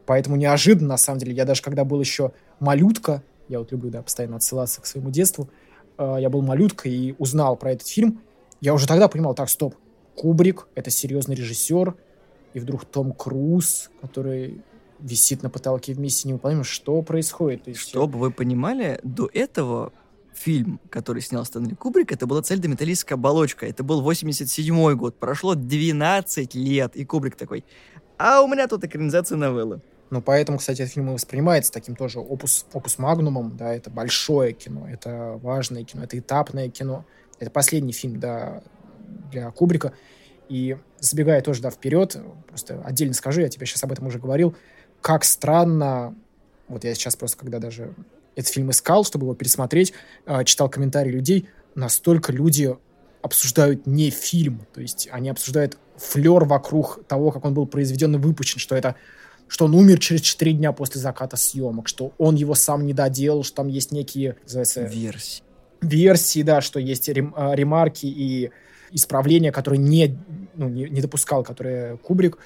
Поэтому 0.06 0.38
неожиданно, 0.38 0.90
на 0.90 0.98
самом 0.98 1.20
деле, 1.20 1.34
я 1.34 1.46
даже 1.46 1.62
когда 1.62 1.84
был 1.84 2.00
еще 2.00 2.32
малютка, 2.60 3.22
я 3.50 3.60
вот 3.60 3.72
люблю, 3.72 3.90
да, 3.90 4.02
постоянно 4.02 4.38
отсылаться 4.38 4.82
к 4.82 4.86
своему 4.86 5.12
детству, 5.12 5.50
а, 5.98 6.18
я 6.18 6.30
был 6.30 6.42
малюткой 6.42 6.94
и 6.94 7.16
узнал 7.18 7.58
про 7.58 7.74
этот 7.74 7.88
фильм, 7.88 8.22
я 8.62 8.74
уже 8.74 8.88
тогда 8.88 9.08
понимал, 9.08 9.34
так, 9.36 9.50
стоп, 9.50 9.76
Кубрик— 10.16 10.68
это 10.76 10.90
серьезный 10.90 11.36
режиссер, 11.36 11.96
и 12.54 12.60
вдруг 12.60 12.86
Том 12.86 13.14
Круз, 13.14 13.90
который 14.02 14.62
висит 15.00 15.44
на 15.44 15.50
потолке 15.50 15.94
в 15.94 16.00
миссии 16.00 16.28
невыполнима, 16.28 16.64
что 16.64 17.02
происходит? 17.02 17.64
То 17.64 17.70
есть, 17.70 17.82
Чтобы 17.82 18.20
вы 18.20 18.32
понимали, 18.32 19.00
до 19.04 19.30
этого 19.34 19.94
фильм, 20.34 20.80
который 20.90 21.22
снял 21.22 21.46
Стэнли 21.46 21.74
Кубрик, 21.74 22.12
это 22.12 22.28
была 22.28 22.42
цельнометаллическая 22.42 23.18
оболочка. 23.18 23.66
Это 23.66 23.84
был 23.84 24.02
87 24.02 24.96
год. 24.96 25.16
Прошло 25.16 25.56
12 25.56 26.56
лет, 26.56 26.96
и 26.96 27.06
Кубрик 27.06 27.36
такой, 27.36 27.64
а 28.18 28.42
у 28.42 28.48
меня 28.48 28.68
тут 28.68 28.84
экранизация 28.84 29.38
новеллы. 29.38 29.82
Ну, 30.10 30.22
поэтому, 30.22 30.58
кстати, 30.58 30.82
этот 30.82 30.94
фильм 30.94 31.10
и 31.10 31.14
воспринимается 31.14 31.72
таким 31.72 31.96
тоже 31.96 32.20
опус, 32.20 32.66
опус 32.74 32.98
магнумом, 32.98 33.56
да, 33.56 33.74
это 33.74 33.92
большое 33.92 34.54
кино, 34.54 34.88
это 34.90 35.40
важное 35.42 35.84
кино, 35.84 36.04
это 36.04 36.18
этапное 36.18 36.70
кино. 36.70 37.06
Это 37.40 37.52
последний 37.52 37.94
фильм, 37.94 38.20
да, 38.20 38.64
для 39.32 39.52
Кубрика. 39.52 39.94
И 40.50 40.78
забегая 41.00 41.42
тоже, 41.42 41.62
да, 41.62 41.70
вперед, 41.70 42.18
просто 42.48 42.82
отдельно 42.84 43.14
скажу, 43.14 43.42
я 43.42 43.50
тебе 43.50 43.66
сейчас 43.66 43.84
об 43.84 43.92
этом 43.92 44.08
уже 44.08 44.20
говорил, 44.20 44.56
как 45.02 45.24
странно, 45.24 46.16
вот 46.68 46.84
я 46.84 46.94
сейчас 46.96 47.16
просто, 47.16 47.38
когда 47.38 47.60
даже 47.60 47.94
этот 48.36 48.52
фильм 48.52 48.72
искал, 48.72 49.06
чтобы 49.06 49.26
его 49.26 49.36
пересмотреть, 49.36 49.94
э, 50.26 50.44
читал 50.46 50.70
комментарии 50.70 51.12
людей, 51.12 51.50
настолько 51.76 52.32
люди 52.32 52.76
обсуждают 53.22 53.86
не 53.86 54.10
фильм, 54.10 54.66
то 54.74 54.82
есть 54.82 55.08
они 55.12 55.30
обсуждают 55.30 55.78
флер 55.98 56.46
вокруг 56.46 57.04
того, 57.08 57.32
как 57.32 57.46
он 57.46 57.54
был 57.54 57.68
произведен 57.68 58.16
и 58.16 58.18
выпущен, 58.18 58.60
что 58.60 58.76
это 58.76 58.96
что 59.50 59.66
он 59.66 59.76
умер 59.76 60.00
через 60.00 60.22
4 60.22 60.54
дня 60.54 60.72
после 60.72 61.02
заката 61.02 61.36
съемок, 61.36 61.88
что 61.88 62.14
он 62.18 62.36
его 62.36 62.56
сам 62.56 62.86
не 62.86 62.94
доделал, 62.94 63.44
что 63.44 63.58
там 63.58 63.68
есть 63.68 63.92
некие, 63.92 64.38
называется, 64.44 64.84
Версии. 64.84 65.44
версии, 65.82 66.44
да, 66.44 66.62
что 66.62 66.80
есть 66.80 67.10
рем- 67.10 67.34
а, 67.36 67.56
ремарки 67.56 68.06
и 68.06 68.52
исправления, 68.92 69.52
которые 69.52 69.80
не, 69.80 70.18
ну, 70.56 70.70
не, 70.70 70.88
не 70.90 71.02
допускал, 71.02 71.44
которые 71.44 71.98
Кубрик, 71.98 72.38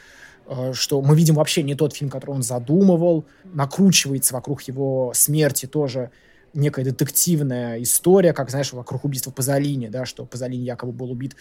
э, 0.48 0.74
что 0.74 1.02
мы 1.02 1.16
видим 1.16 1.36
вообще 1.36 1.62
не 1.62 1.76
тот 1.76 1.94
фильм, 1.94 2.10
который 2.10 2.32
он 2.32 2.44
задумывал, 2.44 3.26
накручивается 3.44 4.34
вокруг 4.34 4.62
его 4.64 5.12
смерти 5.14 5.66
тоже 5.66 6.10
некая 6.54 6.86
детективная 6.86 7.82
история, 7.82 8.34
как, 8.34 8.50
знаешь, 8.50 8.72
вокруг 8.74 9.04
убийства 9.04 9.32
Пазолини, 9.32 9.88
да, 9.88 10.06
что 10.06 10.26
Пазолини 10.26 10.64
якобы 10.64 10.94
был 10.94 11.12
убит 11.12 11.36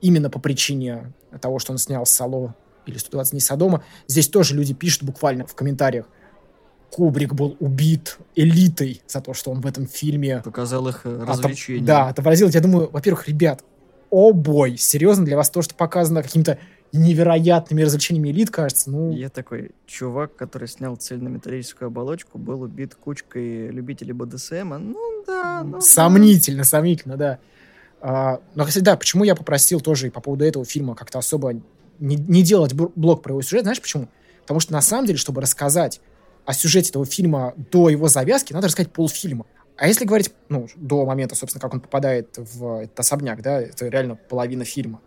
именно 0.00 0.30
по 0.30 0.38
причине 0.38 1.12
того, 1.40 1.58
что 1.58 1.72
он 1.72 1.78
снял 1.78 2.04
Сало 2.06 2.54
или 2.86 2.98
120 2.98 3.32
дней 3.32 3.40
Содома. 3.40 3.82
Здесь 4.06 4.28
тоже 4.28 4.54
люди 4.54 4.74
пишут 4.74 5.02
буквально 5.04 5.46
в 5.46 5.54
комментариях, 5.54 6.06
Кубрик 6.92 7.32
был 7.32 7.56
убит 7.58 8.18
элитой 8.36 9.00
за 9.08 9.22
то, 9.22 9.32
что 9.32 9.50
он 9.50 9.62
в 9.62 9.66
этом 9.66 9.86
фильме 9.86 10.42
Показал 10.44 10.86
их 10.88 11.00
э, 11.04 11.24
развлечения. 11.26 11.86
Да, 11.86 12.08
отобразил. 12.08 12.50
Я 12.50 12.60
думаю, 12.60 12.90
во-первых, 12.92 13.28
ребят, 13.28 13.64
о 14.10 14.32
бой, 14.32 14.76
серьезно, 14.76 15.24
для 15.24 15.38
вас 15.38 15.48
то, 15.48 15.62
что 15.62 15.74
показано 15.74 16.22
каким-то 16.22 16.58
невероятными 16.92 17.80
развлечениями 17.80 18.28
элит, 18.28 18.50
кажется. 18.50 18.90
Ну, 18.90 19.10
Я 19.10 19.30
такой 19.30 19.70
чувак, 19.86 20.36
который 20.36 20.68
снял 20.68 20.96
цельнометаллическую 20.96 21.86
оболочку, 21.86 22.36
был 22.36 22.60
убит 22.60 22.94
кучкой 22.94 23.68
любителей 23.68 24.12
БДСМа. 24.12 24.76
Ну 24.78 25.24
да, 25.26 25.62
ну 25.64 25.76
да. 25.76 25.80
сомнительно, 25.80 26.64
сомнительно, 26.64 27.16
да. 27.16 27.38
А, 28.02 28.40
но, 28.54 28.66
кстати, 28.66 28.84
да, 28.84 28.96
почему 28.96 29.24
я 29.24 29.34
попросил 29.34 29.80
тоже 29.80 30.08
и 30.08 30.10
по 30.10 30.20
поводу 30.20 30.44
этого 30.44 30.66
фильма 30.66 30.94
как-то 30.94 31.20
особо 31.20 31.54
не, 32.02 32.16
не 32.16 32.42
делать 32.42 32.74
блок 32.74 33.22
про 33.22 33.32
его 33.32 33.42
сюжет, 33.42 33.62
знаешь 33.62 33.80
почему? 33.80 34.08
Потому 34.42 34.60
что, 34.60 34.72
на 34.72 34.82
самом 34.82 35.06
деле, 35.06 35.18
чтобы 35.18 35.40
рассказать 35.40 36.00
о 36.44 36.52
сюжете 36.52 36.90
этого 36.90 37.06
фильма 37.06 37.54
до 37.56 37.88
его 37.88 38.08
завязки, 38.08 38.52
надо 38.52 38.66
рассказать 38.66 38.92
полфильма. 38.92 39.46
А 39.76 39.86
если 39.86 40.04
говорить, 40.04 40.32
ну, 40.48 40.66
до 40.76 41.06
момента, 41.06 41.34
собственно, 41.34 41.60
как 41.60 41.72
он 41.72 41.80
попадает 41.80 42.36
в 42.36 42.82
этот 42.82 42.98
особняк, 43.00 43.40
да, 43.42 43.60
это 43.60 43.86
реально 43.88 44.16
половина 44.16 44.64
фильма. 44.64 45.00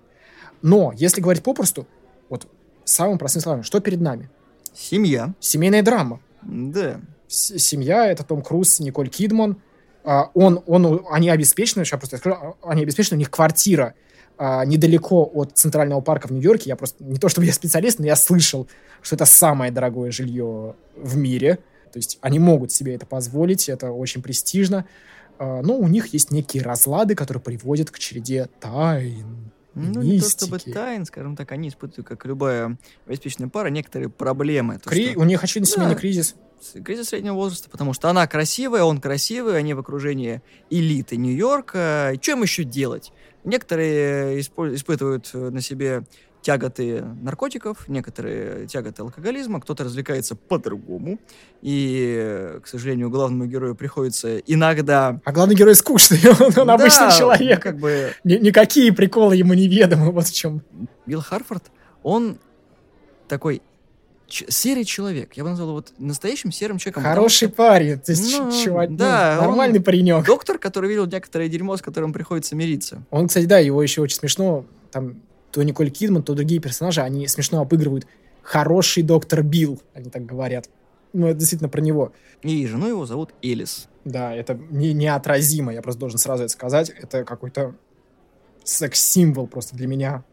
Но, 0.62 0.94
если 0.96 1.22
говорить 1.22 1.44
попросту, 1.44 1.86
вот 2.30 2.48
самым 2.86 3.18
простым 3.18 3.42
словами, 3.42 3.62
что 3.64 3.80
перед 3.82 4.02
нами? 4.02 4.30
Семья. 4.74 5.34
Семейная 5.40 5.84
драма. 5.84 6.20
Да. 6.42 7.02
С- 7.28 7.58
семья— 7.60 8.08
это 8.12 8.24
Том 8.24 8.42
Круз, 8.42 8.80
Николь 8.80 9.10
Кидман. 9.10 9.58
А, 10.04 10.32
он, 10.34 10.64
он, 10.66 11.06
они 11.10 11.30
обеспечены, 11.30 11.84
сейчас 11.84 12.00
просто 12.00 12.18
скажу, 12.18 12.36
а, 12.36 12.56
они 12.64 12.84
обеспечены, 12.84 13.18
у 13.18 13.20
них 13.20 13.30
квартира 13.30 13.96
а, 14.38 14.66
недалеко 14.66 15.30
от 15.34 15.52
Центрального 15.54 16.02
парка 16.02 16.28
в 16.28 16.32
Нью-Йорке. 16.32 16.70
Я 16.70 16.76
просто, 16.76 17.04
не 17.04 17.18
то 17.18 17.30
чтобы 17.30 17.46
я 17.46 17.54
специалист, 17.54 18.00
но 18.00 18.06
я 18.06 18.16
слышал, 18.16 18.68
что 19.02 19.16
это 19.16 19.26
самое 19.26 19.72
дорогое 19.72 20.12
жилье 20.12 20.76
в 20.96 21.18
мире. 21.18 21.60
То 21.92 22.00
есть 22.00 22.18
они 22.22 22.40
могут 22.40 22.72
себе 22.72 22.96
это 22.96 23.06
позволить, 23.06 23.70
это 23.70 23.92
очень 23.92 24.22
престижно. 24.22 24.86
А, 25.38 25.62
но 25.62 25.78
у 25.78 25.88
них 25.88 26.08
есть 26.08 26.32
некие 26.32 26.64
разлады, 26.64 27.16
которые 27.16 27.42
приводят 27.42 27.92
к 27.92 28.00
череде 28.00 28.50
тайн. 28.60 29.52
Ну, 29.76 30.02
не 30.02 30.20
то 30.20 30.30
чтобы 30.30 30.54
мистики. 30.56 30.74
тайн, 30.74 31.06
скажем 31.06 31.36
так, 31.36 31.52
они 31.52 31.68
испытывают, 31.70 32.08
как 32.08 32.26
любая 32.26 32.78
обеспеченная 33.06 33.50
пара, 33.50 33.68
некоторые 33.68 34.10
проблемы. 34.10 34.80
То, 34.80 34.90
Кри- 34.90 35.12
что- 35.12 35.20
У 35.20 35.24
них 35.26 35.44
очевидно 35.44 35.68
семейный 35.72 35.94
Да. 35.96 36.00
кризис. 36.00 36.36
с- 36.62 36.82
кризис 36.82 37.10
среднего 37.10 37.36
возраста, 37.36 37.70
потому 37.70 37.94
что 37.94 38.10
она 38.10 38.26
красивая, 38.26 38.84
он 38.84 39.00
красивый, 39.02 39.58
они 39.58 39.74
в 39.74 39.80
окружении 39.80 40.42
элиты 40.70 41.18
Нью-Йорка. 41.18 42.14
Им 42.28 42.42
еще 42.42 42.64
делать? 42.64 43.12
Некоторые 43.44 44.40
испо- 44.40 44.74
испытывают 44.74 45.30
э, 45.34 45.50
на 45.50 45.62
себе 45.62 46.04
тяготы 46.46 47.02
наркотиков, 47.24 47.88
некоторые 47.88 48.68
тяготы 48.68 49.02
алкоголизма, 49.02 49.60
кто-то 49.60 49.84
развлекается 49.84 50.36
по-другому. 50.36 51.18
И, 51.64 52.60
к 52.62 52.68
сожалению, 52.68 53.10
главному 53.10 53.48
герою 53.48 53.74
приходится 53.74 54.38
иногда... 54.38 55.20
А 55.26 55.32
главный 55.32 55.56
герой 55.56 55.74
скучный, 55.74 56.20
он, 56.40 56.54
он 56.56 56.70
обычный 56.70 57.08
Да, 57.08 57.18
человек. 57.18 57.62
Как 57.64 57.80
бы 57.80 58.14
Ни- 58.24 58.36
никакие 58.38 58.94
приколы 58.94 59.36
ему 59.36 59.56
неведомы, 59.56 60.12
вот 60.12 60.28
в 60.28 60.34
чем. 60.36 60.62
Билл 61.08 61.22
Харфорд, 61.22 61.64
он 62.04 62.38
такой 63.28 63.64
ч- 64.28 64.46
серый 64.50 64.84
человек. 64.84 65.34
Я 65.34 65.44
бы 65.46 65.50
назвал 65.50 65.70
его 65.70 65.76
вот 65.78 65.94
настоящим 65.98 66.52
серым 66.52 66.78
человеком. 66.78 67.02
Хороший 67.02 67.50
парень. 67.50 67.98
То 68.00 68.12
есть, 68.12 68.38
Ну, 68.38 68.52
чувак, 68.64 68.92
ну, 68.92 68.98
да, 68.98 69.38
он- 69.42 69.48
нормальный 69.48 69.82
паренек. 69.82 70.24
Доктор, 70.24 70.60
который 70.60 70.90
видел 70.90 71.08
некоторое 71.08 71.50
дерьмо, 71.50 71.76
с 71.76 71.82
которым 71.82 72.14
приходится 72.14 72.56
мириться. 72.56 73.04
Он, 73.10 73.28
кстати, 73.28 73.46
да, 73.46 73.58
его 73.58 73.82
еще 73.82 74.02
очень 74.02 74.18
смешно. 74.18 74.64
Там 74.92 75.16
то 75.56 75.64
Николь 75.64 75.90
Кидман, 75.90 76.22
то 76.22 76.34
другие 76.34 76.60
персонажи, 76.60 77.00
они 77.00 77.26
смешно 77.30 77.62
обыгрывают. 77.62 78.06
Хороший 78.42 79.04
доктор 79.04 79.42
Билл, 79.42 79.82
они 79.94 80.10
так 80.10 80.26
говорят. 80.26 80.70
Ну, 81.14 81.28
это 81.28 81.40
действительно 81.40 81.70
про 81.70 81.80
него. 81.80 82.12
И 82.42 82.68
жену 82.68 82.90
его 82.90 83.06
зовут 83.06 83.34
Элис. 83.42 83.88
Да, 84.04 84.36
это 84.36 84.60
не, 84.70 84.92
неотразимо, 84.92 85.74
я 85.74 85.82
просто 85.82 86.02
должен 86.02 86.20
сразу 86.20 86.44
это 86.44 86.52
сказать. 86.52 86.90
Это 86.90 87.24
какой-то 87.24 87.74
секс-символ 88.66 89.48
просто 89.48 89.78
для 89.78 89.88
меня. 89.88 90.26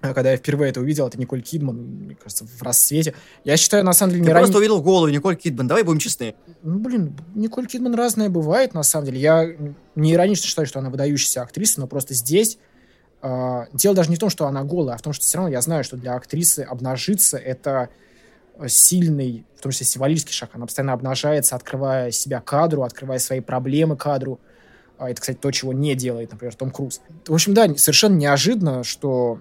А 0.00 0.14
Когда 0.14 0.32
я 0.32 0.36
впервые 0.36 0.70
это 0.70 0.80
увидел, 0.80 1.06
это 1.06 1.16
Николь 1.16 1.42
Кидман, 1.42 1.76
мне 1.76 2.16
кажется, 2.16 2.44
в 2.44 2.60
рассвете. 2.62 3.14
Я 3.44 3.56
считаю, 3.56 3.84
на 3.84 3.92
самом 3.92 4.14
деле, 4.14 4.24
Ты 4.24 4.30
не 4.30 4.34
просто 4.34 4.54
ранее... 4.54 4.58
увидел 4.58 4.82
голову 4.82 5.12
Николь 5.12 5.36
Кидман. 5.36 5.68
Давай 5.68 5.84
будем 5.84 6.00
честны. 6.00 6.34
Ну, 6.64 6.80
блин, 6.80 7.16
Николь 7.36 7.68
Кидман 7.68 7.94
разная 7.94 8.30
бывает, 8.30 8.74
на 8.74 8.82
самом 8.82 9.06
деле. 9.06 9.20
Я 9.20 9.48
не 9.94 10.12
иронично 10.14 10.48
считаю, 10.48 10.66
что 10.66 10.80
она 10.80 10.90
выдающаяся 10.90 11.42
актриса, 11.42 11.78
но 11.78 11.86
просто 11.86 12.14
здесь 12.14 12.58
э, 13.22 13.66
дело 13.72 13.94
даже 13.94 14.10
не 14.10 14.16
в 14.16 14.18
том, 14.18 14.30
что 14.30 14.46
она 14.46 14.64
голая, 14.64 14.94
а 14.94 14.98
в 14.98 15.02
том, 15.02 15.12
что 15.12 15.24
все 15.24 15.38
равно 15.38 15.52
я 15.52 15.60
знаю, 15.60 15.84
что 15.84 15.96
для 15.96 16.14
актрисы 16.14 16.60
обнажиться— 16.60 17.36
это 17.38 17.88
сильный, 18.66 19.46
в 19.56 19.62
том 19.62 19.72
числе 19.72 19.86
символический 19.86 20.34
шаг. 20.34 20.50
Она 20.52 20.66
постоянно 20.66 20.92
обнажается, 20.92 21.56
открывая 21.56 22.10
себя 22.10 22.40
кадру, 22.40 22.82
открывая 22.82 23.18
свои 23.18 23.40
проблемы 23.40 23.96
кадру. 23.96 24.38
А 24.98 25.08
Это, 25.08 25.20
кстати, 25.20 25.38
то, 25.38 25.50
чего 25.50 25.72
не 25.72 25.94
делает, 25.94 26.30
например, 26.30 26.54
Том 26.54 26.70
Круз. 26.70 27.00
В 27.26 27.32
общем, 27.32 27.54
да, 27.54 27.74
совершенно 27.76 28.16
неожиданно, 28.16 28.84
что 28.84 29.40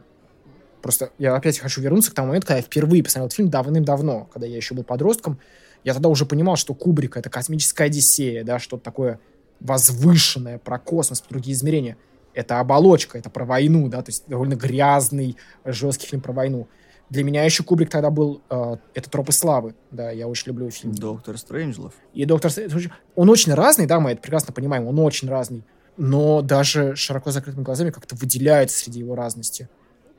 Просто 0.81 1.11
я 1.17 1.35
опять 1.35 1.59
хочу 1.59 1.81
вернуться 1.81 2.11
к 2.11 2.13
тому 2.13 2.29
моменту, 2.29 2.47
когда 2.47 2.57
я 2.57 2.63
впервые 2.63 3.03
посмотрел 3.03 3.27
этот 3.27 3.35
фильм 3.35 3.49
давным-давно, 3.49 4.29
когда 4.31 4.47
я 4.47 4.55
еще 4.55 4.75
был 4.75 4.83
подростком. 4.83 5.39
Я 5.83 5.93
тогда 5.93 6.09
уже 6.09 6.25
понимал, 6.25 6.55
что 6.55 6.73
Кубрик— 6.73 7.17
это 7.17 7.29
космическая 7.29 7.85
Одиссея, 7.85 8.43
да, 8.43 8.59
что-то 8.59 8.83
такое 8.83 9.19
возвышенное 9.59 10.57
про 10.57 10.79
космос, 10.79 11.21
про 11.21 11.29
другие 11.29 11.53
измерения. 11.53 11.97
Это 12.39 12.61
оболочка, 12.61 13.17
это 13.17 13.29
про 13.29 13.43
войну, 13.43 13.89
да, 13.89 14.01
то 14.01 14.11
есть 14.11 14.23
довольно 14.27 14.55
грязный, 14.55 15.35
жесткий 15.65 16.07
фильм 16.07 16.21
про 16.21 16.31
войну. 16.31 16.69
Для 17.09 17.25
меня 17.25 17.43
еще 17.43 17.63
Кубрик 17.63 17.89
тогда 17.89 18.11
был 18.11 18.41
э, 18.49 18.77
это 18.93 19.09
«Тропы 19.09 19.33
славы», 19.33 19.75
да, 19.91 20.09
я 20.09 20.25
очень 20.25 20.47
люблю 20.47 20.69
фильм. 20.71 20.95
Доктор 20.95 21.37
Стрэнджлов. 21.37 21.93
И 22.13 22.23
доктор 22.23 22.49
Стрэндж, 22.49 22.87
он 23.15 23.29
очень 23.29 23.53
разный, 23.53 23.87
да, 23.87 23.99
мы 23.99 24.11
это 24.11 24.21
прекрасно 24.21 24.53
понимаем, 24.53 24.87
он 24.87 24.97
очень 24.99 25.27
разный, 25.27 25.65
но 25.97 26.41
даже 26.41 26.95
широко 26.95 27.31
закрытыми 27.31 27.65
глазами 27.65 27.89
как-то 27.89 28.15
выделяется 28.15 28.77
среди 28.77 28.99
его 28.99 29.15
разности. 29.15 29.63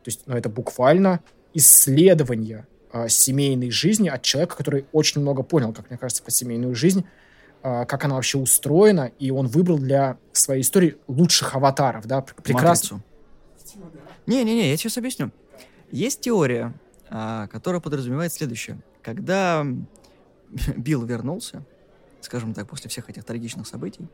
То 0.05 0.09
есть, 0.09 0.21
ну, 0.27 0.37
это 0.37 0.51
буквально 0.51 1.21
исследование 1.55 2.67
э, 2.93 3.09
семейной 3.09 3.71
жизни 3.71 4.11
от 4.11 4.21
человека, 4.21 4.57
который 4.57 4.85
очень 4.93 5.23
много 5.23 5.43
понял, 5.43 5.73
как 5.73 5.89
мне 5.89 5.99
кажется, 5.99 6.23
про 6.23 6.33
семейную 6.33 6.75
жизнь, 6.75 7.07
как 7.63 8.05
она 8.05 8.15
вообще 8.15 8.39
устроена, 8.39 9.13
и 9.19 9.31
он 9.31 9.47
выбрал 9.47 9.79
для 9.79 10.17
своей 10.33 10.63
истории 10.63 10.97
лучших 11.09 11.55
аватаров, 11.55 12.07
да, 12.07 12.23
пр- 12.23 12.35
прекрасно. 12.43 13.03
Не-не-не, 14.27 14.71
я 14.71 14.77
сейчас 14.77 14.97
объясню. 14.99 15.31
Есть 15.91 16.21
теория, 16.21 16.73
а, 17.09 17.49
которая 17.49 17.81
подразумевает 17.81 18.33
следующее. 18.33 18.81
Когда 19.03 19.67
Билл 20.77 21.05
вернулся, 21.05 21.65
скажем 22.21 22.55
так, 22.55 22.69
после 22.69 22.89
всех 22.91 23.11
этих 23.11 23.25
трагичных 23.25 23.67
событий, 23.67 24.09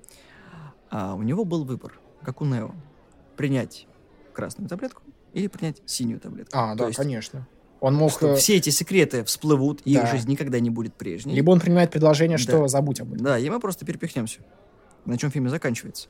а, 0.91 1.15
у 1.15 1.23
него 1.23 1.45
был 1.45 1.65
выбор, 1.65 1.99
как 2.23 2.41
у 2.41 2.45
Нео, 2.45 2.75
принять 3.37 3.87
красную 4.33 4.69
таблетку 4.69 5.03
или 5.35 5.49
принять 5.49 5.83
синюю 5.87 6.21
таблетку. 6.21 6.57
А, 6.57 6.73
То 6.73 6.79
да, 6.79 6.87
есть, 6.87 6.97
конечно. 6.99 7.47
Он 7.81 7.95
мог... 7.95 8.11
что 8.13 8.29
э, 8.33 8.37
все 8.37 8.57
эти 8.57 8.71
секреты 8.71 9.23
всплывут, 9.25 9.83
и 9.85 9.93
их 9.93 10.01
Да. 10.03 10.07
жизнь 10.07 10.31
никогда 10.31 10.59
не 10.61 10.71
будет 10.71 10.95
прежней. 10.95 11.35
Либо 11.35 11.51
он 11.51 11.61
принимает 11.61 11.91
предложение, 11.91 12.37
Да. 12.39 12.43
что 12.43 12.69
забудь 12.69 13.01
об 13.01 13.13
этом. 13.13 13.25
Да, 13.25 13.39
и 13.39 13.49
мы 13.51 13.61
просто 13.61 13.85
перепихнемся. 13.85 14.41
На 15.05 15.17
чем 15.19 15.31
фильм 15.31 15.47
и 15.47 15.51
заканчивается. 15.51 16.09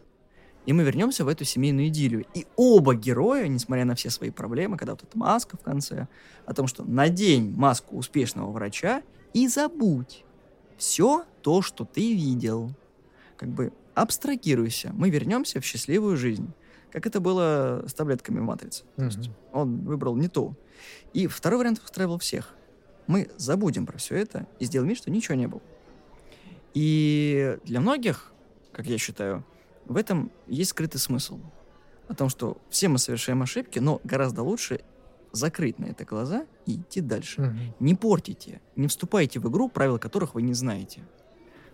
И 0.65 0.73
мы 0.73 0.83
вернемся 0.83 1.25
в 1.25 1.29
эту 1.29 1.45
семейную 1.45 1.89
идиллию. 1.89 2.25
И 2.35 2.47
оба 2.57 2.95
героя, 2.95 3.47
несмотря 3.47 3.85
на 3.85 3.95
все 3.95 4.11
свои 4.11 4.31
проблемы, 4.31 4.77
когда 4.77 4.93
вот 4.95 5.03
эта 5.05 5.17
маска 5.17 5.57
в 5.57 5.61
конце, 5.61 6.09
о 6.45 6.55
том, 6.55 6.67
что 6.67 6.83
надень 6.85 7.55
маску 7.57 7.97
успешного 7.97 8.51
врача 8.51 9.03
и 9.33 9.47
забудь 9.49 10.25
все 10.77 11.25
то, 11.43 11.63
что 11.63 11.85
ты 11.85 12.15
видел. 12.15 12.73
Как 13.37 13.49
бы 13.49 13.73
абстрагируйся. 13.95 14.91
Мы 14.95 15.11
вернемся 15.11 15.61
в 15.61 15.65
счастливую 15.65 16.17
жизнь. 16.17 16.51
Как 16.91 17.07
это 17.07 17.21
было 17.21 17.85
с 17.87 17.95
таблетками 17.95 18.39
в 18.41 18.43
«Матрице». 18.43 18.85
То 18.97 19.05
есть 19.05 19.31
он 19.53 19.81
выбрал 19.85 20.17
не 20.17 20.29
то. 20.29 20.55
И 21.13 21.27
второй 21.27 21.59
вариант 21.59 21.83
устраивал 21.83 22.19
всех. 22.19 22.55
Мы 23.07 23.31
забудем 23.37 23.87
про 23.87 23.99
все 23.99 24.17
это 24.17 24.47
и 24.59 24.65
сделаем 24.65 24.89
вид, 24.89 24.99
что 24.99 25.11
ничего 25.11 25.35
не 25.35 25.47
было. 25.47 25.63
И 26.75 27.59
для 27.65 27.81
многих, 27.81 28.33
как 28.73 28.87
я 28.87 28.99
считаю, 28.99 29.45
в 29.87 29.97
этом 29.97 30.31
есть 30.47 30.71
скрытый 30.71 31.01
смысл. 31.01 31.41
О 32.09 32.15
том, 32.15 32.29
что 32.29 32.61
все 32.71 32.89
мы 32.89 32.99
совершаем 32.99 33.43
ошибки, 33.43 33.79
но 33.79 34.01
гораздо 34.05 34.43
лучше 34.43 34.81
закрыть 35.33 35.79
на 35.79 35.87
это 35.87 36.05
глаза 36.05 36.47
и 36.67 36.77
идти 36.77 37.01
дальше. 37.01 37.43
Мгм. 37.43 37.59
Не 37.81 37.95
портите, 37.95 38.61
не 38.75 38.89
вступайте 38.89 39.41
в 39.41 39.49
игру, 39.49 39.69
правил 39.69 39.99
которых 39.99 40.35
вы 40.35 40.43
не 40.43 40.55
знаете. 40.55 41.03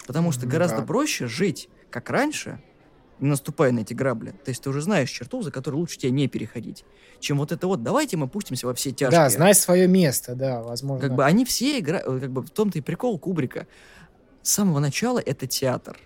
Потому 0.07 0.33
что 0.33 0.47
гораздо 0.47 0.79
да. 0.79 0.87
проще 0.87 1.27
жить, 1.27 1.69
как 1.91 2.11
раньше, 2.11 2.61
не 3.23 3.29
наступая 3.29 3.73
на 3.73 3.81
эти 3.81 3.95
грабли. 3.95 4.31
То 4.31 4.51
есть 4.51 4.63
ты 4.63 4.71
уже 4.71 4.83
знаешь 4.83 5.11
черту, 5.11 5.43
за 5.43 5.51
которую 5.51 5.81
лучше 5.81 5.99
тебе 5.99 6.13
не 6.13 6.29
переходить. 6.29 6.85
Чем 7.21 7.39
вот 7.39 7.53
это 7.53 7.67
вот, 7.67 7.83
давайте 7.83 8.17
мы 8.17 8.29
пустимся 8.29 8.67
во 8.67 8.75
все 8.75 8.91
тяжкие. 8.91 9.21
Да, 9.21 9.31
знай 9.31 9.55
свое 9.55 9.87
место, 9.87 10.35
да, 10.35 10.63
возможно. 10.63 11.07
Как 11.07 11.17
бы 11.17 11.25
они 11.25 11.45
все 11.45 11.79
играют, 11.79 12.07
как 12.07 12.31
бы 12.31 12.43
в 12.43 12.51
том-то 12.51 12.79
и 12.79 12.81
прикол 12.81 13.19
Кубрика. 13.19 13.67
С 14.43 14.51
самого 14.51 14.81
начала 14.81 15.21
это 15.21 15.47
театр. 15.47 15.99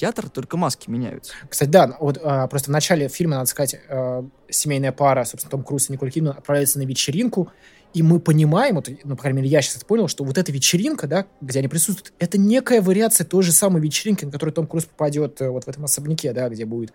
Театр 0.00 0.30
только 0.30 0.56
маски 0.56 0.88
меняются. 0.88 1.34
Кстати, 1.46 1.68
да, 1.68 1.94
вот 2.00 2.18
а, 2.22 2.46
просто 2.46 2.70
в 2.70 2.72
начале 2.72 3.08
фильма, 3.08 3.36
надо 3.36 3.50
сказать, 3.50 3.76
а, 3.90 4.26
семейная 4.48 4.92
пара, 4.92 5.24
собственно, 5.24 5.50
Том 5.50 5.62
Круз 5.62 5.90
и 5.90 5.92
Николь 5.92 6.10
Кидман 6.10 6.38
отправляются 6.38 6.78
на 6.78 6.84
вечеринку, 6.84 7.52
и 7.92 8.02
мы 8.02 8.18
понимаем, 8.18 8.76
вот, 8.76 8.88
ну, 9.04 9.14
по 9.14 9.20
крайней 9.20 9.42
мере, 9.42 9.50
я 9.50 9.60
сейчас 9.60 9.76
это 9.76 9.84
понял, 9.84 10.08
что 10.08 10.24
вот 10.24 10.38
эта 10.38 10.52
вечеринка, 10.52 11.06
да, 11.06 11.26
где 11.42 11.58
они 11.58 11.68
присутствуют, 11.68 12.14
это 12.18 12.38
некая 12.38 12.80
вариация 12.80 13.26
той 13.26 13.42
же 13.42 13.52
самой 13.52 13.82
вечеринки, 13.82 14.24
на 14.24 14.30
которую 14.30 14.54
Том 14.54 14.66
Круз 14.66 14.86
попадет 14.86 15.38
э, 15.42 15.50
вот 15.50 15.64
в 15.64 15.68
этом 15.68 15.84
особняке, 15.84 16.32
да, 16.32 16.48
где 16.48 16.64
будет 16.64 16.94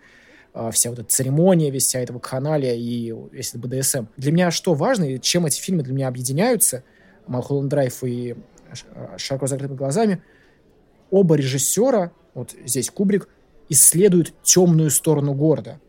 э, 0.54 0.70
вся 0.72 0.90
вот 0.90 0.98
эта 0.98 1.08
церемония, 1.08 1.70
весь 1.70 1.86
вся 1.86 2.00
этого 2.00 2.18
каналия 2.18 2.74
и 2.74 3.14
весь 3.30 3.50
этот 3.50 3.60
БДСМ. 3.60 4.06
Для 4.16 4.32
меня 4.32 4.50
что 4.50 4.74
важно, 4.74 5.04
и 5.04 5.20
чем 5.20 5.46
эти 5.46 5.60
фильмы 5.60 5.84
для 5.84 5.94
меня 5.94 6.08
объединяются, 6.08 6.82
Малхолланд 7.28 7.68
Драйв 7.68 8.02
и 8.02 8.34
«Широко 9.16 9.46
закрытыми 9.46 9.76
глазами», 9.76 10.24
оба 11.12 11.36
режиссера, 11.36 12.10
вот 12.36 12.54
здесь 12.66 12.90
Кубрик, 12.90 13.28
исследуют 13.70 14.34
темную 14.42 14.90
сторону 14.90 15.32
города. 15.32 15.80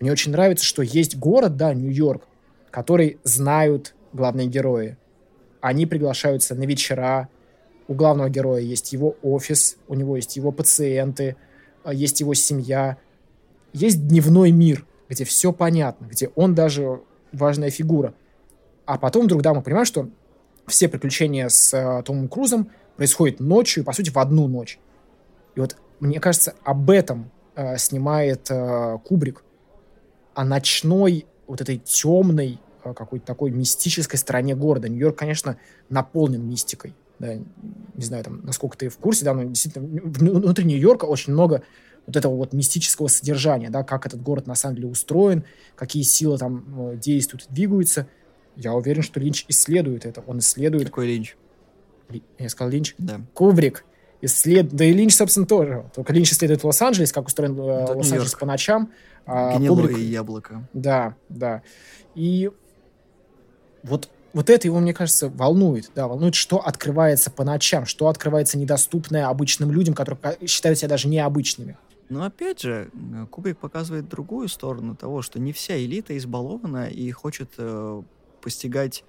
Мне 0.00 0.10
очень 0.10 0.32
нравится, 0.32 0.64
что 0.64 0.82
есть 0.82 1.16
город, 1.16 1.56
да, 1.56 1.72
Нью-Йорк, 1.72 2.24
который 2.72 3.18
знают 3.22 3.94
главные 4.12 4.48
герои. 4.48 4.96
Они 5.60 5.86
приглашаются 5.86 6.56
на 6.56 6.64
вечера. 6.64 7.28
У 7.86 7.94
главного 7.94 8.28
героя 8.28 8.60
есть 8.60 8.92
его 8.92 9.16
офис, 9.22 9.76
у 9.86 9.94
него 9.94 10.16
есть 10.16 10.36
его 10.36 10.50
пациенты, 10.50 11.36
а, 11.84 11.94
есть 11.94 12.18
его 12.20 12.34
семья. 12.34 12.96
Есть 13.72 14.08
дневной 14.08 14.50
мир, 14.50 14.84
где 15.08 15.24
все 15.24 15.52
понятно, 15.52 16.06
где 16.06 16.30
он 16.34 16.56
даже 16.56 17.00
важная 17.32 17.70
фигура. 17.70 18.12
А 18.86 18.98
потом 18.98 19.26
вдруг, 19.26 19.42
да, 19.42 19.54
мы 19.54 19.62
понимаем, 19.62 19.86
что 19.86 20.08
все 20.66 20.88
приключения 20.88 21.48
с 21.48 21.72
э, 21.72 22.02
Томом 22.02 22.26
Крузом 22.26 22.70
происходят 22.96 23.38
ночью, 23.38 23.84
по 23.84 23.92
сути, 23.92 24.10
в 24.10 24.18
одну 24.18 24.48
ночь. 24.48 24.80
И 25.54 25.60
вот, 25.60 25.76
мне 26.02 26.20
кажется, 26.20 26.54
об 26.64 26.90
этом 26.90 27.30
э, 27.54 27.78
снимает 27.78 28.50
э, 28.50 28.98
Кубрик. 29.04 29.44
О 30.34 30.44
ночной, 30.44 31.26
вот 31.46 31.60
этой 31.60 31.78
темной, 31.78 32.60
э, 32.84 32.94
какой-то 32.94 33.26
такой 33.26 33.50
мистической 33.50 34.18
стороне 34.18 34.54
города. 34.54 34.88
Нью-Йорк, 34.88 35.18
конечно, 35.18 35.56
наполнен 35.88 36.46
мистикой. 36.46 36.94
Да, 37.18 37.34
не 37.34 38.04
знаю, 38.04 38.24
там, 38.24 38.40
насколько 38.44 38.76
ты 38.76 38.88
в 38.88 38.98
курсе, 38.98 39.24
да, 39.24 39.34
но 39.34 39.44
действительно 39.44 39.86
внутри 39.86 40.64
Нью-Йорка 40.64 41.04
очень 41.04 41.32
много 41.32 41.62
вот 42.06 42.16
этого 42.16 42.34
вот 42.34 42.52
мистического 42.52 43.06
содержания, 43.06 43.70
да, 43.70 43.84
как 43.84 44.06
этот 44.06 44.20
город 44.20 44.48
на 44.48 44.56
самом 44.56 44.74
деле 44.74 44.88
устроен, 44.88 45.44
какие 45.76 46.02
силы 46.02 46.36
там 46.36 46.92
э, 46.92 46.96
действуют, 46.96 47.46
двигаются– 47.48 48.06
я 48.56 48.74
уверен, 48.74 49.02
что 49.02 49.20
Линч 49.20 49.44
исследует 49.48 50.04
это. 50.04 50.22
Он 50.26 50.38
исследует... 50.38 50.86
Какой 50.86 51.06
Линч? 51.06 51.36
Ли... 52.08 52.22
Я 52.38 52.48
сказал 52.48 52.70
Линч? 52.70 52.94
Да. 52.98 53.20
Кубрик. 53.34 53.84
Исслед... 54.22 54.68
Да 54.68 54.84
и 54.84 54.92
Линч, 54.92 55.14
собственно, 55.14 55.46
тоже. 55.46 55.84
Только 55.94 56.12
Линч 56.12 56.32
исследует 56.32 56.64
Лос-Анджелес, 56.64 57.12
как 57.12 57.26
устроен 57.26 57.58
э, 57.58 57.94
Лос-Анджелес 57.94 58.34
по 58.34 58.46
ночам. 58.46 58.90
А 59.26 59.58
Гнилое 59.58 59.88
Кубрик... 59.88 59.98
яблоко. 59.98 60.68
Да, 60.72 61.16
да. 61.28 61.62
И 62.14 62.50
вот, 63.82 64.08
вот 64.32 64.48
это 64.48 64.66
его, 64.66 64.78
мне 64.78 64.94
кажется, 64.94 65.28
волнует. 65.28 65.90
Да, 65.94 66.08
волнует, 66.08 66.34
что 66.34 66.58
открывается 66.58 67.30
по 67.30 67.44
ночам, 67.44 67.84
что 67.84 68.08
открывается 68.08 68.56
недоступное 68.58 69.26
обычным 69.26 69.72
людям, 69.72 69.94
которые 69.94 70.18
считают 70.46 70.78
себя 70.78 70.88
даже 70.88 71.08
необычными. 71.08 71.76
Но 72.08 72.24
опять 72.24 72.60
же, 72.60 72.90
Кубрик 73.30 73.58
показывает 73.58 74.08
другую 74.08 74.48
сторону 74.48 74.94
того, 74.94 75.22
что 75.22 75.40
не 75.40 75.52
вся 75.52 75.78
элита 75.78 76.16
избалована 76.16 76.88
и 76.88 77.10
хочет 77.10 77.50
э, 77.58 78.02
постигать 78.40 79.02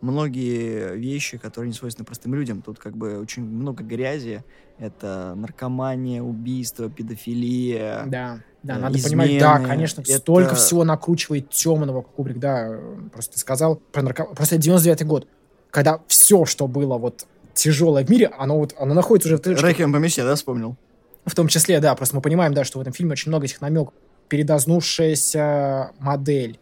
многие 0.00 0.96
вещи, 0.96 1.38
которые 1.38 1.70
не 1.70 1.74
свойственны 1.74 2.04
простым 2.04 2.34
людям. 2.34 2.62
Тут 2.62 2.78
как 2.78 2.96
бы 2.96 3.18
очень 3.18 3.42
много 3.42 3.82
грязи. 3.82 4.44
Это 4.78 5.34
наркомания, 5.36 6.22
убийство, 6.22 6.88
педофилия. 6.88 8.04
Да, 8.06 8.40
да, 8.62 8.76
э, 8.76 8.78
надо 8.78 8.98
измены. 8.98 9.24
понимать, 9.24 9.40
да, 9.40 9.58
конечно, 9.66 10.00
это... 10.02 10.18
столько 10.18 10.54
всего 10.54 10.84
накручивает 10.84 11.50
темного, 11.50 12.02
Кубрик, 12.02 12.38
да, 12.38 12.78
просто 13.12 13.34
ты 13.34 13.38
сказал 13.40 13.76
про 13.76 14.02
наркоманию. 14.02 14.36
Просто 14.36 14.56
99-й 14.56 15.04
год, 15.04 15.26
когда 15.70 16.00
все, 16.06 16.44
что 16.44 16.68
было 16.68 16.96
вот 16.98 17.26
тяжелое 17.54 18.04
в 18.04 18.10
мире, 18.10 18.30
оно 18.38 18.58
вот, 18.58 18.74
оно 18.78 18.94
находится 18.94 19.28
уже 19.28 19.38
в... 19.38 19.62
Рэкем 19.62 19.92
по 19.92 20.00
да, 20.00 20.34
вспомнил? 20.34 20.76
В 21.24 21.34
том 21.34 21.48
числе, 21.48 21.80
да, 21.80 21.94
просто 21.94 22.16
мы 22.16 22.22
понимаем, 22.22 22.54
да, 22.54 22.64
что 22.64 22.78
в 22.78 22.80
этом 22.80 22.92
фильме 22.92 23.12
очень 23.12 23.30
много 23.30 23.46
этих 23.46 23.60
намеков. 23.60 23.94
Передознувшаяся 24.28 25.92
модель, 25.98 26.58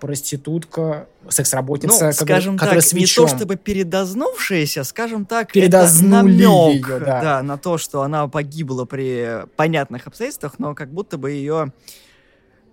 проститутка, 0.00 1.08
секс-работница, 1.28 2.06
ну, 2.06 2.12
скажем 2.12 2.58
которая 2.58 2.80
так, 2.80 2.92
не 2.92 3.06
то 3.06 3.26
чтобы 3.26 3.56
передознувшаяся, 3.56 4.84
скажем 4.84 5.24
так, 5.24 5.52
Передознули 5.52 6.34
это 6.34 6.48
намек, 6.48 6.88
ее, 6.88 6.98
да. 7.00 7.20
да, 7.20 7.42
на 7.42 7.58
то, 7.58 7.78
что 7.78 8.02
она 8.02 8.28
погибла 8.28 8.84
при 8.84 9.46
понятных 9.56 10.06
обстоятельствах, 10.06 10.58
но 10.58 10.74
как 10.74 10.92
будто 10.92 11.18
бы 11.18 11.32
ее 11.32 11.72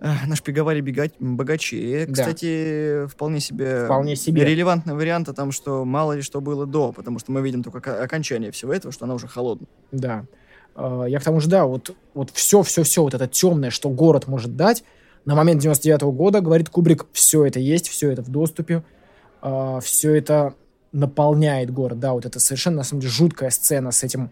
э, 0.00 0.12
нашпиговали 0.26 0.80
бегач, 0.80 1.12
богачи. 1.18 2.04
Да. 2.06 2.12
Кстати, 2.12 3.06
вполне 3.06 3.40
себе, 3.40 3.86
вполне 3.86 4.14
себе 4.14 4.44
релевантный 4.44 4.94
вариант 4.94 5.28
о 5.28 5.32
том, 5.32 5.52
что 5.52 5.84
мало 5.84 6.12
ли 6.12 6.22
что 6.22 6.40
было 6.40 6.66
до, 6.66 6.92
потому 6.92 7.18
что 7.18 7.32
мы 7.32 7.42
видим 7.42 7.62
только 7.64 8.02
окончание 8.02 8.52
всего 8.52 8.72
этого, 8.72 8.92
что 8.92 9.06
она 9.06 9.14
уже 9.14 9.26
холодная. 9.26 9.68
Да. 9.90 10.26
Э, 10.76 11.06
я 11.08 11.18
к 11.18 11.24
тому 11.24 11.40
же, 11.40 11.48
да, 11.48 11.64
вот, 11.64 11.96
вот 12.12 12.30
все-все-все, 12.30 13.02
вот 13.02 13.14
это 13.14 13.26
темное, 13.26 13.70
что 13.70 13.88
город 13.88 14.28
может 14.28 14.54
дать, 14.54 14.84
на 15.24 15.34
момент 15.34 15.60
99 15.60 16.02
-го 16.02 16.12
года, 16.12 16.40
говорит 16.40 16.68
Кубрик, 16.68 17.06
все 17.12 17.44
это 17.44 17.60
есть, 17.60 17.88
все 17.88 18.10
это 18.10 18.22
в 18.22 18.28
доступе, 18.28 18.84
э, 19.42 19.78
все 19.82 20.14
это 20.14 20.54
наполняет 20.92 21.72
город, 21.72 21.98
да, 21.98 22.12
вот 22.12 22.24
это 22.24 22.38
совершенно, 22.38 22.78
на 22.78 22.84
самом 22.84 23.00
деле, 23.00 23.12
жуткая 23.12 23.50
сцена 23.50 23.90
с 23.90 24.04
этим 24.04 24.30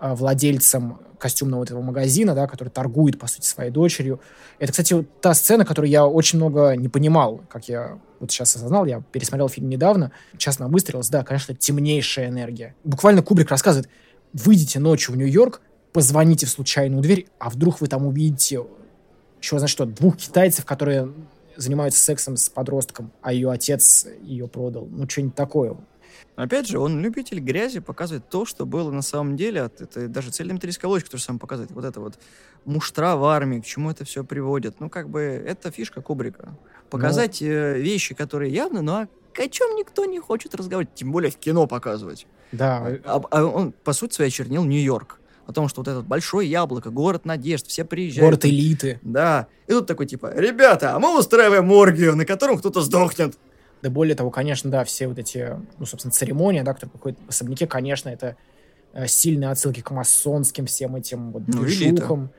э, 0.00 0.14
владельцем 0.14 0.98
костюмного 1.18 1.60
вот 1.60 1.70
этого 1.70 1.80
магазина, 1.80 2.34
да, 2.34 2.46
который 2.46 2.68
торгует, 2.68 3.18
по 3.18 3.28
сути, 3.28 3.46
своей 3.46 3.70
дочерью. 3.70 4.20
Это, 4.58 4.72
кстати, 4.72 4.92
вот 4.92 5.20
та 5.20 5.34
сцена, 5.34 5.64
которую 5.64 5.90
я 5.90 6.06
очень 6.06 6.38
много 6.38 6.72
не 6.72 6.88
понимал, 6.88 7.40
как 7.48 7.68
я 7.68 7.98
вот 8.18 8.30
сейчас 8.30 8.56
осознал, 8.56 8.84
я 8.86 9.02
пересмотрел 9.12 9.48
фильм 9.48 9.68
недавно, 9.68 10.10
часто 10.36 10.66
выстрелился, 10.66 11.12
да, 11.12 11.22
конечно, 11.22 11.54
темнейшая 11.54 12.28
энергия. 12.28 12.74
Буквально 12.84 13.22
Кубрик 13.22 13.50
рассказывает, 13.50 13.88
выйдите 14.32 14.80
ночью 14.80 15.14
в 15.14 15.16
Нью-Йорк, 15.16 15.60
позвоните 15.92 16.46
в 16.46 16.50
случайную 16.50 17.02
дверь, 17.02 17.28
а 17.38 17.48
вдруг 17.50 17.80
вы 17.80 17.86
там 17.86 18.06
увидите, 18.06 18.62
еще 19.42 19.58
знаешь 19.58 19.72
что, 19.72 19.84
двух 19.84 20.16
китайцев, 20.16 20.64
которые 20.64 21.12
занимаются 21.56 22.02
сексом 22.02 22.36
с 22.36 22.48
подростком, 22.48 23.12
а 23.20 23.32
ее 23.32 23.50
отец 23.50 24.06
ее 24.22 24.48
продал. 24.48 24.86
Ну, 24.90 25.08
что-нибудь 25.08 25.34
такое. 25.34 25.76
Опять 26.36 26.68
же, 26.68 26.78
он 26.78 27.00
любитель 27.00 27.40
грязи, 27.40 27.80
показывает 27.80 28.28
то, 28.28 28.46
что 28.46 28.64
было 28.64 28.90
на 28.90 29.02
самом 29.02 29.36
деле. 29.36 29.70
Это 29.78 30.08
даже 30.08 30.30
цельнометрическая 30.30 30.88
логика 30.88 31.10
тоже 31.10 31.24
сам 31.24 31.38
показывает. 31.38 31.72
Вот 31.72 31.84
это 31.84 32.00
вот 32.00 32.18
муштра 32.64 33.16
в 33.16 33.24
армии, 33.24 33.60
к 33.60 33.66
чему 33.66 33.90
это 33.90 34.04
все 34.04 34.24
приводит. 34.24 34.80
Ну, 34.80 34.88
как 34.88 35.10
бы, 35.10 35.20
это 35.20 35.70
фишка 35.70 36.00
Кубрика. 36.00 36.56
Показать 36.88 37.40
ну... 37.40 37.48
э, 37.48 37.78
вещи, 37.80 38.14
которые 38.14 38.52
явны, 38.52 38.80
но 38.80 39.08
о 39.36 39.48
чем 39.48 39.76
никто 39.76 40.04
не 40.04 40.20
хочет 40.20 40.54
разговаривать, 40.54 40.94
тем 40.94 41.12
более 41.12 41.30
в 41.30 41.36
кино 41.36 41.66
показывать. 41.66 42.26
Да. 42.52 42.86
А, 43.04 43.20
а 43.30 43.44
он, 43.44 43.72
по 43.72 43.92
сути, 43.92 44.14
своей 44.14 44.30
очернил 44.30 44.64
Нью-Йорк 44.64 45.18
о 45.46 45.52
том, 45.52 45.68
что 45.68 45.80
вот 45.80 45.88
этот 45.88 46.06
большое 46.06 46.48
яблоко, 46.48 46.90
город 46.90 47.24
надежд, 47.24 47.66
все 47.66 47.84
приезжают. 47.84 48.24
Город 48.24 48.44
элиты. 48.44 49.00
Да. 49.02 49.48
И 49.66 49.72
тут 49.72 49.86
такой 49.86 50.06
типа, 50.06 50.32
ребята, 50.34 50.94
а 50.94 50.98
мы 50.98 51.18
устраиваем 51.18 51.70
оргию, 51.72 52.16
на 52.16 52.24
котором 52.24 52.58
кто-то 52.58 52.80
сдохнет. 52.80 53.36
Да 53.82 53.90
более 53.90 54.14
того, 54.14 54.30
конечно, 54.30 54.70
да, 54.70 54.84
все 54.84 55.08
вот 55.08 55.18
эти, 55.18 55.56
ну, 55.78 55.86
собственно, 55.86 56.12
церемонии, 56.12 56.62
да, 56.62 56.72
которые 56.72 56.92
проходят 56.92 57.18
в 57.26 57.30
особняке, 57.30 57.66
конечно, 57.66 58.08
это 58.08 58.36
э, 58.92 59.08
сильные 59.08 59.50
отсылки 59.50 59.80
к 59.80 59.90
масонским 59.90 60.66
всем 60.66 60.94
этим 60.94 61.32
вот 61.32 61.42
ну, 61.48 61.62
движухам. 61.62 62.30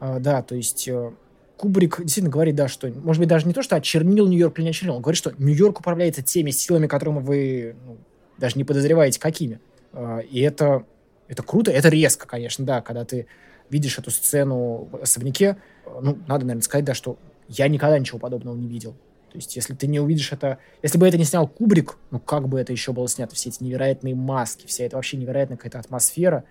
Э, 0.00 0.18
да, 0.20 0.42
то 0.42 0.54
есть 0.54 0.86
э, 0.86 1.10
Кубрик 1.56 1.98
действительно 1.98 2.30
говорит, 2.30 2.54
да, 2.54 2.68
что, 2.68 2.88
может 2.88 3.18
быть, 3.18 3.28
даже 3.28 3.48
не 3.48 3.52
то, 3.52 3.62
что 3.62 3.74
очернил 3.74 4.28
Нью-Йорк 4.28 4.58
или 4.58 4.64
не 4.64 4.70
очернил, 4.70 4.96
он 4.96 5.02
говорит, 5.02 5.18
что 5.18 5.32
Нью-Йорк 5.38 5.80
управляется 5.80 6.22
теми 6.22 6.50
силами, 6.50 6.86
которыми 6.86 7.18
вы 7.18 7.74
ну, 7.84 7.98
даже 8.38 8.56
не 8.56 8.64
подозреваете, 8.64 9.18
какими. 9.18 9.60
Э, 9.92 10.22
и 10.28 10.40
это 10.40 10.84
это 11.32 11.42
круто, 11.42 11.70
это 11.70 11.88
резко, 11.88 12.26
конечно, 12.26 12.64
да, 12.64 12.80
когда 12.80 13.04
ты 13.04 13.26
видишь 13.70 13.98
эту 13.98 14.10
сцену 14.10 14.88
в 14.90 14.96
особняке, 15.02 15.56
ну, 15.86 16.18
надо, 16.26 16.44
наверное, 16.44 16.62
сказать, 16.62 16.84
да, 16.84 16.94
что 16.94 17.18
я 17.48 17.68
никогда 17.68 17.98
ничего 17.98 18.18
подобного 18.18 18.54
не 18.56 18.68
видел. 18.68 18.92
То 19.30 19.38
есть, 19.38 19.56
если 19.56 19.74
ты 19.74 19.86
не 19.86 19.98
увидишь 19.98 20.30
это... 20.32 20.58
Если 20.82 20.98
бы 20.98 21.08
это 21.08 21.16
не 21.16 21.24
снял 21.24 21.48
Кубрик, 21.48 21.96
ну, 22.10 22.20
как 22.20 22.48
бы 22.48 22.60
это 22.60 22.72
еще 22.72 22.92
было 22.92 23.08
снято? 23.08 23.34
Все 23.34 23.48
эти 23.48 23.64
невероятные 23.64 24.14
маски, 24.14 24.66
вся 24.66 24.84
эта 24.84 24.96
вообще 24.96 25.16
невероятная 25.16 25.56
какая-то 25.56 25.78
атмосфера. 25.78 26.44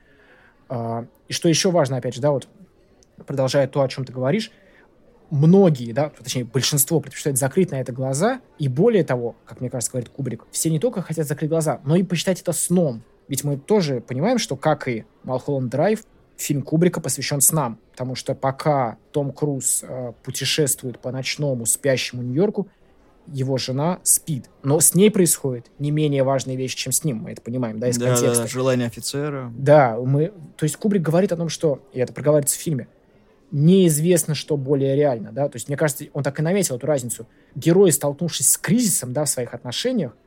А, 0.67 1.05
и 1.27 1.33
что 1.33 1.47
еще 1.47 1.69
важно, 1.69 1.97
опять 1.97 2.15
же, 2.15 2.21
да, 2.21 2.31
вот 2.31 2.47
продолжая 3.27 3.67
то, 3.67 3.81
о 3.81 3.87
чем 3.87 4.03
ты 4.03 4.11
говоришь, 4.11 4.51
многие, 5.29 5.91
да, 5.91 6.09
точнее, 6.09 6.43
большинство 6.43 6.99
предпочитают 6.99 7.37
закрыть 7.37 7.69
на 7.69 7.79
это 7.79 7.91
глаза, 7.91 8.41
и 8.57 8.67
более 8.67 9.03
того, 9.03 9.35
как 9.45 9.61
мне 9.61 9.69
кажется, 9.69 9.91
говорит 9.91 10.09
Кубрик, 10.09 10.45
все 10.51 10.71
не 10.71 10.79
только 10.79 11.03
хотят 11.03 11.27
закрыть 11.27 11.49
глаза, 11.49 11.81
но 11.85 11.95
и 11.95 12.03
посчитать 12.03 12.41
это 12.41 12.51
сном. 12.51 13.03
Ведь 13.31 13.45
мы 13.45 13.55
тоже 13.55 14.01
понимаем, 14.01 14.37
что, 14.37 14.57
как 14.57 14.89
и 14.89 15.05
Малхолланд 15.23 15.71
Драйв, 15.71 16.03
фильм 16.35 16.61
Кубрика 16.61 16.99
посвящен 16.99 17.39
снам, 17.39 17.79
потому 17.91 18.13
что 18.13 18.35
пока 18.35 18.97
Том 19.11 19.31
Круз 19.31 19.85
э, 19.87 20.11
путешествует 20.21 20.99
по 20.99 21.11
ночному 21.13 21.65
спящему 21.65 22.23
Нью-Йорку, 22.23 22.67
его 23.27 23.57
жена 23.57 23.99
спит. 24.03 24.49
Но 24.63 24.81
с 24.81 24.95
ней 24.95 25.09
происходит 25.09 25.67
не 25.79 25.91
менее 25.91 26.25
важные 26.25 26.57
вещи, 26.57 26.75
чем 26.75 26.91
с 26.91 27.05
ним. 27.05 27.19
Мы 27.19 27.31
это 27.31 27.41
понимаем, 27.41 27.79
да, 27.79 27.87
из 27.87 27.97
да, 27.97 28.07
контекста. 28.07 28.41
Да, 28.43 28.47
желание 28.49 28.87
офицера. 28.87 29.49
Да, 29.57 29.97
мы... 29.97 30.33
То 30.57 30.65
есть 30.65 30.75
Кубрик 30.75 31.01
говорит 31.01 31.31
о 31.31 31.37
том, 31.37 31.47
что... 31.47 31.81
И 31.93 31.99
это 32.01 32.11
проговаривается 32.11 32.59
в 32.59 32.61
фильме. 32.61 32.89
Неизвестно, 33.51 34.35
что 34.35 34.57
более 34.57 34.93
реально, 34.97 35.31
да. 35.31 35.47
То 35.47 35.55
есть, 35.55 35.69
мне 35.69 35.77
кажется, 35.77 36.03
он 36.11 36.23
так 36.23 36.37
и 36.37 36.41
наметил 36.41 36.75
эту 36.75 36.85
разницу. 36.85 37.25
Герои, 37.55 37.91
столкнувшись 37.91 38.49
с 38.49 38.57
кризисом, 38.57 39.13
да, 39.13 39.23
в 39.23 39.29
своих 39.29 39.53
отношениях, 39.53 40.17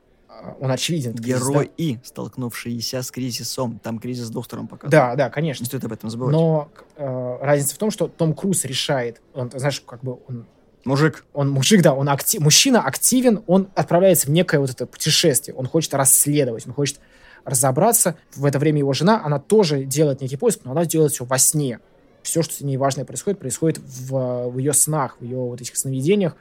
Он 0.60 0.70
очевиден. 0.70 1.14
кризис, 1.14 1.40
да. 1.40 1.48
Герои, 1.48 2.00
столкнувшиеся 2.04 3.02
с 3.02 3.10
кризисом. 3.10 3.78
Там 3.82 3.98
кризис 3.98 4.26
с 4.26 4.30
двух 4.30 4.44
сторон 4.44 4.66
показан. 4.68 4.90
Да, 4.90 5.14
да, 5.16 5.30
конечно. 5.30 5.62
Не 5.62 5.66
стоит 5.66 5.84
об 5.84 5.92
этом 5.92 6.10
забывать. 6.10 6.32
Но 6.34 6.68
э, 6.96 7.38
разница 7.40 7.74
в 7.74 7.78
том, 7.78 7.90
что 7.90 8.08
Том 8.08 8.34
Круз 8.34 8.64
решает, 8.64 9.20
он, 9.34 9.50
знаешь, 9.54 9.80
как 9.80 10.02
бы 10.02 10.18
он, 10.28 10.46
Мужик, 10.84 11.24
он 11.32 11.48
мужик, 11.48 11.80
да, 11.80 11.94
он 11.94 12.10
акти- 12.10 12.38
мужчина 12.38 12.82
активен, 12.82 13.42
он 13.46 13.68
отправляется 13.74 14.26
в 14.26 14.30
некое 14.30 14.58
вот 14.60 14.68
это 14.68 14.84
путешествие, 14.84 15.54
он 15.54 15.66
хочет 15.66 15.94
расследовать, 15.94 16.66
он 16.66 16.74
хочет 16.74 17.00
разобраться. 17.46 18.16
В 18.34 18.44
это 18.44 18.58
время 18.58 18.78
его 18.80 18.92
жена, 18.92 19.22
она 19.24 19.38
тоже 19.38 19.84
делает 19.84 20.20
некий 20.20 20.36
поиск, 20.36 20.60
но 20.64 20.72
она 20.72 20.84
делает 20.84 21.12
все 21.12 21.24
во 21.24 21.38
сне. 21.38 21.80
Все, 22.22 22.42
что 22.42 22.54
с 22.54 22.60
ней 22.60 22.76
важное 22.76 23.06
происходит, 23.06 23.38
происходит 23.38 23.78
в, 23.78 24.48
в 24.50 24.58
ее 24.58 24.72
снах, 24.74 25.16
в 25.20 25.24
ее 25.24 25.38
вот 25.38 25.60
этих 25.60 25.76
сновидениях. 25.76 26.36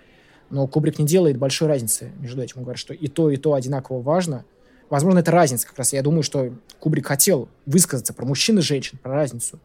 Но 0.54 0.68
Кубрик 0.68 1.00
не 1.00 1.06
делает 1.06 1.38
большой 1.38 1.68
разницы 1.68 2.12
между 2.20 2.40
этим. 2.40 2.58
Он 2.58 2.64
говорит, 2.64 2.80
что 2.80 2.94
и 2.94 3.08
то, 3.08 3.32
и 3.32 3.38
то 3.38 3.56
одинаково 3.56 4.04
важно. 4.04 4.46
Возможно, 4.88 5.18
это 5.18 5.32
разница 5.32 5.66
как 5.66 5.80
раз. 5.80 5.94
Я 5.94 6.04
думаю, 6.04 6.22
что 6.22 6.54
Кубрик 6.80 7.08
хотел 7.08 7.50
высказаться 7.66 8.14
про 8.14 8.24
мужчин 8.24 8.60
и 8.60 8.62
женщин, 8.62 9.00
про 9.02 9.14
разницу 9.14 9.60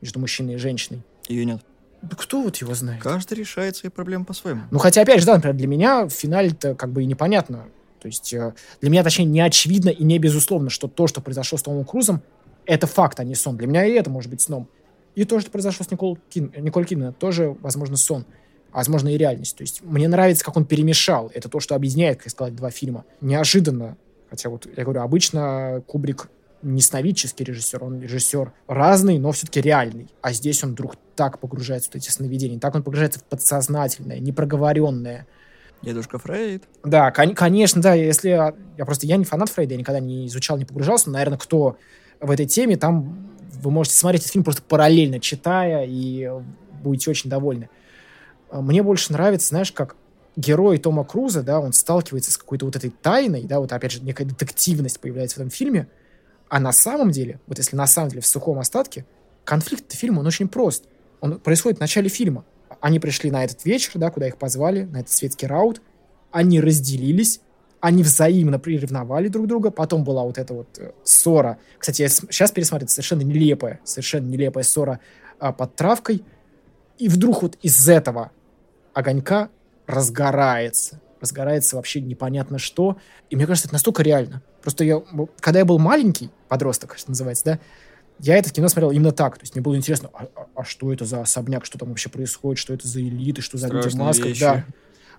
между 0.00 0.18
мужчиной 0.18 0.54
и 0.54 0.56
женщиной. 0.56 1.02
ее 1.28 1.44
нет. 1.44 1.60
Да 2.00 2.16
кто 2.16 2.40
вот 2.40 2.56
его 2.56 2.72
знает? 2.72 3.02
Каждый 3.02 3.34
решает 3.34 3.76
свои 3.76 3.90
проблемы 3.90 4.24
по-своему. 4.24 4.62
Ну, 4.70 4.78
хотя, 4.78 5.02
опять 5.02 5.20
же, 5.20 5.26
да, 5.26 5.34
например, 5.34 5.56
для 5.56 5.66
меня 5.66 6.06
в 6.06 6.10
финале-то 6.10 6.74
как 6.74 6.90
бы 6.90 7.02
и 7.02 7.06
непонятно. 7.06 7.66
То 8.00 8.06
есть 8.06 8.32
э, 8.32 8.54
для 8.80 8.88
меня, 8.88 9.04
точнее, 9.04 9.26
не 9.26 9.42
очевидно 9.42 9.90
и 9.90 10.02
не 10.02 10.18
безусловно, 10.18 10.70
что 10.70 10.88
то, 10.88 11.06
что 11.06 11.20
произошло 11.20 11.58
с 11.58 11.62
Томом 11.62 11.84
Крузом, 11.84 12.22
это 12.64 12.86
факт, 12.86 13.20
а 13.20 13.24
не 13.24 13.34
сон. 13.34 13.58
Для 13.58 13.66
меня 13.66 13.84
и 13.84 13.90
это 13.90 14.08
может 14.08 14.30
быть 14.30 14.40
сном. 14.40 14.68
И 15.14 15.26
то, 15.26 15.38
что 15.38 15.50
произошло 15.50 15.84
с 15.84 15.90
Никол 15.90 16.18
Кин, 16.30 16.50
Николь 16.56 16.86
Кидман, 16.86 17.12
тоже, 17.12 17.54
возможно, 17.60 17.98
сон. 17.98 18.24
Возможно, 18.72 19.08
и 19.08 19.16
реальность. 19.16 19.56
То 19.56 19.62
есть 19.62 19.82
мне 19.82 20.08
нравится, 20.08 20.44
как 20.44 20.56
он 20.56 20.64
перемешал. 20.64 21.30
Это 21.34 21.48
то, 21.48 21.60
что 21.60 21.74
объединяет, 21.74 22.22
как 22.22 22.30
сказать, 22.30 22.54
два 22.54 22.70
фильма. 22.70 23.04
Неожиданно. 23.20 23.96
Хотя 24.28 24.48
вот, 24.48 24.66
я 24.76 24.84
говорю, 24.84 25.02
обычно 25.02 25.82
Кубрик 25.86 26.28
не 26.62 26.82
сновидческий 26.82 27.44
режиссер, 27.44 27.82
он 27.82 28.00
режиссер 28.00 28.52
разный, 28.68 29.18
но 29.18 29.32
все-таки 29.32 29.60
реальный. 29.60 30.08
А 30.20 30.32
здесь 30.32 30.62
он 30.62 30.72
вдруг 30.72 30.94
так 31.16 31.38
погружается 31.38 31.90
в 31.90 31.94
эти 31.94 32.10
сновидения, 32.10 32.58
так 32.58 32.74
он 32.74 32.82
погружается 32.82 33.18
в 33.20 33.24
подсознательное, 33.24 34.18
непроговоренное. 34.18 35.26
Дедушка 35.82 36.18
Фрейд. 36.18 36.64
Да, 36.84 37.10
кон- 37.10 37.34
конечно, 37.34 37.80
да, 37.80 37.94
если... 37.94 38.28
Я, 38.28 38.54
я 38.76 38.84
просто, 38.84 39.06
я 39.06 39.16
не 39.16 39.24
фанат 39.24 39.48
Фрейда, 39.48 39.72
я 39.74 39.80
никогда 39.80 40.00
не 40.00 40.26
изучал, 40.26 40.58
не 40.58 40.66
погружался, 40.66 41.08
но, 41.08 41.14
наверное, 41.14 41.38
кто 41.38 41.78
в 42.20 42.30
этой 42.30 42.44
теме, 42.44 42.76
там 42.76 43.30
вы 43.62 43.70
можете 43.70 43.96
смотреть 43.96 44.22
этот 44.22 44.32
фильм 44.32 44.44
просто 44.44 44.62
параллельно 44.62 45.18
читая, 45.20 45.86
и 45.88 46.30
будете 46.82 47.10
очень 47.10 47.30
довольны. 47.30 47.70
А 48.50 48.60
Мне 48.60 48.82
больше 48.82 49.12
нравится, 49.12 49.48
знаешь, 49.48 49.72
как 49.72 49.96
герой 50.36 50.78
Тома 50.78 51.04
Круза, 51.04 51.42
да, 51.42 51.60
он 51.60 51.72
сталкивается 51.72 52.32
с 52.32 52.38
какой-то 52.38 52.66
вот 52.66 52.76
этой 52.76 52.90
тайной, 52.90 53.44
да, 53.44 53.60
вот 53.60 53.72
опять 53.72 53.92
же 53.92 54.02
некая 54.02 54.24
детективность 54.24 55.00
появляется 55.00 55.36
в 55.36 55.38
этом 55.38 55.50
фильме, 55.50 55.88
а 56.48 56.58
на 56.58 56.72
самом 56.72 57.10
деле, 57.10 57.40
вот 57.46 57.58
если 57.58 57.76
на 57.76 57.86
самом 57.86 58.10
деле 58.10 58.22
в 58.22 58.26
сухом 58.26 58.58
остатке, 58.58 59.06
конфликт 59.44 59.92
фильма, 59.92 60.20
он 60.20 60.26
очень 60.26 60.48
прост. 60.48 60.84
Он 61.20 61.38
происходит 61.38 61.78
в 61.78 61.80
начале 61.80 62.08
фильма. 62.08 62.44
Они 62.80 62.98
пришли 62.98 63.30
на 63.30 63.44
этот 63.44 63.64
вечер, 63.64 63.92
да, 63.94 64.10
куда 64.10 64.26
их 64.26 64.36
позвали, 64.36 64.84
на 64.84 64.98
этот 64.98 65.12
светский 65.12 65.46
раут. 65.46 65.80
Они 66.32 66.60
разделились, 66.60 67.40
они 67.80 68.02
взаимно 68.02 68.58
приревновали 68.58 69.28
друг 69.28 69.46
друга. 69.46 69.70
Потом 69.70 70.02
была 70.02 70.24
вот 70.24 70.38
эта 70.38 70.54
вот 70.54 70.78
э, 70.78 70.92
ссора. 71.04 71.58
Кстати, 71.78 72.02
я 72.02 72.08
сейчас 72.08 72.50
пересмотрю, 72.50 72.86
это 72.86 72.92
совершенно 72.92 73.22
нелепая, 73.22 73.80
совершенно 73.84 74.28
нелепая 74.28 74.64
ссора 74.64 75.00
а, 75.38 75.52
под 75.52 75.76
травкой. 75.76 76.24
И 76.98 77.08
вдруг 77.08 77.42
вот 77.42 77.58
из 77.62 77.88
этого 77.88 78.32
огонька 78.94 79.48
разгорается. 79.86 81.00
Разгорается 81.20 81.76
вообще 81.76 82.00
непонятно 82.00 82.58
что. 82.58 82.96
И 83.28 83.36
мне 83.36 83.46
кажется, 83.46 83.68
это 83.68 83.74
настолько 83.74 84.02
реально. 84.02 84.42
Просто 84.62 84.84
я, 84.84 85.02
когда 85.40 85.58
я 85.60 85.64
был 85.64 85.78
маленький, 85.78 86.30
подросток, 86.48 86.96
что 86.98 87.10
называется, 87.10 87.44
да, 87.44 87.60
я 88.18 88.36
это 88.36 88.50
кино 88.50 88.68
смотрел 88.68 88.90
именно 88.90 89.12
так. 89.12 89.36
То 89.38 89.42
есть 89.44 89.54
мне 89.54 89.62
было 89.62 89.76
интересно, 89.76 90.10
а, 90.12 90.26
а- 90.34 90.46
а 90.54 90.64
что 90.64 90.92
это 90.92 91.04
за 91.04 91.22
особняк, 91.22 91.64
что 91.64 91.78
там 91.78 91.88
вообще 91.90 92.08
происходит, 92.10 92.58
что 92.58 92.72
это 92.74 92.86
за 92.88 93.00
элиты, 93.00 93.40
что 93.42 93.58
за 93.58 93.68
люди 93.68 93.88
в 93.88 93.94
масках. 93.94 94.26
вещи. 94.26 94.40
Да. 94.40 94.64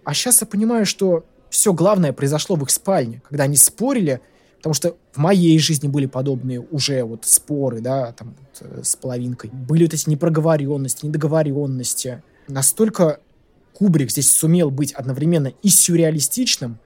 А 0.04 0.14
сейчас 0.14 0.42
я 0.42 0.48
понимаю, 0.48 0.86
что 0.86 1.26
все 1.50 1.74
главное 1.74 2.14
произошло 2.14 2.56
в 2.56 2.64
их 2.64 2.70
спальне, 2.70 3.22
когда 3.28 3.44
они 3.46 3.56
спорили, 3.58 4.22
потому 4.58 4.74
что 4.74 4.96
в 5.12 5.18
моей 5.18 5.58
жизни 5.60 5.88
были 5.88 6.06
подобные 6.06 6.60
уже 6.60 7.04
вот 7.04 7.26
споры, 7.26 7.82
да, 7.82 8.12
там 8.14 8.36
вот, 8.40 8.72
э, 8.72 8.84
с 8.84 8.96
половинкой. 8.96 9.50
Были 9.52 9.84
вот 9.86 9.94
эти 9.94 10.10
непроговоренности, 10.10 11.06
недоговоренности. 11.06 12.24
Настолько 12.48 13.20
Кубрик 13.74 14.12
здесь 14.12 14.32
сумел 14.32 14.70
быть 14.70 14.94
одновременно 14.94 15.54
и 15.62 15.70
сюрреалистичным, 15.70 16.80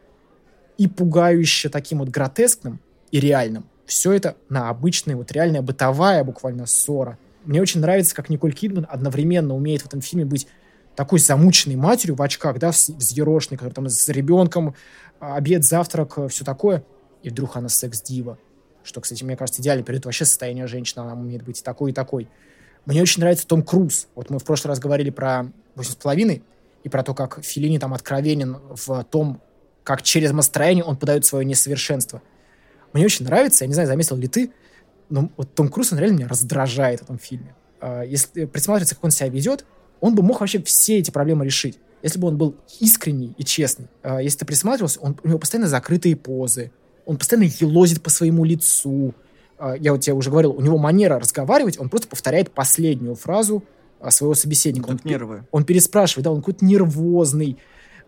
и 0.78 0.88
пугающе 0.88 1.70
таким 1.70 2.00
вот 2.00 2.10
гротескным 2.10 2.80
и 3.12 3.20
реальным. 3.20 3.66
Все 3.86 4.12
это 4.14 4.36
на 4.50 4.70
обычной, 4.70 5.16
вот 5.16 5.32
реальная 5.32 5.62
бытовая 5.62 6.24
буквально 6.24 6.66
ссора. 6.66 7.18
Мне 7.46 7.62
очень 7.62 7.80
нравится, 7.80 8.16
как 8.16 8.30
Николь 8.30 8.54
Кидман 8.54 8.88
одновременно 8.90 9.56
умеет 9.56 9.82
в 9.82 9.86
этом 9.86 10.02
фильме 10.02 10.26
быть 10.26 10.48
такой 10.96 11.20
замученной 11.20 11.76
матерью 11.76 12.16
в 12.16 12.22
очках, 12.22 12.58
да, 12.58 12.72
взъерошенной, 12.72 13.58
которая 13.58 13.76
там 13.76 13.90
с 13.90 14.10
ребенком, 14.10 14.76
а, 15.20 15.36
обед, 15.36 15.64
завтрак, 15.64 16.18
все 16.30 16.44
такое. 16.44 16.84
И 17.22 17.30
вдруг 17.30 17.56
она 17.56 17.70
секс-дива. 17.70 18.38
Что, 18.84 19.02
кстати, 19.02 19.24
мне 19.24 19.36
кажется, 19.36 19.62
идеально 19.62 19.84
передает 19.84 20.06
вообще 20.06 20.26
состояние 20.26 20.68
женщины. 20.68 21.02
Она 21.02 21.14
умеет 21.14 21.44
быть 21.44 21.64
такой, 21.64 21.92
и 21.92 21.94
такой. 21.94 22.28
Мне 22.86 23.02
очень 23.02 23.20
нравится 23.22 23.48
Том 23.48 23.64
Круз. 23.64 24.08
Вот 24.16 24.30
мы 24.30 24.40
в 24.40 24.44
прошлый 24.44 24.70
раз 24.70 24.80
говорили 24.80 25.10
про 25.10 25.52
«Восемь 25.76 25.94
с 25.94 25.96
половиной» 25.96 26.44
и 26.86 26.90
про 26.90 27.02
то, 27.02 27.16
как 27.16 27.44
Филини 27.44 27.80
там 27.80 27.96
откровенен 27.96 28.58
в 28.70 29.04
том, 29.06 29.42
как 29.84 30.04
через 30.04 30.32
настроение 30.32 30.84
он 30.84 30.96
подает 30.96 31.26
свое 31.26 31.44
несовершенство. 31.44 32.22
Мне 32.94 33.06
очень 33.06 33.26
нравится, 33.26 33.64
я 33.64 33.68
не 33.68 33.74
знаю, 33.74 33.88
заметил 33.88 34.16
ли 34.16 34.28
ты, 34.28 34.52
но 35.10 35.32
вот 35.36 35.56
Том 35.56 35.70
Круз, 35.70 35.92
он 35.92 35.98
реально 35.98 36.18
меня 36.18 36.28
раздражает 36.28 37.00
в 37.00 37.04
этом 37.04 37.18
фильме. 37.18 37.56
А, 37.82 38.04
Если 38.04 38.46
присматриваться, 38.46 38.94
как 38.94 39.04
он 39.04 39.10
себя 39.10 39.30
ведет, 39.30 39.66
он 40.00 40.14
бы 40.14 40.22
мог 40.22 40.42
вообще 40.42 40.62
все 40.62 41.00
эти 41.00 41.10
проблемы 41.10 41.44
решить. 41.44 41.80
Если 42.04 42.20
бы 42.20 42.28
он 42.28 42.38
был 42.38 42.56
искренний 42.80 43.34
и 43.36 43.44
честный. 43.44 43.88
А, 44.04 44.22
Если 44.22 44.40
ты 44.40 44.46
присматривался, 44.46 45.00
он, 45.00 45.18
у 45.24 45.28
него 45.28 45.40
постоянно 45.40 45.68
закрытые 45.68 46.16
позы, 46.16 46.72
он 47.08 47.18
постоянно 47.18 47.50
елозит 47.60 48.04
по 48.04 48.12
своему 48.12 48.44
лицу. 48.44 49.16
А, 49.58 49.74
Я 49.76 49.92
вот 49.92 50.02
тебе 50.02 50.14
уже 50.14 50.30
говорил, 50.30 50.52
у 50.52 50.62
него 50.62 50.78
манера 50.78 51.20
разговаривать, 51.20 51.80
он 51.80 51.90
просто 51.90 52.08
повторяет 52.08 52.52
последнюю 52.52 53.16
фразу 53.16 53.64
своего 54.12 54.34
собеседника. 54.36 54.90
Он 54.90 55.00
нервы. 55.04 55.48
он 55.52 55.66
переспрашивает, 55.66 56.26
да, 56.26 56.32
он 56.32 56.38
какой-то 56.38 56.66
нервозный, 56.66 57.58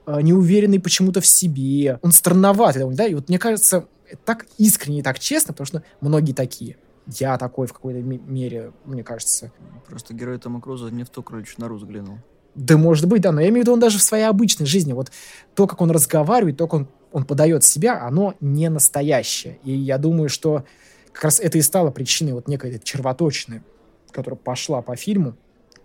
э, 0.05 0.21
неуверенный 0.21 0.79
почему-то 0.79 1.21
в 1.21 1.27
себе. 1.27 1.99
Он 2.01 2.11
странноватый, 2.11 2.83
да, 2.95 3.05
и 3.05 3.13
вот 3.13 3.29
мне 3.29 3.39
кажется, 3.39 3.87
так 4.25 4.45
искренне 4.57 4.99
и 4.99 5.01
так 5.01 5.19
честно, 5.19 5.53
потому 5.53 5.65
что 5.67 5.83
многие 6.01 6.33
такие. 6.33 6.77
Я 7.07 7.37
такой 7.37 7.67
в 7.67 7.73
какой-то 7.73 7.99
ме- 7.99 8.17
мере, 8.19 8.73
мне 8.85 9.03
кажется. 9.03 9.51
Просто 9.87 10.13
герой 10.13 10.37
Тома 10.39 10.59
Круза 10.59 10.89
не 10.89 11.03
в 11.03 11.09
ту 11.09 11.23
кроличью 11.23 11.55
нору 11.59 11.79
заглянул. 11.79 12.17
Да, 12.55 12.75
может 12.75 13.07
быть, 13.07 13.21
да, 13.21 13.31
но 13.31 13.39
я 13.39 13.47
имею 13.47 13.61
в 13.61 13.63
виду, 13.65 13.73
он 13.73 13.79
даже 13.79 13.99
в 13.99 14.01
своей 14.01 14.25
обычной 14.25 14.65
жизни, 14.65 14.91
вот 14.91 15.11
то, 15.53 15.67
как 15.67 15.79
он 15.79 15.91
разговаривает, 15.91 16.57
то, 16.57 16.67
как 16.67 16.73
он, 16.73 16.87
он 17.11 17.23
подает 17.23 17.63
себя, 17.63 18.03
оно 18.03 18.33
не 18.41 18.69
настоящее. 18.69 19.59
И 19.63 19.71
я 19.71 19.97
думаю, 19.97 20.27
что 20.27 20.65
как 21.13 21.25
раз 21.25 21.39
это 21.39 21.57
и 21.57 21.61
стало 21.61 21.91
причиной 21.91 22.33
вот 22.33 22.47
некой 22.47 22.71
этой 22.71 22.83
червоточины, 22.83 23.63
которая 24.11 24.37
пошла 24.37 24.81
по 24.81 24.95
фильму. 24.95 25.35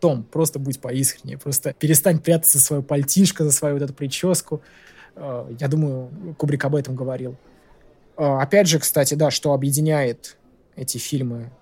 Том, 0.02 0.24
просто 0.24 0.58
будь 0.58 0.80
поискреннее, 0.80 1.38
просто 1.38 1.74
перестань 1.74 2.18
прятаться 2.18 2.58
за 2.58 2.64
свою 2.64 2.82
пальтишко, 2.82 3.44
за 3.44 3.52
свою 3.52 3.76
вот 3.76 3.82
эту 3.84 3.94
прическу. 3.94 4.60
Э, 5.14 5.46
Я 5.60 5.68
думаю, 5.68 6.10
Кубрик 6.36 6.64
об 6.64 6.74
этом 6.74 6.96
говорил. 6.96 7.36
Э, 8.16 8.38
Опять 8.40 8.66
же, 8.66 8.80
кстати, 8.80 9.14
да, 9.14 9.30
что 9.30 9.52
объединяет 9.52 10.36
эти 10.74 10.98
фильмы, 10.98 11.52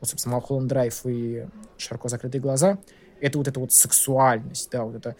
вот, 0.00 0.08
собственно, 0.08 0.36
«Малхолланд 0.36 0.66
Драйв» 0.66 1.02
и 1.04 1.44
«Широко 1.76 2.08
закрытые 2.08 2.40
глаза», 2.40 2.78
это 3.20 3.36
вот 3.36 3.48
эта 3.48 3.60
вот 3.60 3.72
сексуальность, 3.72 4.70
да, 4.72 4.84
вот 4.84 4.94
это, 4.96 5.14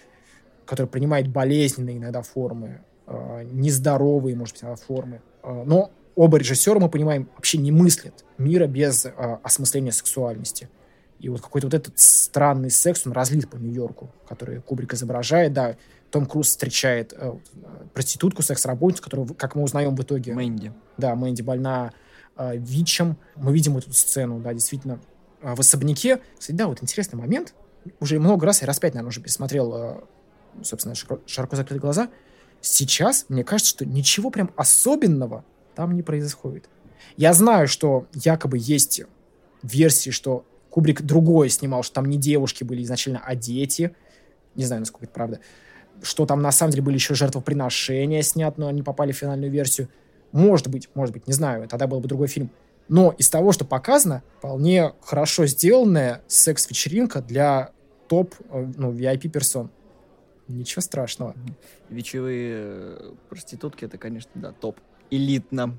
которая 0.64 0.88
принимает 0.88 1.28
болезненные 1.28 1.98
иногда 1.98 2.22
формы, 2.22 2.80
э, 3.06 3.42
нездоровые, 3.52 4.36
может 4.36 4.64
быть, 4.64 4.80
формы. 4.80 5.20
Но 5.42 5.90
оба 6.16 6.38
режиссера, 6.38 6.80
мы 6.80 6.88
понимаем, 6.88 7.28
вообще 7.36 7.58
не 7.58 7.72
мыслят 7.72 8.24
мира 8.38 8.66
без 8.66 9.06
осмысления 9.42 9.92
сексуальности. 9.92 10.70
И 11.20 11.28
вот 11.28 11.40
какой-то 11.40 11.68
вот 11.68 11.74
этот 11.74 11.98
странный 11.98 12.70
секс, 12.70 13.06
он 13.06 13.12
разлит 13.12 13.48
по 13.48 13.56
Нью-Йорку, 13.56 14.10
который 14.28 14.60
Кубрик 14.60 14.92
изображает, 14.94 15.52
да. 15.52 15.76
Том 16.10 16.26
Круз 16.26 16.48
встречает 16.48 17.12
э, 17.16 17.32
проститутку, 17.92 18.42
секс-работницу, 18.42 19.02
которую, 19.02 19.34
как 19.34 19.54
мы 19.56 19.62
узнаем 19.62 19.96
в 19.96 20.02
итоге, 20.02 20.32
Мэнди. 20.32 20.72
да, 20.96 21.14
Мэнди 21.16 21.42
больна 21.42 21.92
э, 22.36 22.56
ВИЧем. 22.56 23.16
Мы 23.36 23.52
видим 23.52 23.76
эту 23.76 23.92
сцену, 23.92 24.38
да, 24.38 24.52
действительно, 24.54 25.00
э, 25.40 25.54
в 25.54 25.60
особняке. 25.60 26.20
Кстати, 26.38 26.56
да, 26.56 26.68
вот 26.68 26.82
интересный 26.82 27.18
момент. 27.18 27.54
Уже 28.00 28.18
много 28.18 28.46
раз, 28.46 28.60
я 28.60 28.66
раз 28.66 28.78
пять, 28.78 28.94
наверное, 28.94 29.08
уже 29.08 29.20
пересмотрел, 29.20 29.74
э, 29.74 30.00
собственно, 30.62 30.94
«Широко, 30.94 31.20
широко 31.26 31.56
закрытые 31.56 31.80
глаза. 31.80 32.08
Сейчас, 32.60 33.26
мне 33.28 33.42
кажется, 33.44 33.70
что 33.70 33.84
ничего 33.84 34.30
прям 34.30 34.50
особенного 34.56 35.44
там 35.74 35.92
не 35.96 36.02
происходит. 36.02 36.68
Я 37.16 37.32
знаю, 37.34 37.68
что 37.68 38.06
якобы 38.14 38.56
есть 38.58 39.02
версии, 39.62 40.10
что 40.10 40.46
Кубрик 40.74 41.02
другое 41.02 41.50
снимал, 41.50 41.84
что 41.84 41.94
там 41.94 42.06
не 42.06 42.16
девушки 42.18 42.64
были 42.64 42.82
изначально, 42.82 43.22
а 43.24 43.36
дети. 43.36 43.94
Не 44.56 44.64
знаю, 44.64 44.80
насколько 44.80 45.04
это 45.04 45.14
правда. 45.14 45.38
Что 46.02 46.26
там 46.26 46.42
на 46.42 46.50
самом 46.50 46.72
деле 46.72 46.82
были 46.82 46.96
еще 46.96 47.14
жертвоприношения 47.14 48.22
снят, 48.22 48.58
но 48.58 48.66
они 48.66 48.82
попали 48.82 49.12
в 49.12 49.16
финальную 49.16 49.52
версию. 49.52 49.88
Может 50.32 50.66
быть, 50.66 50.88
может 50.94 51.14
быть, 51.14 51.28
не 51.28 51.32
знаю, 51.32 51.68
тогда 51.68 51.86
был 51.86 52.00
бы 52.00 52.08
другой 52.08 52.26
фильм. 52.26 52.50
Но 52.88 53.14
из 53.16 53.30
того, 53.30 53.52
что 53.52 53.64
показано, 53.64 54.24
вполне 54.38 54.94
хорошо 55.00 55.46
сделанная 55.46 56.22
секс-вечеринка 56.26 57.22
для 57.22 57.70
топ, 58.08 58.34
э, 58.50 58.72
ну, 58.76 58.90
VIP-персон. 58.90 59.70
Ничего 60.48 60.82
страшного. 60.82 61.36
Вечевые 61.88 62.52
э, 62.56 63.12
проститутки, 63.28 63.84
это, 63.84 63.96
конечно, 63.96 64.32
да, 64.34 64.50
топ. 64.50 64.80
Элитно. 65.08 65.78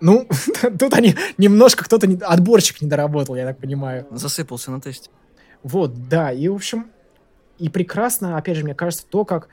Ну, 0.00 0.28
тут 0.78 0.94
они 0.94 1.14
немножко 1.38 1.84
кто-то, 1.84 2.06
не, 2.06 2.16
отборщик 2.16 2.82
не 2.82 2.88
доработал, 2.88 3.34
я 3.34 3.46
так 3.46 3.58
понимаю. 3.58 4.06
Засыпался 4.10 4.70
на 4.70 4.80
тесте. 4.80 5.10
Вот, 5.62 6.08
да, 6.08 6.32
и, 6.32 6.48
в 6.48 6.54
общем, 6.54 6.90
и 7.58 7.68
прекрасно, 7.68 8.36
опять 8.36 8.56
же, 8.56 8.64
мне 8.64 8.74
кажется, 8.74 9.04
то, 9.08 9.24
как 9.24 9.48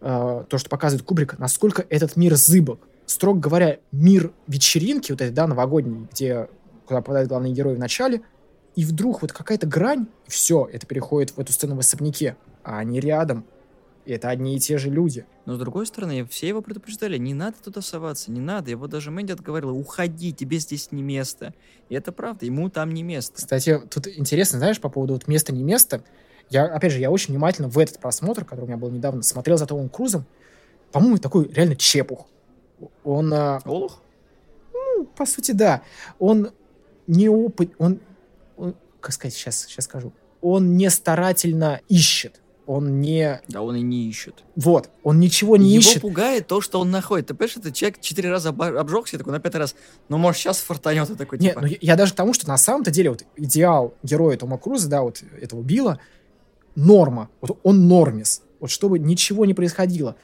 э, 0.00 0.44
то, 0.48 0.58
что 0.58 0.68
показывает 0.68 1.06
Кубрик, 1.06 1.38
насколько 1.38 1.84
этот 1.88 2.16
мир 2.16 2.34
зыбок. 2.34 2.80
Строго 3.06 3.40
говоря, 3.40 3.78
мир 3.92 4.32
вечеринки, 4.46 5.12
вот 5.12 5.20
этой, 5.20 5.32
да, 5.32 5.46
новогодней, 5.46 6.06
где 6.12 6.48
куда 6.86 7.00
попадает 7.00 7.28
главный 7.28 7.52
герой 7.52 7.76
в 7.76 7.78
начале, 7.78 8.22
и 8.74 8.84
вдруг 8.84 9.22
вот 9.22 9.32
какая-то 9.32 9.66
грань, 9.66 10.06
и 10.26 10.30
все, 10.30 10.68
это 10.72 10.86
переходит 10.86 11.30
в 11.30 11.40
эту 11.40 11.52
сцену 11.52 11.76
в 11.76 11.78
особняке, 11.78 12.36
а 12.62 12.78
они 12.78 13.00
рядом, 13.00 13.44
и 14.06 14.12
это 14.12 14.30
одни 14.30 14.56
и 14.56 14.58
те 14.58 14.78
же 14.78 14.90
люди. 14.90 15.26
Но 15.46 15.56
с 15.56 15.58
другой 15.58 15.86
стороны, 15.86 16.24
все 16.26 16.48
его 16.48 16.62
предупреждали, 16.62 17.18
не 17.18 17.34
надо 17.34 17.56
туда 17.62 17.82
соваться, 17.82 18.30
не 18.30 18.40
надо. 18.40 18.70
Его 18.70 18.86
даже 18.86 19.10
Мэнди 19.10 19.32
говорила, 19.32 19.72
уходи, 19.72 20.32
тебе 20.32 20.58
здесь 20.58 20.90
не 20.90 21.02
место. 21.02 21.54
И 21.88 21.94
это 21.94 22.12
правда, 22.12 22.46
ему 22.46 22.70
там 22.70 22.92
не 22.92 23.02
место. 23.02 23.36
Кстати, 23.36 23.80
тут 23.90 24.08
интересно, 24.08 24.58
знаешь, 24.58 24.80
по 24.80 24.88
поводу 24.88 25.14
вот 25.14 25.28
места 25.28 25.52
не 25.52 25.62
места. 25.62 26.02
Я, 26.48 26.64
опять 26.64 26.92
же, 26.92 26.98
я 26.98 27.10
очень 27.10 27.34
внимательно 27.34 27.68
в 27.68 27.78
этот 27.78 28.00
просмотр, 28.00 28.44
который 28.44 28.64
у 28.64 28.66
меня 28.66 28.76
был 28.76 28.90
недавно, 28.90 29.22
смотрел 29.22 29.56
за 29.56 29.66
Томом 29.66 29.88
Крузом. 29.88 30.24
По-моему, 30.92 31.18
такой 31.18 31.48
реально 31.48 31.76
чепух. 31.76 32.26
Он... 33.04 33.32
а, 33.32 33.60
Олух? 33.64 34.02
Ну, 34.72 35.04
по 35.04 35.26
сути, 35.26 35.52
да. 35.52 35.82
Он 36.18 36.50
не 37.06 37.28
опыт... 37.28 37.72
Он, 37.78 38.00
он- 38.56 38.74
как 39.00 39.12
сказать, 39.12 39.34
сейчас, 39.34 39.64
сейчас 39.64 39.84
скажу. 39.84 40.12
Он 40.40 40.76
не 40.76 40.90
старательно 40.90 41.80
ищет. 41.88 42.40
Он 42.66 43.00
не... 43.00 43.40
Да 43.48 43.62
он 43.62 43.76
и 43.76 43.80
не 43.80 44.08
ищет. 44.08 44.44
Вот. 44.54 44.90
Он 45.02 45.18
ничего 45.18 45.56
не 45.56 45.70
Его 45.70 45.80
ищет. 45.80 46.02
пугает 46.02 46.46
то, 46.46 46.60
что 46.60 46.80
он 46.80 46.90
находит. 46.90 47.26
Ты 47.26 47.34
понимаешь, 47.34 47.56
это 47.56 47.72
человек 47.72 48.00
четыре 48.00 48.30
раза 48.30 48.50
обжегся, 48.50 49.18
такой 49.18 49.32
на 49.32 49.40
пятый 49.40 49.56
раз, 49.56 49.74
ну, 50.08 50.18
может, 50.18 50.40
сейчас 50.40 50.58
фартанет, 50.58 51.10
и 51.10 51.14
такой, 51.16 51.38
Не, 51.38 51.48
типа, 51.48 51.62
ну 51.62 51.66
я, 51.66 51.76
я 51.80 51.96
даже 51.96 52.12
к 52.12 52.16
тому, 52.16 52.32
что 52.32 52.46
на 52.46 52.56
самом-то 52.56 52.90
деле 52.90 53.10
вот 53.10 53.24
идеал 53.36 53.94
героя 54.02 54.36
Тома 54.36 54.58
Круза, 54.58 54.88
да, 54.88 55.02
вот 55.02 55.22
этого 55.40 55.62
Билла, 55.62 55.98
норма. 56.76 57.28
Вот 57.40 57.58
он 57.62 57.88
нормис. 57.88 58.42
Вот 58.60 58.70
чтобы 58.70 58.98
ничего 58.98 59.46
не 59.46 59.54
происходило. 59.54 60.16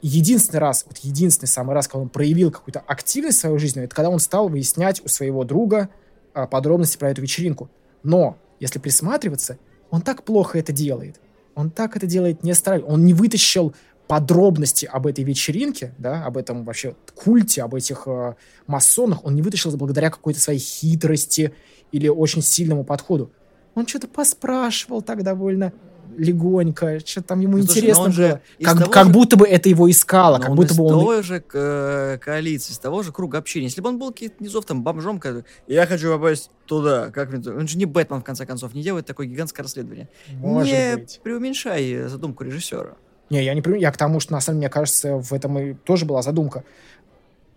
Единственный 0.00 0.58
раз, 0.58 0.84
вот 0.88 0.98
единственный 0.98 1.48
самый 1.48 1.74
раз, 1.74 1.86
когда 1.86 2.00
он 2.00 2.08
проявил 2.08 2.50
какую-то 2.50 2.80
активность 2.80 3.38
в 3.38 3.40
своей 3.42 3.58
жизни, 3.58 3.82
это 3.82 3.94
когда 3.94 4.10
он 4.10 4.18
стал 4.18 4.48
выяснять 4.48 5.00
у 5.04 5.08
своего 5.08 5.44
друга 5.44 5.90
а, 6.34 6.46
подробности 6.46 6.96
про 6.96 7.10
эту 7.10 7.22
вечеринку. 7.22 7.70
Но, 8.02 8.36
если 8.58 8.80
присматриваться, 8.80 9.58
он 9.90 10.02
так 10.02 10.24
плохо 10.24 10.58
это 10.58 10.72
делает. 10.72 11.20
Он 11.54 11.70
так 11.70 11.96
это 11.96 12.06
делает 12.06 12.42
не 12.42 12.54
старательно. 12.54 12.92
Он 12.92 13.04
не 13.04 13.14
вытащил 13.14 13.74
подробности 14.06 14.84
об 14.84 15.06
этой 15.06 15.24
вечеринке, 15.24 15.94
да, 15.98 16.24
об 16.26 16.36
этом 16.36 16.64
вообще 16.64 16.96
культе, 17.14 17.62
об 17.62 17.74
этих 17.74 18.02
э, 18.06 18.34
масонах, 18.66 19.24
он 19.24 19.34
не 19.34 19.42
вытащил 19.42 19.74
благодаря 19.76 20.10
какой-то 20.10 20.38
своей 20.38 20.58
хитрости 20.58 21.54
или 21.92 22.08
очень 22.08 22.42
сильному 22.42 22.84
подходу. 22.84 23.32
Он 23.74 23.86
что-то 23.86 24.08
поспрашивал 24.08 25.00
так 25.00 25.22
довольно 25.22 25.72
легонько, 26.16 27.00
что 27.04 27.22
там 27.22 27.40
ему 27.40 27.56
Ну, 27.58 27.64
слушай, 27.64 27.78
интересно 27.78 28.10
же 28.12 28.28
было. 28.28 28.40
из 28.58 28.66
Как, 28.66 28.78
того 28.78 28.90
как 28.90 29.06
же- 29.06 29.12
будто 29.12 29.36
бы 29.36 29.46
это 29.46 29.68
его 29.68 29.90
искало, 29.90 30.36
но 30.36 30.40
как 30.42 30.50
он 30.50 30.56
будто 30.56 30.72
из 30.72 30.76
бы 30.78 30.84
он... 30.84 31.04
той 31.04 31.22
же 31.22 31.44
э, 31.52 32.18
коалиции, 32.20 32.72
из 32.72 32.78
того 32.78 33.02
же 33.02 33.12
круга 33.12 33.38
общения. 33.38 33.66
Если 33.66 33.80
бы 33.80 33.88
он 33.88 33.98
был 33.98 34.12
каких-то 34.12 34.42
низов, 34.42 34.64
там, 34.64 34.82
бомжом, 34.82 35.18
который, 35.18 35.44
я 35.66 35.86
хочу 35.86 36.12
попасть 36.12 36.50
туда, 36.66 37.10
как 37.10 37.32
мне 37.32 37.50
Он 37.50 37.66
же 37.68 37.76
не 37.78 37.86
Бэтмен, 37.86 38.20
в 38.20 38.24
конце 38.24 38.46
концов, 38.46 38.74
не 38.74 38.82
делает 38.82 39.06
такое 39.06 39.26
гигантское 39.26 39.62
расследование. 39.64 40.08
Может 40.34 40.72
не 40.72 40.96
быть. 40.96 41.20
преуменьшай 41.22 42.08
задумку 42.08 42.44
режиссера. 42.44 42.94
Не, 43.30 43.42
я 43.42 43.54
не 43.54 43.62
понимаю, 43.62 43.80
я 43.82 43.92
к 43.92 43.96
тому, 43.96 44.20
что 44.20 44.32
на 44.32 44.40
самом 44.40 44.58
деле, 44.58 44.68
мне 44.68 44.72
кажется, 44.72 45.16
в 45.16 45.32
этом 45.32 45.58
и 45.58 45.74
тоже 45.74 46.04
была 46.04 46.22
задумка. 46.22 46.64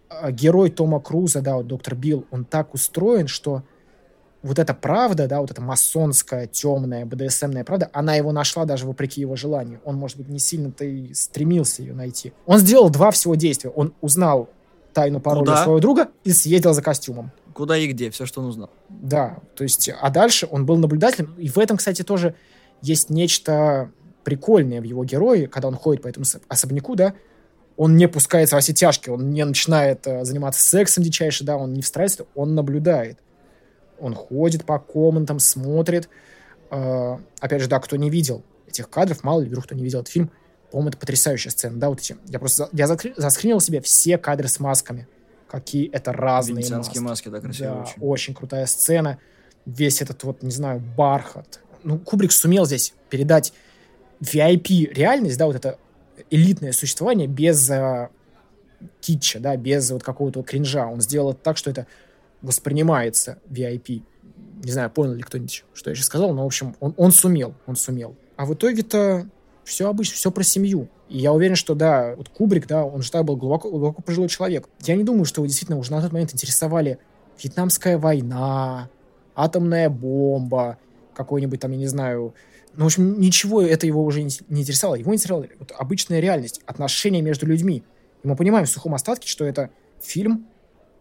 А, 0.09 0.31
Герой 0.31 0.69
Тома 0.69 0.99
Круза, 0.99 1.41
да, 1.41 1.55
вот 1.57 1.67
доктор 1.67 1.95
Билл, 1.95 2.25
он 2.31 2.45
так 2.45 2.73
устроен, 2.73 3.27
что 3.27 3.63
вот 4.45 4.59
эта 4.59 4.75
правда, 4.75 5.27
да, 5.27 5.41
вот 5.41 5.49
эта 5.49 5.61
масонская, 5.61 6.45
темная, 6.45 7.05
БДСМная 7.05 7.63
правда, 7.63 7.89
она 7.93 8.13
его 8.15 8.31
нашла 8.31 8.65
даже 8.65 8.85
вопреки 8.85 9.19
его 9.21 9.35
желанию. 9.35 9.81
Он, 9.83 9.95
может 9.95 10.17
быть, 10.17 10.29
не 10.29 10.37
сильно-то 10.37 10.85
и 10.85 11.13
стремился 11.15 11.81
ее 11.81 11.93
найти. 11.93 12.31
Он 12.45 12.59
сделал 12.59 12.89
два 12.91 13.09
всего 13.09 13.33
действия. 13.33 13.71
Он 13.71 13.93
узнал 14.01 14.49
тайну 14.93 15.19
пароля 15.19 15.45
Куда? 15.45 15.63
своего 15.63 15.79
друга 15.79 16.09
и 16.23 16.31
съездил 16.31 16.73
за 16.73 16.83
костюмом. 16.83 17.31
Куда 17.55 17.75
и 17.75 17.87
где, 17.87 18.11
все, 18.11 18.27
что 18.27 18.41
он 18.41 18.47
узнал. 18.47 18.69
Да, 18.89 19.39
то 19.55 19.63
есть, 19.63 19.89
а 19.89 20.09
дальше 20.11 20.47
он 20.49 20.67
был 20.67 20.77
наблюдателем, 20.77 21.33
и 21.37 21.49
в 21.49 21.57
этом, 21.57 21.77
кстати, 21.77 22.03
тоже 22.03 22.35
есть 22.81 23.09
нечто 23.09 23.89
прикольное 24.23 24.79
в 24.79 24.83
его 24.83 25.03
герое, 25.05 25.47
когда 25.47 25.69
он 25.69 25.75
ходит 25.75 26.03
по 26.03 26.07
этому 26.07 26.25
особняку, 26.47 26.95
да, 26.95 27.15
он 27.77 27.97
не 27.97 28.07
пускается 28.07 28.55
во 28.55 28.61
все 28.61 28.73
тяжкие, 28.73 29.15
он 29.15 29.31
не 29.31 29.43
начинает 29.43 30.05
э, 30.05 30.23
заниматься 30.23 30.63
сексом 30.63 31.03
дичайше, 31.03 31.43
да, 31.43 31.57
он 31.57 31.73
не 31.73 31.81
встраивается, 31.81 32.25
он 32.35 32.55
наблюдает. 32.55 33.17
Он 33.99 34.13
ходит 34.13 34.65
по 34.65 34.79
комнатам, 34.79 35.39
смотрит. 35.39 36.09
Э, 36.71 37.17
опять 37.39 37.61
же, 37.61 37.67
да, 37.67 37.79
кто 37.79 37.95
не 37.95 38.09
видел 38.09 38.43
этих 38.67 38.89
кадров, 38.89 39.23
мало 39.23 39.41
ли 39.41 39.47
вдруг 39.47 39.65
кто 39.65 39.75
не 39.75 39.83
видел 39.83 40.01
этот 40.01 40.11
фильм, 40.11 40.31
по-моему, 40.71 40.89
это 40.89 40.97
потрясающая 40.97 41.51
сцена, 41.51 41.79
да, 41.79 41.89
вот 41.89 41.99
эти. 41.99 42.17
Я 42.27 42.39
просто 42.39 42.69
я 42.73 42.87
заскринил 42.87 43.59
себе 43.61 43.81
все 43.81 44.17
кадры 44.17 44.47
с 44.47 44.59
масками, 44.59 45.07
какие 45.47 45.89
это 45.89 46.11
разные 46.11 46.69
маски. 46.69 46.99
маски, 46.99 47.29
да, 47.29 47.39
красиво 47.39 47.69
Да, 47.69 47.81
очень. 47.81 48.01
очень 48.01 48.33
крутая 48.33 48.65
сцена. 48.65 49.17
Весь 49.65 50.01
этот 50.01 50.23
вот, 50.23 50.43
не 50.43 50.51
знаю, 50.51 50.81
бархат. 50.97 51.61
Ну, 51.83 51.97
Кубрик 51.97 52.31
сумел 52.31 52.65
здесь 52.65 52.93
передать 53.09 53.53
VIP 54.21 54.93
реальность, 54.93 55.37
да, 55.37 55.45
вот 55.45 55.55
это 55.55 55.77
элитное 56.29 56.71
существование 56.71 57.27
без 57.27 57.69
э, 57.69 58.09
китча, 59.01 59.39
да, 59.39 59.55
без 59.55 59.89
вот 59.91 60.03
какого-то 60.03 60.43
кринжа. 60.43 60.87
Он 60.87 61.01
сделал 61.01 61.31
это 61.31 61.39
так, 61.41 61.57
что 61.57 61.69
это 61.69 61.87
воспринимается 62.45 63.39
VIP. 63.49 64.03
Не 64.63 64.71
знаю, 64.71 64.89
понял 64.89 65.13
ли 65.13 65.21
кто-нибудь, 65.21 65.65
что 65.73 65.89
я 65.89 65.95
сейчас 65.95 66.05
сказал, 66.07 66.33
но, 66.33 66.43
в 66.43 66.45
общем, 66.45 66.75
он, 66.79 66.93
он 66.97 67.11
сумел, 67.11 67.53
он 67.65 67.75
сумел. 67.75 68.15
А 68.37 68.45
в 68.45 68.53
итоге-то 68.53 69.27
все 69.63 69.89
обычно, 69.89 70.15
все 70.15 70.31
про 70.31 70.43
семью. 70.43 70.87
И 71.09 71.17
я 71.17 71.33
уверен, 71.33 71.55
что, 71.55 71.75
да, 71.75 72.15
вот 72.15 72.29
Кубрик, 72.29 72.67
да, 72.67 72.85
он 72.85 73.01
же 73.01 73.11
так 73.11 73.25
был 73.25 73.35
глубоко, 73.35 73.69
глубоко 73.69 74.01
пожилой 74.01 74.29
человек. 74.29 74.67
Я 74.81 74.95
не 74.95 75.03
думаю, 75.03 75.25
что 75.25 75.41
его 75.41 75.47
действительно 75.47 75.77
уже 75.77 75.91
на 75.91 76.01
тот 76.01 76.11
момент 76.11 76.33
интересовали 76.33 76.99
Вьетнамская 77.37 77.97
война, 77.97 78.89
атомная 79.35 79.89
бомба, 79.89 80.77
какой-нибудь 81.13 81.59
там, 81.59 81.71
я 81.71 81.77
не 81.77 81.87
знаю... 81.87 82.33
Ну, 82.75 82.83
в 82.83 82.87
общем, 82.87 83.19
ничего 83.19 83.61
это 83.61 83.87
его 83.87 84.03
уже 84.03 84.21
не 84.21 84.29
интересовало. 84.49 84.95
Его 84.95 85.13
интересовала 85.13 85.47
вот 85.59 85.71
обычная 85.77 86.19
реальность, 86.19 86.61
отношения 86.65 87.21
между 87.21 87.45
людьми. 87.45 87.83
И 88.23 88.27
мы 88.27 88.35
понимаем 88.35 88.65
в 88.65 88.69
сухом 88.69 88.93
остатке, 88.95 89.29
что 89.29 89.45
это 89.45 89.69
фильм 90.01 90.47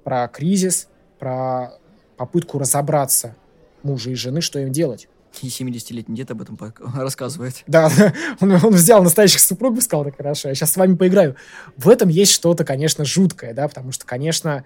про 0.04 0.28
кризис, 0.28 0.88
про 1.24 1.72
попытку 2.18 2.58
разобраться 2.58 3.34
мужа 3.82 4.10
и 4.10 4.14
жены, 4.14 4.42
что 4.42 4.58
им 4.58 4.70
делать. 4.70 5.08
И 5.40 5.48
70-летний 5.48 6.14
дед 6.14 6.30
об 6.30 6.42
этом 6.42 6.58
рассказывает. 6.94 7.64
Да, 7.66 7.90
он, 8.40 8.52
он 8.52 8.74
взял 8.74 9.02
настоящих 9.02 9.40
супругов 9.40 9.78
и 9.78 9.82
сказал, 9.82 10.04
так 10.04 10.18
хорошо, 10.18 10.50
я 10.50 10.54
сейчас 10.54 10.72
с 10.72 10.76
вами 10.76 10.96
поиграю. 10.96 11.36
В 11.78 11.88
этом 11.88 12.10
есть 12.10 12.32
что-то, 12.32 12.64
конечно, 12.64 13.06
жуткое, 13.06 13.54
да, 13.54 13.66
потому 13.66 13.90
что, 13.90 14.04
конечно, 14.04 14.64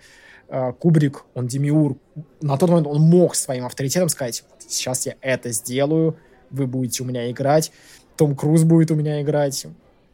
э, 0.49 0.73
Кубрик, 0.73 1.25
он 1.35 1.47
демиур, 1.47 1.97
на 2.41 2.59
тот 2.59 2.71
момент 2.71 2.89
он 2.89 3.03
мог 3.03 3.37
своим 3.37 3.65
авторитетом 3.65 4.09
сказать, 4.09 4.43
«Вот 4.51 4.65
сейчас 4.69 5.07
я 5.07 5.15
это 5.21 5.53
сделаю, 5.53 6.17
вы 6.51 6.67
будете 6.67 7.05
у 7.05 7.07
меня 7.07 7.31
играть, 7.31 7.71
Том 8.17 8.35
Круз 8.35 8.65
будет 8.65 8.91
у 8.91 8.97
меня 8.97 9.23
играть. 9.23 9.65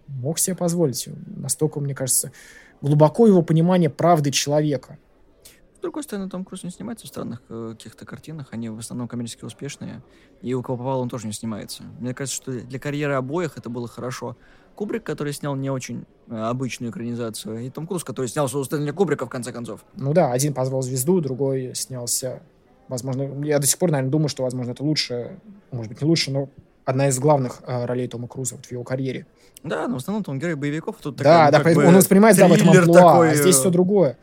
Мог 0.08 0.38
себе 0.38 0.54
позволить. 0.54 1.08
Настолько, 1.26 1.80
мне 1.80 1.94
кажется, 1.94 2.32
глубоко 2.82 3.26
его 3.26 3.40
понимание 3.40 3.88
правды 3.88 4.30
человека. 4.30 4.98
Другой 5.84 6.02
стороны, 6.02 6.30
Том 6.30 6.46
Круз 6.46 6.64
не 6.64 6.70
снимается 6.70 7.04
в 7.04 7.10
странных 7.10 7.42
э, 7.50 7.74
каких-то 7.76 8.06
картинах, 8.06 8.48
они 8.52 8.70
в 8.70 8.78
основном 8.78 9.06
коммерчески 9.06 9.44
успешные, 9.44 10.02
и 10.40 10.54
у 10.54 10.62
кого 10.62 10.78
попало 10.78 11.02
он 11.02 11.10
тоже 11.10 11.26
не 11.26 11.34
снимается. 11.34 11.82
Мне 12.00 12.14
кажется, 12.14 12.42
что 12.42 12.52
для 12.52 12.78
карьеры 12.78 13.12
обоих 13.12 13.58
это 13.58 13.68
было 13.68 13.86
хорошо. 13.86 14.34
Кубрик, 14.76 15.02
который 15.02 15.34
снял 15.34 15.54
не 15.56 15.68
очень 15.68 16.06
э, 16.28 16.34
обычную 16.34 16.90
экранизацию, 16.90 17.66
и 17.66 17.68
Том 17.68 17.86
Круз, 17.86 18.02
который 18.02 18.28
снял 18.28 18.48
своего 18.48 18.64
Стэнли 18.64 18.92
Кубрика, 18.92 19.26
в 19.26 19.28
конце 19.28 19.52
концов. 19.52 19.84
Ну 19.94 20.14
да, 20.14 20.32
один 20.32 20.54
позвал 20.54 20.80
звезду, 20.80 21.20
другой 21.20 21.74
снялся. 21.74 22.40
Возможно, 22.88 23.44
я 23.44 23.58
до 23.58 23.66
сих 23.66 23.78
пор, 23.78 23.90
наверное, 23.90 24.10
думаю, 24.10 24.28
что, 24.30 24.42
возможно, 24.42 24.70
это 24.70 24.82
лучше, 24.82 25.38
может 25.70 25.92
быть, 25.92 26.00
не 26.00 26.08
лучше, 26.08 26.30
но 26.30 26.48
одна 26.86 27.08
из 27.08 27.18
главных 27.18 27.60
э, 27.66 27.84
ролей 27.84 28.08
Тома 28.08 28.26
Круза 28.26 28.56
вот 28.56 28.64
в 28.64 28.72
его 28.72 28.84
карьере. 28.84 29.26
Да, 29.62 29.86
но 29.86 29.96
в 29.96 29.98
основном 29.98 30.24
он 30.26 30.38
герой 30.38 30.54
боевиков, 30.54 30.96
а 30.98 31.02
тут 31.02 31.16
да, 31.16 31.24
такая, 31.24 31.52
да, 31.52 31.60
поэтому 31.60 31.84
бы 31.84 31.88
он 31.90 31.96
воспринимается 31.98 32.40
да, 32.40 32.48
в 32.48 32.52
этом 32.54 32.70
амплуа, 32.70 32.94
такой, 32.94 33.32
а 33.32 33.34
здесь 33.34 33.56
э, 33.56 33.60
все 33.60 33.68
другое. 33.68 34.16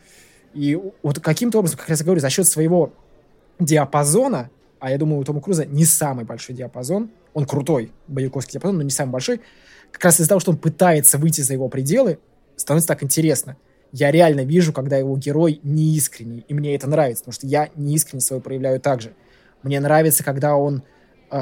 И 0.54 0.78
вот 1.04 1.20
каким-то 1.20 1.60
образом, 1.60 1.78
как 1.78 1.90
я 1.90 2.04
говорю, 2.04 2.20
за 2.20 2.30
счет 2.30 2.48
своего 2.48 2.94
диапазона, 3.60 4.50
а 4.80 4.92
я 4.92 4.98
думаю, 4.98 5.20
у 5.20 5.24
Тома 5.24 5.42
Круза 5.42 5.66
не 5.66 5.86
самый 5.86 6.26
большой 6.26 6.56
диапазон, 6.56 7.12
он 7.34 7.46
крутой 7.46 7.92
боевиковский 8.08 8.54
диапазон, 8.54 8.78
но 8.78 8.84
не 8.84 8.90
самый 8.90 9.12
большой, 9.12 9.42
как 9.92 10.04
раз 10.04 10.20
из-за 10.20 10.30
того, 10.30 10.40
что 10.40 10.52
он 10.52 10.58
пытается 10.58 11.18
выйти 11.18 11.42
за 11.42 11.54
его 11.54 11.70
пределы, 11.70 12.20
становится 12.56 12.88
так 12.88 13.04
интересно. 13.04 13.58
я 13.92 14.10
реально 14.12 14.42
вижу, 14.42 14.74
когда 14.74 14.98
его 14.98 15.18
герой 15.18 15.60
неискренний, 15.64 16.46
и 16.48 16.54
мне 16.54 16.76
это 16.76 16.88
нравится, 16.88 17.24
потому 17.24 17.34
что 17.34 17.48
я 17.48 17.70
неискренне 17.76 18.22
свой 18.22 18.40
проявляю 18.40 18.80
так 18.80 19.02
же. 19.02 19.14
Мне 19.64 19.80
нравится, 19.80 20.24
когда 20.24 20.56
он 20.56 20.84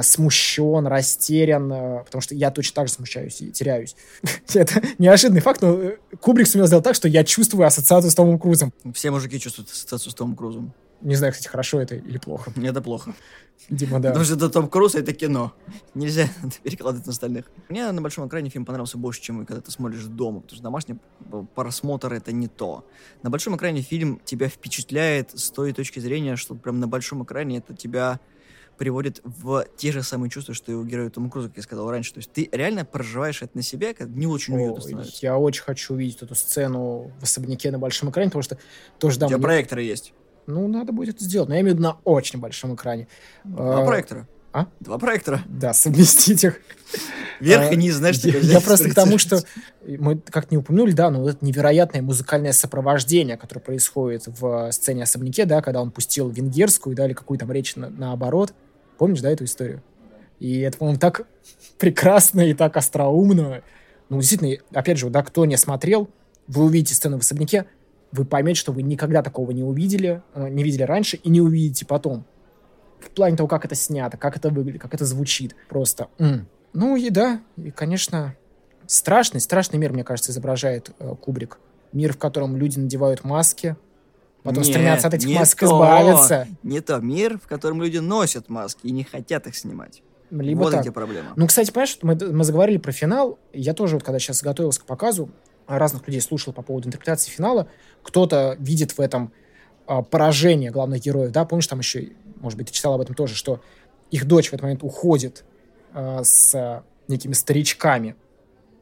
смущен, 0.02 0.88
растерян, 0.88 1.72
э, 1.72 2.04
потому 2.06 2.22
что 2.22 2.36
я 2.36 2.52
точно 2.52 2.76
так 2.76 2.88
же 2.88 2.94
смущаюсь 2.94 3.42
и 3.42 3.52
теряюсь. 3.52 3.96
это 4.54 4.82
неожиданный 4.98 5.42
факт, 5.42 5.62
но 5.62 5.74
э, 5.74 5.98
Кубрик 6.22 6.48
сумел 6.48 6.68
сделать 6.68 6.86
так, 6.86 6.96
что 6.96 7.08
я 7.08 7.24
чувствую 7.24 7.66
ассоциацию 7.66 8.12
с 8.12 8.16
Томом 8.16 8.40
Крузом. 8.40 8.72
Все 8.94 9.12
мужики 9.12 9.40
чувствуют 9.40 9.70
ассоциацию 9.72 10.12
с 10.12 10.16
Томом 10.16 10.36
Крузом. 10.36 10.74
Не 11.02 11.16
знаю, 11.16 11.34
кстати, 11.34 11.48
хорошо 11.48 11.82
это 11.82 11.96
или 11.96 12.18
плохо. 12.18 12.52
Это 12.62 12.82
плохо. 12.82 13.14
Дима, 13.70 14.00
да. 14.00 14.10
Потому 14.10 14.26
что 14.26 14.36
это 14.36 14.50
Том 14.50 14.70
Круз, 14.70 14.96
это 14.96 15.14
кино. 15.14 15.54
Нельзя 15.94 16.30
перекладывать 16.64 17.06
на 17.06 17.12
остальных. 17.12 17.46
Мне 17.68 17.92
на 17.92 18.02
большом 18.02 18.28
экране 18.28 18.50
фильм 18.50 18.66
понравился 18.66 18.98
больше, 18.98 19.22
чем 19.22 19.46
когда 19.46 19.62
ты 19.62 19.70
смотришь 19.70 20.04
дома, 20.06 20.40
потому 20.40 20.56
что 20.56 20.64
домашний 20.64 20.96
просмотр 21.56 22.14
это 22.14 22.32
не 22.32 22.48
то. 22.48 22.86
На 23.22 23.30
большом 23.30 23.58
экране 23.58 23.82
фильм 23.82 24.22
тебя 24.24 24.48
впечатляет 24.48 25.38
с 25.38 25.52
той 25.52 25.74
точки 25.74 26.00
зрения, 26.00 26.36
что 26.36 26.56
прям 26.56 26.80
на 26.80 26.88
большом 26.88 27.24
экране 27.24 27.58
это 27.58 27.76
тебя 27.76 28.20
приводит 28.80 29.22
в 29.24 29.66
те 29.78 29.92
же 29.92 30.02
самые 30.02 30.32
чувства, 30.32 30.56
что 30.56 30.72
и 30.72 30.76
у 30.76 30.84
героя 30.86 31.10
Тома 31.10 31.30
Круза, 31.30 31.50
как 31.50 31.58
я 31.58 31.64
сказал 31.64 31.92
раньше. 31.92 32.14
То 32.14 32.20
есть 32.20 32.32
ты 32.32 32.50
реально 32.52 32.86
проживаешь 32.86 33.42
это 33.42 33.52
на 33.56 33.62
себе, 33.62 33.94
как 33.94 34.08
не 34.08 34.26
очень 34.26 34.56
уютно 34.56 34.82
становится. 34.82 35.20
Я 35.22 35.38
очень 35.38 35.64
хочу 35.64 35.94
увидеть 35.94 36.22
эту 36.22 36.34
сцену 36.34 37.12
в 37.20 37.24
особняке 37.24 37.72
на 37.72 37.78
большом 37.78 38.10
экране, 38.10 38.30
потому 38.30 38.42
что 38.42 38.58
тоже, 38.98 39.20
да, 39.20 39.26
У 39.28 39.30
тебя 39.30 39.38
мне... 39.38 39.46
проекторы 39.46 39.84
есть. 39.84 40.14
Ну, 40.48 40.68
надо 40.68 40.94
будет 40.94 41.16
это 41.16 41.24
сделать. 41.26 41.50
Но 41.50 41.56
я 41.56 41.62
имею 41.62 41.76
в 41.76 41.78
виду 41.80 41.90
на 41.90 41.98
очень 42.06 42.40
большом 42.40 42.74
экране. 42.74 43.08
Два 43.44 43.84
а, 43.84 43.86
проектора. 43.86 44.28
А? 44.54 44.68
Два 44.80 44.98
проектора. 44.98 45.42
Да, 45.46 45.74
совместить 45.74 46.44
их. 46.44 46.62
Вверх 47.40 47.72
и 47.72 47.76
низ, 47.76 47.96
знаешь, 47.96 48.18
я, 48.18 48.38
я 48.40 48.62
просто 48.62 48.90
к 48.90 48.96
тому, 48.96 49.18
что 49.18 49.44
мы 49.86 50.18
как 50.18 50.52
не 50.52 50.58
упомянули, 50.58 50.92
да, 50.92 51.10
но 51.10 51.22
вот 51.22 51.36
это 51.36 51.46
невероятное 51.46 52.02
музыкальное 52.02 52.52
сопровождение, 52.52 53.38
которое 53.38 53.62
происходит 53.62 54.24
в 54.26 54.72
сцене 54.72 55.04
особняке, 55.04 55.46
да, 55.46 55.62
когда 55.62 55.82
он 55.82 55.92
пустил 55.92 56.30
венгерскую 56.30 56.96
дали 56.96 57.14
какую-то 57.14 57.46
речь 57.52 57.76
на, 57.76 57.90
наоборот. 57.90 58.54
Помнишь, 59.00 59.22
да, 59.22 59.32
эту 59.32 59.46
историю? 59.46 59.82
И 60.40 60.60
это, 60.60 60.78
по-моему, 60.78 61.00
так 61.00 61.26
прекрасно 61.80 62.42
и 62.42 62.54
так 62.54 62.78
остроумно. 62.78 63.64
Ну, 64.10 64.20
действительно, 64.20 64.58
опять 64.74 64.98
же, 64.98 65.10
да, 65.10 65.24
кто 65.24 65.46
не 65.46 65.58
смотрел, 65.58 66.10
вы 66.48 66.66
увидите 66.66 66.94
сцену 66.94 67.18
в 67.18 67.22
особняке, 67.22 67.66
вы 68.12 68.26
поймете, 68.26 68.60
что 68.60 68.74
вы 68.74 68.82
никогда 68.82 69.24
такого 69.24 69.52
не 69.52 69.64
увидели, 69.64 70.22
э, 70.34 70.50
не 70.50 70.64
видели 70.64 70.84
раньше 70.84 71.18
и 71.18 71.30
не 71.30 71.42
увидите 71.42 71.86
потом. 71.86 72.26
В 73.00 73.10
плане 73.12 73.38
того, 73.38 73.48
как 73.48 73.66
это 73.66 73.76
снято, 73.76 74.18
как 74.18 74.36
это 74.36 74.50
выглядит, 74.50 74.82
как 74.82 74.94
это 74.94 75.06
звучит. 75.06 75.56
Просто. 75.70 76.10
М. 76.18 76.48
Ну 76.74 76.98
и 76.98 77.10
да, 77.10 77.42
и, 77.56 77.72
конечно, 77.72 78.36
страшный, 78.86 79.40
страшный 79.40 79.80
мир, 79.80 79.94
мне 79.94 80.04
кажется, 80.04 80.32
изображает 80.32 80.92
э, 81.00 81.16
Кубрик. 81.22 81.60
Мир, 81.94 82.14
в 82.14 82.18
котором 82.18 82.58
люди 82.58 82.78
надевают 82.78 83.24
маски, 83.24 83.78
потом 84.44 84.64
не, 84.64 84.70
стремятся 84.70 85.08
от 85.08 85.14
этих 85.14 85.30
масок 85.30 85.60
то, 85.60 85.66
избавиться. 85.66 86.48
Не 86.64 86.82
то. 86.82 87.00
Мир, 87.00 87.40
в 87.40 87.48
котором 87.48 87.82
люди 87.82 87.98
носят 87.98 88.50
маски 88.50 88.88
и 88.88 88.92
не 88.92 89.04
хотят 89.04 89.48
их 89.48 89.56
снимать. 89.56 90.02
Либо 90.32 90.60
вот 90.60 90.72
так. 90.72 90.82
где 90.82 90.92
проблема. 90.92 91.34
Ну, 91.36 91.48
кстати, 91.48 91.72
понимаешь, 91.72 91.98
мы, 92.02 92.16
мы 92.16 92.44
заговорили 92.44 92.78
про 92.78 92.92
финал. 92.92 93.40
Я 93.52 93.74
тоже, 93.74 93.96
вот 93.96 94.04
когда 94.04 94.20
сейчас 94.20 94.44
готовился 94.44 94.82
к 94.82 94.86
показу, 94.86 95.30
разных 95.68 96.08
людей 96.08 96.22
слушал 96.22 96.54
по 96.54 96.62
поводу 96.62 96.88
интерпретации 96.88 97.32
финала. 97.32 97.68
Кто-то 98.04 98.56
видит 98.60 98.92
в 98.92 99.00
этом 99.00 99.32
а, 99.88 100.02
поражение 100.02 100.72
главных 100.72 101.02
героев, 101.02 101.32
да, 101.32 101.46
помнишь, 101.46 101.68
там 101.68 101.80
еще, 101.80 102.12
может 102.40 102.58
быть, 102.58 102.68
ты 102.68 102.74
читал 102.74 102.94
об 102.94 103.02
этом 103.02 103.16
тоже, 103.16 103.36
что 103.36 103.62
их 104.12 104.26
дочь 104.26 104.50
в 104.50 104.54
этот 104.54 104.64
момент 104.64 104.84
уходит 104.84 105.46
а, 105.94 106.24
с 106.24 106.54
а, 106.56 106.84
некими 107.08 107.34
старичками. 107.34 108.16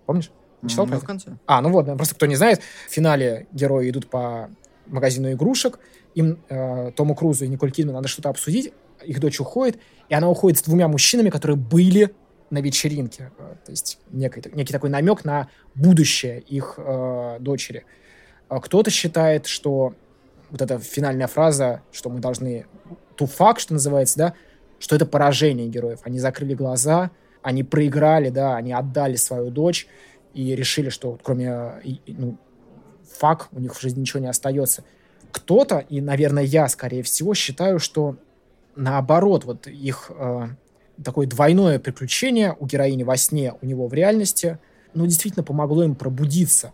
Помнишь? 0.06 0.32
Читал 0.68 0.86
ну, 0.88 1.00
в 1.00 1.04
конце. 1.04 1.38
А, 1.46 1.62
ну 1.62 1.70
вот, 1.70 1.86
просто 1.98 2.16
кто 2.16 2.26
не 2.26 2.36
знает, 2.36 2.62
в 2.90 2.92
финале 2.92 3.48
герои 3.52 3.90
идут 3.90 4.10
по 4.10 4.50
магазину 4.90 5.32
игрушек, 5.32 5.80
им 6.16 6.40
э, 6.50 6.92
Тому 6.96 7.16
Крузу 7.16 7.46
и 7.46 7.48
Николь 7.48 7.72
Кидман 7.72 7.96
надо 7.96 8.08
что-то 8.08 8.30
обсудить, 8.30 8.74
их 9.06 9.20
дочь 9.20 9.40
уходит, 9.40 9.80
и 10.10 10.14
она 10.14 10.30
уходит 10.30 10.60
с 10.60 10.64
двумя 10.64 10.88
мужчинами, 10.88 11.30
которые 11.30 11.58
были 11.58 12.14
на 12.50 12.60
вечеринке. 12.60 13.32
Э, 13.38 13.56
то 13.66 13.72
есть 13.72 14.00
некий, 14.12 14.42
некий 14.54 14.74
такой 14.74 14.90
намек 14.90 15.26
на 15.26 15.50
будущее 15.76 16.40
их 16.40 16.76
э, 16.78 17.38
дочери. 17.40 17.86
А 18.50 18.60
кто-то 18.60 18.90
считает, 18.90 19.46
что 19.46 19.94
вот 20.50 20.62
эта 20.62 20.80
финальная 20.80 21.28
фраза, 21.28 21.82
что 21.92 22.10
мы 22.10 22.20
должны 22.20 22.66
ту 23.16 23.26
факт, 23.26 23.60
что 23.62 23.74
называется, 23.74 24.18
да, 24.18 24.34
что 24.80 24.96
это 24.96 25.06
поражение 25.06 25.68
героев. 25.68 26.00
Они 26.04 26.20
закрыли 26.20 26.54
глаза, 26.54 27.12
они 27.42 27.64
проиграли, 27.64 28.30
да, 28.30 28.56
они 28.56 28.72
отдали 28.74 29.16
свою 29.16 29.50
дочь 29.50 29.88
и 30.34 30.56
решили, 30.56 30.90
что 30.90 31.18
кроме 31.22 31.82
ну, 32.08 32.38
факт 33.10 33.50
у 33.52 33.60
них 33.60 33.76
в 33.76 33.82
жизни 33.82 34.02
ничего 34.02 34.20
не 34.20 34.28
остается. 34.28 34.84
Кто-то, 35.32 35.80
и, 35.80 36.02
наверное, 36.02 36.44
я, 36.44 36.68
скорее 36.68 37.04
всего, 37.04 37.34
считаю, 37.34 37.80
что 37.80 38.18
наоборот, 38.76 39.46
вот 39.46 39.68
их 39.68 40.12
э, 40.16 40.48
такое 41.04 41.28
двойное 41.28 41.80
приключение 41.80 42.56
у 42.60 42.66
героини 42.66 43.04
во 43.04 43.18
сне, 43.18 43.54
у 43.62 43.66
него 43.66 43.88
в 43.88 43.94
реальности, 43.94 44.60
ну, 44.94 45.06
действительно 45.06 45.44
помогло 45.44 45.84
им 45.84 45.96
пробудиться. 45.96 46.74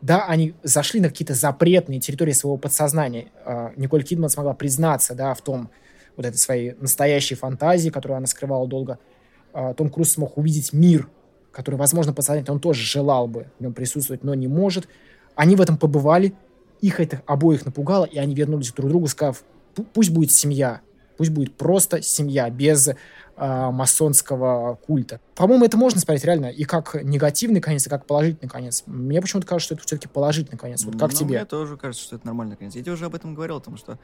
Да, 0.00 0.26
они 0.26 0.54
зашли 0.62 1.00
на 1.00 1.08
какие-то 1.08 1.34
запретные 1.34 1.98
территории 1.98 2.32
своего 2.32 2.58
подсознания. 2.58 3.28
А, 3.44 3.72
Николь 3.76 4.04
Кидман 4.04 4.28
смогла 4.28 4.52
признаться, 4.52 5.14
да, 5.14 5.32
в 5.32 5.40
том, 5.40 5.70
вот 6.16 6.26
этой 6.26 6.36
своей 6.36 6.74
настоящей 6.78 7.36
фантазии, 7.36 7.88
которую 7.88 8.18
она 8.18 8.26
скрывала 8.26 8.68
долго. 8.68 8.98
А, 9.54 9.72
Том 9.72 9.88
Круз 9.88 10.12
смог 10.12 10.36
увидеть 10.36 10.74
мир, 10.74 11.08
который, 11.52 11.76
возможно, 11.76 12.12
подсознательно 12.12 12.54
он 12.54 12.60
тоже 12.60 12.84
желал 12.84 13.28
бы 13.28 13.46
в 13.58 13.62
нем 13.62 13.72
присутствовать, 13.72 14.24
но 14.24 14.34
не 14.34 14.46
может. 14.46 14.88
Они 15.34 15.56
в 15.56 15.60
этом 15.60 15.76
побывали, 15.76 16.34
их 16.80 17.00
это 17.00 17.22
обоих 17.26 17.64
напугало, 17.64 18.04
и 18.04 18.18
они 18.18 18.34
вернулись 18.34 18.72
друг 18.72 18.88
к 18.88 18.90
другу, 18.90 19.06
сказав, 19.08 19.42
пусть 19.92 20.10
будет 20.10 20.32
семья, 20.32 20.80
пусть 21.16 21.30
будет 21.30 21.54
просто 21.56 22.02
семья, 22.02 22.50
без 22.50 22.88
э, 22.88 22.94
масонского 23.36 24.76
культа. 24.86 25.20
По-моему, 25.34 25.64
это 25.64 25.76
можно 25.76 26.00
смотреть 26.00 26.24
реально 26.24 26.46
и 26.46 26.64
как 26.64 27.02
негативный 27.02 27.60
конец, 27.60 27.86
и 27.86 27.90
как 27.90 28.06
положительный 28.06 28.48
конец. 28.48 28.84
Мне 28.86 29.20
почему-то 29.20 29.46
кажется, 29.46 29.66
что 29.66 29.74
это 29.74 29.86
все-таки 29.86 30.08
положительный 30.08 30.58
конец. 30.58 30.84
Вот 30.84 30.98
как 30.98 31.12
ну, 31.12 31.18
тебе? 31.18 31.38
Мне 31.38 31.44
тоже 31.44 31.76
кажется, 31.76 32.04
что 32.04 32.16
это 32.16 32.26
нормальный 32.26 32.56
конец. 32.56 32.74
Я 32.74 32.82
тебе 32.82 32.92
уже 32.92 33.06
об 33.06 33.14
этом 33.14 33.34
говорил, 33.34 33.58
потому 33.58 33.76
что 33.76 33.98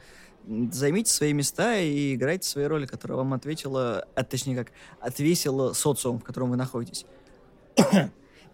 займите 0.71 1.11
свои 1.11 1.33
места 1.33 1.77
и 1.77 2.15
играйте 2.15 2.47
свои 2.47 2.65
роли, 2.65 2.85
которые 2.85 3.17
вам 3.17 3.33
ответила, 3.33 4.05
а 4.15 4.23
точнее 4.23 4.55
как, 4.55 4.71
отвесила 4.99 5.73
социум, 5.73 6.19
в 6.19 6.23
котором 6.23 6.49
вы 6.49 6.57
находитесь. 6.57 7.05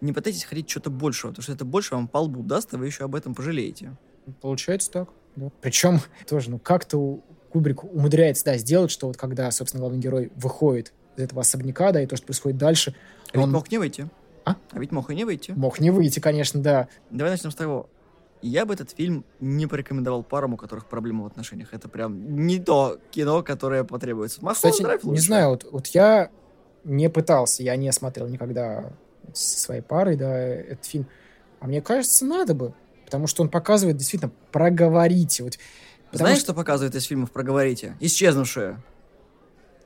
Не 0.00 0.12
пытайтесь 0.12 0.44
хотеть 0.44 0.70
что-то 0.70 0.90
большего, 0.90 1.30
потому 1.30 1.42
что 1.42 1.52
это 1.52 1.64
больше 1.64 1.94
вам 1.94 2.08
по 2.08 2.18
лбу 2.18 2.42
даст, 2.42 2.72
и 2.72 2.76
вы 2.76 2.86
еще 2.86 3.04
об 3.04 3.14
этом 3.14 3.34
пожалеете. 3.34 3.96
Получается 4.40 4.90
так. 4.90 5.08
Да. 5.36 5.50
Причем 5.60 6.00
тоже, 6.28 6.50
ну 6.50 6.58
как-то 6.58 7.20
Кубрик 7.50 7.84
умудряется, 7.84 8.44
да, 8.44 8.58
сделать, 8.58 8.90
что 8.90 9.06
вот 9.06 9.16
когда, 9.16 9.50
собственно, 9.50 9.80
главный 9.80 9.98
герой 9.98 10.30
выходит 10.36 10.92
из 11.16 11.24
этого 11.24 11.40
особняка, 11.40 11.92
да, 11.92 12.02
и 12.02 12.06
то, 12.06 12.16
что 12.16 12.26
происходит 12.26 12.58
дальше... 12.58 12.94
А 13.32 13.38
он... 13.38 13.44
ведь 13.44 13.52
мог 13.54 13.70
не 13.70 13.78
выйти. 13.78 14.08
А? 14.44 14.56
А 14.70 14.78
ведь 14.78 14.92
мог 14.92 15.10
и 15.10 15.14
не 15.14 15.24
выйти. 15.24 15.52
Мог 15.52 15.80
не 15.80 15.90
выйти, 15.90 16.20
конечно, 16.20 16.62
да. 16.62 16.88
Давай 17.10 17.32
начнем 17.32 17.50
с 17.50 17.54
того. 17.54 17.88
Я 18.40 18.64
бы 18.64 18.74
этот 18.74 18.90
фильм 18.90 19.24
не 19.40 19.66
порекомендовал 19.66 20.22
парам, 20.22 20.54
у 20.54 20.56
которых 20.56 20.86
проблемы 20.86 21.24
в 21.24 21.26
отношениях. 21.26 21.74
Это 21.74 21.88
прям 21.88 22.46
не 22.46 22.58
то 22.58 22.98
кино, 23.10 23.42
которое 23.42 23.82
потребуется. 23.84 24.44
Масло 24.44 24.70
Кстати, 24.70 24.86
лучше. 24.86 25.08
не 25.08 25.18
знаю, 25.18 25.50
вот, 25.50 25.66
вот 25.70 25.86
я 25.88 26.30
не 26.84 27.10
пытался, 27.10 27.62
я 27.62 27.76
не 27.76 27.90
смотрел 27.92 28.28
никогда 28.28 28.92
со 29.34 29.60
своей 29.60 29.82
парой, 29.82 30.16
да, 30.16 30.36
этот 30.38 30.84
фильм. 30.84 31.06
А 31.60 31.66
мне 31.66 31.80
кажется, 31.80 32.24
надо 32.24 32.54
бы. 32.54 32.74
Потому 33.04 33.26
что 33.26 33.42
он 33.42 33.48
показывает 33.48 33.96
действительно 33.96 34.30
проговорите. 34.52 35.42
Вот 35.42 35.58
Знаешь, 36.12 36.38
что... 36.38 36.46
что 36.46 36.54
показывает 36.54 36.94
из 36.94 37.04
фильмов 37.04 37.30
«Проговорите»? 37.30 37.96
Исчезнувшая. 38.00 38.82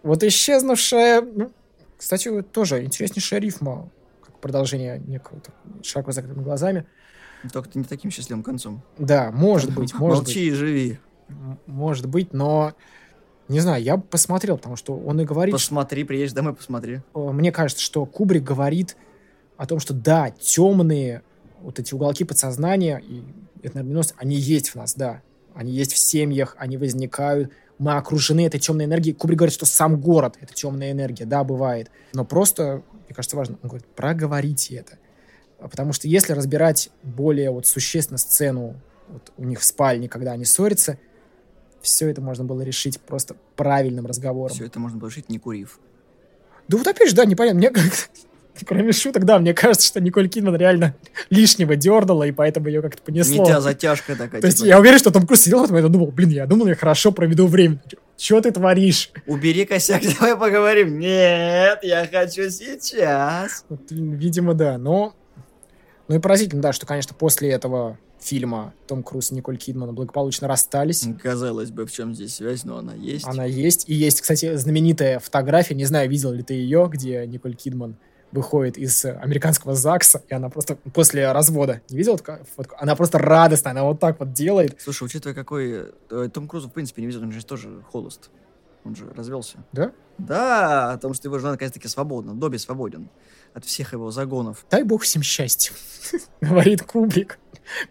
Вот 0.03 0.23
исчезнувшая... 0.23 1.23
Ну, 1.23 1.53
кстати, 1.97 2.43
тоже 2.43 2.85
интереснейшая 2.85 3.41
рифма, 3.41 3.89
как 4.21 4.39
продолжение 4.41 4.99
некого 4.99 5.41
широко 5.83 6.11
закрытыми 6.11 6.43
глазами. 6.43 6.85
Только 7.53 7.69
ты 7.69 7.79
не 7.79 7.85
таким 7.85 8.11
счастливым 8.11 8.43
концом. 8.43 8.83
Да, 8.99 9.31
может 9.33 9.75
быть, 9.75 9.95
может 9.95 10.25
Молчи 10.25 10.41
быть. 10.41 10.49
и 10.49 10.51
живи. 10.53 10.99
Может 11.67 12.07
быть, 12.07 12.33
но... 12.33 12.75
Не 13.49 13.61
знаю, 13.61 13.83
я 13.83 13.97
посмотрел, 13.99 14.57
потому 14.57 14.77
что 14.77 14.97
он 14.97 15.21
и 15.21 15.25
говорит... 15.25 15.53
Посмотри, 15.53 16.05
приедешь 16.05 16.33
домой, 16.33 16.55
посмотри. 16.55 17.01
Мне 17.15 17.53
кажется, 17.53 17.83
что 17.83 18.07
Кубрик 18.07 18.45
говорит 18.45 18.97
о 19.63 19.67
том, 19.67 19.79
что 19.79 19.95
да, 19.95 20.31
темные 20.31 21.23
вот 21.61 21.79
эти 21.79 21.95
уголки 21.95 22.25
подсознания, 22.25 22.99
и 22.99 23.23
это, 23.63 23.77
наверное, 23.77 24.05
они 24.17 24.35
есть 24.35 24.71
в 24.71 24.75
нас, 24.75 24.95
да. 24.95 25.23
Они 25.55 25.71
есть 25.71 25.93
в 25.93 25.99
семьях, 25.99 26.57
они 26.59 26.77
возникают. 26.77 27.53
Мы 27.79 27.93
окружены 27.93 28.45
этой 28.45 28.59
темной 28.59 28.87
энергией. 28.87 29.15
Кубрик 29.15 29.39
говорит, 29.39 29.55
что 29.55 29.65
сам 29.65 30.01
город— 30.01 30.37
это 30.41 30.53
темная 30.53 30.91
энергия. 30.91 31.27
Да, 31.27 31.45
бывает. 31.45 31.93
Но 32.13 32.25
просто, 32.25 32.83
мне 33.07 33.15
кажется, 33.15 33.37
важно, 33.37 33.57
он 33.63 33.69
говорит, 33.69 33.87
проговорите 33.95 34.75
это. 34.75 34.99
Потому 35.61 35.93
что 35.93 36.09
если 36.09 36.33
разбирать 36.33 36.91
более 37.05 37.53
вот 37.53 37.69
существенно 37.69 38.19
сцену 38.19 38.81
вот 39.07 39.33
у 39.37 39.45
них 39.45 39.61
в 39.61 39.65
спальне, 39.65 40.09
когда 40.09 40.33
они 40.33 40.45
ссорятся, 40.45 40.99
все 41.83 42.09
это 42.09 42.21
можно 42.21 42.45
было 42.45 42.63
решить 42.63 43.01
просто 43.01 43.37
правильным 43.55 44.07
разговором. 44.07 44.57
Все 44.57 44.67
это 44.67 44.81
можно 44.81 44.99
было 44.99 45.09
решить, 45.09 45.29
не 45.29 45.39
курив. 45.39 45.79
Да 46.67 46.79
вот 46.79 46.89
опять 46.89 47.11
же, 47.11 47.15
да, 47.15 47.25
непонятно. 47.25 47.59
Мне 47.59 47.71
Кроме 48.67 48.93
шуток, 48.93 49.25
да, 49.25 49.39
мне 49.39 49.55
кажется, 49.55 49.87
что 49.87 50.01
Николь 50.01 50.29
Кидман 50.29 50.57
реально 50.57 50.95
лишнего 51.31 51.75
дернула, 51.75 52.25
и 52.25 52.33
поэтому 52.33 52.69
ее 52.69 52.83
как-то 52.83 53.03
понесло. 53.03 53.43
Не 53.43 53.47
тебя 53.47 53.61
затяжка 53.61 54.15
такая. 54.15 54.41
То 54.41 54.47
есть 54.47 54.59
типа, 54.59 54.69
я 54.69 54.79
уверен, 54.79 54.99
что 54.99 55.11
Том 55.11 55.27
Круз 55.27 55.41
сидел 55.41 55.59
в 55.59 55.63
этот 55.63 55.73
момент 55.73 55.91
и 55.91 55.93
думал, 55.93 56.13
блин, 56.13 56.31
я 56.31 56.47
думал, 56.47 56.67
я 56.67 56.75
хорошо 56.75 57.13
проведу 57.13 57.47
время. 57.47 57.83
Чего 58.17 58.41
ты 58.41 58.53
творишь? 58.53 59.11
Убери 59.27 59.65
косяк, 59.65 60.03
давай 60.21 60.37
поговорим. 60.37 60.99
Нет, 60.99 61.81
я 61.83 62.07
хочу 62.07 62.51
сейчас. 62.51 63.65
Вот, 63.69 63.91
видимо, 63.91 64.55
да. 64.55 64.79
Но, 64.79 65.15
ну 66.09 66.17
и 66.17 66.19
поразительно, 66.19 66.63
да, 66.63 66.73
что, 66.73 66.87
конечно, 66.87 67.17
после 67.19 67.51
этого 67.51 67.99
фильма 68.21 68.75
Том 68.87 69.03
Круз 69.03 69.33
и 69.33 69.35
Николь 69.35 69.57
Кидман 69.57 69.95
благополучно 69.95 70.47
расстались. 70.47 71.05
Казалось 71.21 71.71
бы, 71.71 71.87
в 71.87 71.93
чем 71.93 72.15
здесь 72.15 72.37
связь, 72.37 72.65
но 72.65 72.79
она 72.79 72.95
есть. 72.95 73.27
Она 73.27 73.45
есть. 73.45 73.89
И 73.89 73.95
есть, 73.95 74.21
кстати, 74.21 74.55
знаменитая 74.57 75.19
фотография, 75.19 75.75
не 75.75 75.85
знаю, 75.85 76.09
видел 76.09 76.33
ли 76.33 76.43
ты 76.43 76.55
ее, 76.55 76.89
где 76.93 77.27
Николь 77.27 77.55
Кидман 77.55 77.97
выходит 78.33 78.79
из 78.79 79.05
американского 79.05 79.75
ЗАГСа, 79.75 80.23
и 80.29 80.35
она 80.35 80.49
просто 80.49 80.77
после 80.95 81.31
развода, 81.31 81.83
не 81.91 81.99
видел 81.99 82.17
фотку? 82.17 82.77
Она 82.79 82.97
просто 82.97 83.19
радостная, 83.19 83.73
она 83.73 83.85
вот 83.85 84.01
так 84.01 84.19
вот 84.19 84.33
делает. 84.33 84.81
Слушай, 84.81 85.05
учитывая, 85.05 85.35
какой... 85.35 85.93
э, 86.11 86.29
Том 86.33 86.49
Круз, 86.49 86.65
в 86.65 86.71
принципе, 86.71 87.03
не 87.03 87.07
видел, 87.07 87.23
он 87.23 87.33
же 87.33 87.45
тоже 87.45 87.83
холост. 87.91 88.31
Он 88.85 88.97
же 88.97 89.09
развелся. 89.15 89.59
Да? 89.73 89.93
Да, 90.19 90.93
потому 90.95 91.15
что 91.15 91.29
его 91.29 91.39
жена, 91.39 91.53
наконец-таки, 91.53 91.89
свободна. 91.89 92.35
Добби 92.35 92.59
свободен 92.59 93.09
от 93.55 93.65
всех 93.65 93.93
его 93.93 94.11
загонов. 94.11 94.67
Дай 94.71 94.83
бог 94.83 95.03
всем 95.03 95.23
счастья, 95.23 95.73
говорит 96.41 96.83
Кубрик. 96.83 97.39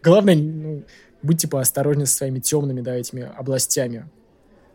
Главное, 0.03 0.35
ну, 0.35 0.83
будьте 1.21 1.47
поосторожнее 1.47 2.07
со 2.07 2.15
своими 2.15 2.39
темными, 2.39 2.81
да, 2.81 2.95
этими 2.95 3.23
областями 3.23 4.09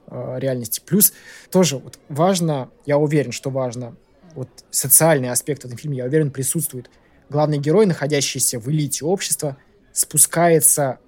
э, 0.06 0.38
реальности. 0.38 0.82
Плюс 0.84 1.12
тоже 1.50 1.78
вот 1.78 1.98
важно, 2.08 2.70
я 2.86 2.98
уверен, 2.98 3.32
что 3.32 3.50
важно, 3.50 3.96
вот 4.36 4.48
социальный 4.70 5.30
аспект 5.30 5.62
в 5.62 5.64
этом 5.64 5.76
фильме, 5.78 5.98
я 5.98 6.04
уверен, 6.04 6.30
присутствует. 6.30 6.90
Главный 7.28 7.58
герой, 7.58 7.86
находящийся 7.86 8.60
в 8.60 8.68
элите 8.70 9.04
общества, 9.04 9.56
спускается 9.92 10.98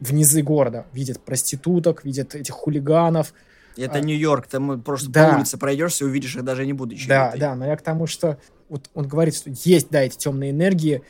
в 0.00 0.12
низы 0.12 0.42
города, 0.42 0.86
видит 0.92 1.20
проституток, 1.20 2.04
видит 2.04 2.34
этих 2.34 2.54
хулиганов. 2.54 3.32
Это 3.76 3.98
А, 3.98 4.00
Нью-Йорк, 4.00 4.48
там 4.48 4.82
просто 4.82 5.10
да. 5.10 5.30
по 5.30 5.36
улице 5.36 5.56
пройдешься, 5.56 6.04
увидишь 6.04 6.34
их 6.34 6.42
даже 6.44 6.66
не 6.66 6.72
будучи. 6.72 7.06
Да, 7.08 7.28
этой. 7.28 7.40
да, 7.40 7.54
но 7.54 7.66
я 7.66 7.76
к 7.76 7.82
тому, 7.82 8.08
что 8.08 8.38
вот 8.68 8.90
он 8.94 9.06
говорит, 9.06 9.36
что 9.36 9.50
есть, 9.50 9.88
да, 9.90 10.02
эти 10.02 10.16
темные 10.16 10.50
энергии, 10.50 11.02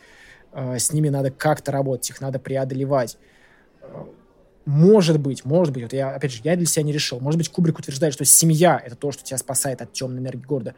э, 0.52 0.78
с 0.78 0.92
ними 0.92 1.08
надо 1.08 1.30
как-то 1.30 1.72
работать, 1.72 2.10
их 2.10 2.20
надо 2.20 2.38
преодолевать. 2.38 3.16
Э, 3.80 4.04
Может 4.66 5.18
быть, 5.18 5.46
может 5.46 5.72
быть, 5.72 5.84
вот 5.84 5.92
я, 5.94 6.10
опять 6.10 6.32
же, 6.32 6.40
я 6.44 6.56
для 6.56 6.66
себя 6.66 6.82
не 6.82 6.92
решил. 6.92 7.20
Может 7.20 7.38
быть, 7.38 7.48
Кубрик 7.48 7.78
утверждает, 7.78 8.12
что 8.12 8.26
семья— 8.26 8.78
это 8.84 8.96
то, 8.96 9.12
что 9.12 9.24
тебя 9.24 9.38
спасает 9.38 9.80
от 9.80 9.94
темной 9.94 10.20
энергии 10.20 10.44
города. 10.44 10.74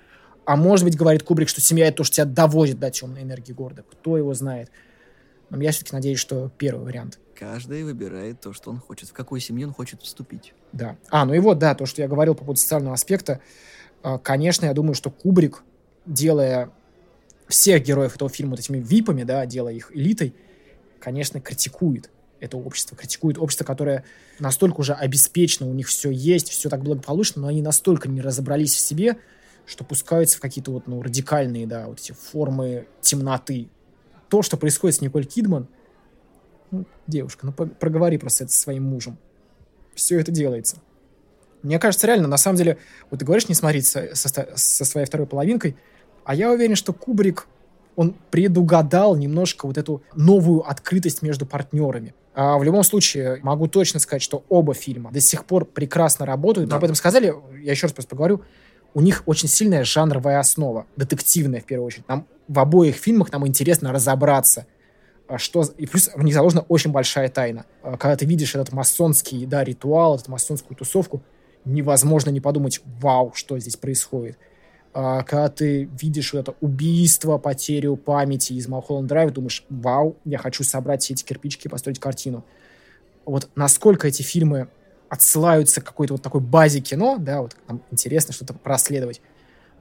А 0.51 0.57
может 0.57 0.85
быть, 0.85 0.97
говорит 0.97 1.23
Кубрик, 1.23 1.49
что 1.49 1.61
семья— 1.61 1.87
это 1.89 1.99
то, 1.99 2.03
что 2.03 2.17
тебя 2.17 2.25
доводит 2.25 2.81
до 2.81 2.91
темной 2.91 3.23
энергии 3.23 3.53
города. 3.53 3.85
Кто 3.89 4.17
его 4.17 4.35
знает. 4.35 4.69
Но 5.49 5.63
я 5.63 5.71
все-таки 5.71 5.95
надеюсь, 5.95 6.19
что 6.19 6.51
первый 6.59 6.87
вариант. 6.87 7.21
Каждый 7.37 7.85
выбирает 7.85 8.41
то, 8.41 8.53
что 8.53 8.71
он 8.71 8.81
хочет, 8.81 9.11
в 9.11 9.13
какую 9.13 9.41
семью 9.41 9.69
он 9.69 9.75
хочет 9.75 10.03
вступить. 10.03 10.53
Да. 10.73 10.97
А, 11.09 11.25
ну 11.25 11.35
и 11.35 11.39
вот, 11.39 11.61
да, 11.61 11.77
то, 11.77 11.87
что 11.87 12.03
я 12.03 12.09
говорил 12.09 12.35
по 12.35 12.41
поводу 12.41 12.59
социального 12.59 12.95
аспекта. 12.95 13.39
э, 14.03 14.19
Конечно, 14.25 14.67
я 14.67 14.75
думаю, 14.75 14.95
что 14.95 15.13
Кубрик, 15.13 15.63
делая 16.05 16.73
всех 17.47 17.85
героев 17.85 18.17
этого 18.17 18.29
фильма 18.29 18.51
вот 18.51 18.59
этими 18.59 18.79
випами, 18.79 19.23
да, 19.23 19.47
делая 19.47 19.75
их 19.75 19.95
элитой, 19.95 20.35
конечно, 20.99 21.41
критикует 21.41 22.11
это 22.41 22.57
общество, 22.57 22.97
критикует 22.97 23.39
общество, 23.39 23.65
которое 23.65 24.03
настолько 24.41 24.81
уже 24.81 24.95
обеспечено, 24.95 25.71
у 25.71 25.75
них 25.75 25.87
все 25.87 26.11
есть, 26.11 26.49
все 26.49 26.69
так 26.69 26.83
благополучно, 26.83 27.43
но 27.43 27.47
они 27.47 27.63
настолько 27.63 28.09
не 28.09 28.21
разобрались 28.21 28.75
в 28.75 28.81
себе, 28.81 29.17
что 29.67 29.85
пускаются 29.85 30.39
в 30.39 30.41
какие-то 30.41 30.71
вот, 30.73 30.87
ну, 30.87 31.03
радикальные, 31.03 31.67
да, 31.67 31.87
вот 31.87 31.99
эти 32.01 32.13
формы 32.13 32.87
темноты. 33.01 33.69
То, 34.29 34.43
что 34.43 34.57
происходит 34.57 34.97
с 34.97 35.01
Николь 35.01 35.25
Кидман, 35.27 35.69
ну, 36.71 36.87
девушка, 37.07 37.47
ну, 37.47 37.53
проговори 37.53 38.19
просто 38.19 38.45
это 38.45 38.53
со 38.53 38.61
своим 38.61 38.85
мужем. 38.85 39.19
Все 39.95 40.21
это 40.21 40.31
делается. 40.31 40.77
Мне 41.63 41.79
кажется, 41.79 42.07
реально, 42.07 42.29
на 42.29 42.39
самом 42.39 42.57
деле, 42.57 42.79
вот 43.11 43.21
ты 43.21 43.27
говоришь 43.27 43.49
не 43.49 43.55
смотреть 43.55 43.87
со, 43.87 44.15
со 44.15 44.29
со 44.55 44.85
своей 44.85 45.07
второй 45.07 45.27
половинкой, 45.27 45.77
а 46.25 46.35
я 46.35 46.51
уверен, 46.53 46.77
что 46.77 46.93
Кубрик, 46.93 47.47
он 47.97 48.15
предугадал 48.31 49.17
немножко 49.17 49.67
вот 49.67 49.77
эту 49.77 50.03
новую 50.15 50.67
открытость 50.69 51.23
между 51.23 51.45
партнерами. 51.45 52.15
А 52.33 52.57
в 52.57 52.63
любом 52.63 52.85
случае, 52.85 53.41
могу 53.43 53.67
точно 53.67 53.99
сказать, 53.99 54.23
что 54.23 54.45
оба 54.49 54.73
фильма 54.73 55.11
до 55.11 55.21
сих 55.21 55.45
пор 55.45 55.65
прекрасно 55.65 56.25
работают. 56.25 56.69
Мы 56.69 56.71
Да. 56.71 56.77
об 56.77 56.85
этом 56.85 56.95
сказали, 56.95 57.35
я 57.61 57.73
еще 57.73 57.87
раз 57.87 57.93
просто 57.93 58.11
поговорю. 58.11 58.43
У 58.93 59.01
них 59.01 59.23
очень 59.27 59.49
сильная 59.49 59.85
жанровая 59.85 60.41
основа, 60.41 60.87
детективная 60.97 61.61
в 61.61 61.65
первую 61.65 61.87
очередь. 61.87 62.09
Нам 62.09 62.27
в 62.49 62.59
обоих 62.59 62.97
фильмах 62.97 63.31
нам 63.31 63.47
интересно 63.47 63.93
разобраться, 63.93 64.67
а 65.29 65.39
что... 65.39 65.63
И 65.79 65.87
плюс 65.87 66.11
в 66.13 66.23
них 66.25 66.35
заложена 66.35 66.63
очень 66.63 66.91
большая 66.91 67.29
тайна. 67.29 67.65
А 67.83 67.97
Когда 67.97 68.17
ты 68.17 68.27
видишь 68.27 68.55
этот 68.57 68.73
масонский, 68.73 69.47
да, 69.47 69.63
ритуал, 69.63 70.17
эту 70.17 70.31
масонскую 70.33 70.77
тусовку, 70.77 71.23
невозможно 71.65 72.31
не 72.31 72.41
подумать, 72.41 72.81
вау, 73.01 73.33
что 73.35 73.59
здесь 73.61 73.77
происходит. 73.77 74.37
А 74.93 75.23
Когда 75.23 75.49
ты 75.49 75.85
видишь 76.01 76.33
вот 76.33 76.41
это 76.41 76.55
убийство, 76.61 77.39
потерю 77.39 77.95
памяти 77.95 78.55
из 78.55 78.67
Малхолланд 78.67 79.07
Драйв, 79.07 79.31
думаешь, 79.33 79.65
вау, 79.69 80.17
я 80.25 80.39
хочу 80.39 80.65
собрать 80.65 81.03
все 81.03 81.15
эти 81.15 81.23
кирпичики 81.23 81.69
и 81.69 81.71
построить 81.71 82.01
картину. 82.01 82.45
Вот 83.25 83.49
насколько 83.55 84.09
эти 84.09 84.23
фильмы 84.23 84.67
отсылаются 85.11 85.83
к 85.83 85.85
какой-то 85.85 86.15
вот 86.15 86.23
такой 86.23 86.41
базе 86.41 86.81
кино, 86.81 87.17
да, 87.19 87.43
вот 87.43 87.57
нам 87.69 87.83
интересно 87.91 88.33
что-то 88.33 88.55
проследовать, 88.55 89.21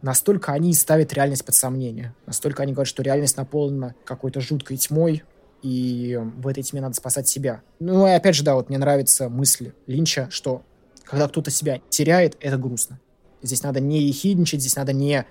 настолько 0.02 0.52
они 0.52 0.74
ставят 0.74 1.14
реальность 1.14 1.46
под 1.46 1.56
сомнение. 1.56 2.14
Настолько 2.26 2.64
они 2.64 2.74
говорят, 2.74 2.90
что 2.90 3.04
реальность 3.04 3.38
наполнена 3.38 3.96
какой-то 4.04 4.42
жуткой 4.42 4.78
тьмой, 4.78 5.24
и 5.62 6.20
в 6.38 6.48
этой 6.48 6.64
тьме 6.64 6.82
надо 6.82 6.96
спасать 6.96 7.28
себя. 7.28 7.62
Ну 7.80 8.08
и 8.08 8.12
опять 8.12 8.36
же, 8.36 8.44
да, 8.44 8.56
вот 8.56 8.70
мне 8.70 8.78
нравится 8.78 9.30
мысль 9.30 9.72
Линча, 9.88 10.28
что 10.32 10.64
когда 11.04 11.28
кто-то 11.28 11.52
себя 11.52 11.80
теряет, 11.90 12.38
это 12.40 12.58
грустно. 12.58 13.00
Здесь 13.42 13.64
надо 13.64 13.80
не 13.80 14.02
ехидничать, 14.02 14.62
здесь 14.62 14.76
надо 14.76 14.94
не 14.94 15.26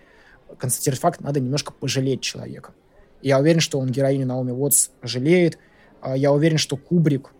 констатировать 0.59 1.01
факт, 1.01 1.21
надо 1.21 1.41
немножко 1.41 1.73
пожалеть 1.73 2.21
человека. 2.21 2.73
Я 3.21 3.39
уверен, 3.39 3.61
что 3.61 3.79
он 3.79 3.89
героиню 3.89 4.27
Наоми 4.27 4.53
Уотс 4.53 4.91
жалеет. 5.03 5.59
А 6.01 6.17
Я 6.17 6.33
уверен, 6.33 6.59
что 6.59 6.77
Кубрик, 6.77 7.31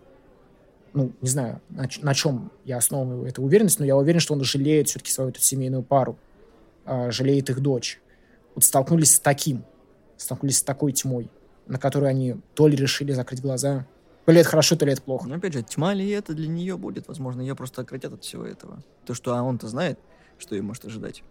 ну, 0.99 1.13
не 1.21 1.29
знаю, 1.29 1.61
на, 1.69 1.89
на 2.03 2.15
чем 2.15 2.51
я 2.65 2.77
основываю 2.79 3.29
эту 3.29 3.41
уверенность, 3.41 3.79
но 3.79 3.85
я 3.85 3.97
уверен, 3.97 4.19
что 4.19 4.35
он 4.35 4.43
жалеет 4.43 4.89
все-таки 4.89 5.13
свою 5.13 5.31
эту 5.31 5.41
семейную 5.41 5.85
пару, 5.85 6.19
а, 6.85 7.13
жалеет 7.13 7.51
их 7.51 7.61
дочь. 7.61 8.01
Вот 8.57 8.65
столкнулись 8.65 9.15
с 9.15 9.21
таким, 9.21 9.65
столкнулись 10.17 10.59
с 10.59 10.63
такой 10.63 10.93
тьмой, 10.93 11.31
на 11.69 11.79
которую 11.79 12.11
они 12.11 12.37
то 12.55 12.67
ли 12.67 12.77
решили 12.77 13.13
закрыть 13.13 13.41
глаза, 13.41 13.87
то 14.25 14.33
ли 14.33 14.41
это 14.41 14.49
хорошо, 14.49 14.75
то 14.75 14.85
ли 14.85 14.93
это 14.93 15.01
плохо. 15.03 15.29
Но 15.29 15.37
опять 15.37 15.53
же, 15.53 15.63
тьма 15.63 15.95
ли 15.95 16.11
это 16.11 16.35
для 16.35 16.49
нее 16.49 16.77
будет? 16.77 17.07
Возможно, 17.07 17.43
ее 17.43 17.55
просто 17.55 17.83
ократят 17.83 18.13
от 18.13 18.25
всего 18.25 18.45
этого. 18.45 18.83
То, 19.07 19.15
что 19.15 19.37
а 19.37 19.43
он-то 19.43 19.69
знает, 19.69 20.01
что 20.37 20.57
ей 20.57 20.63
может 20.63 20.85
ожидать. 20.85 21.23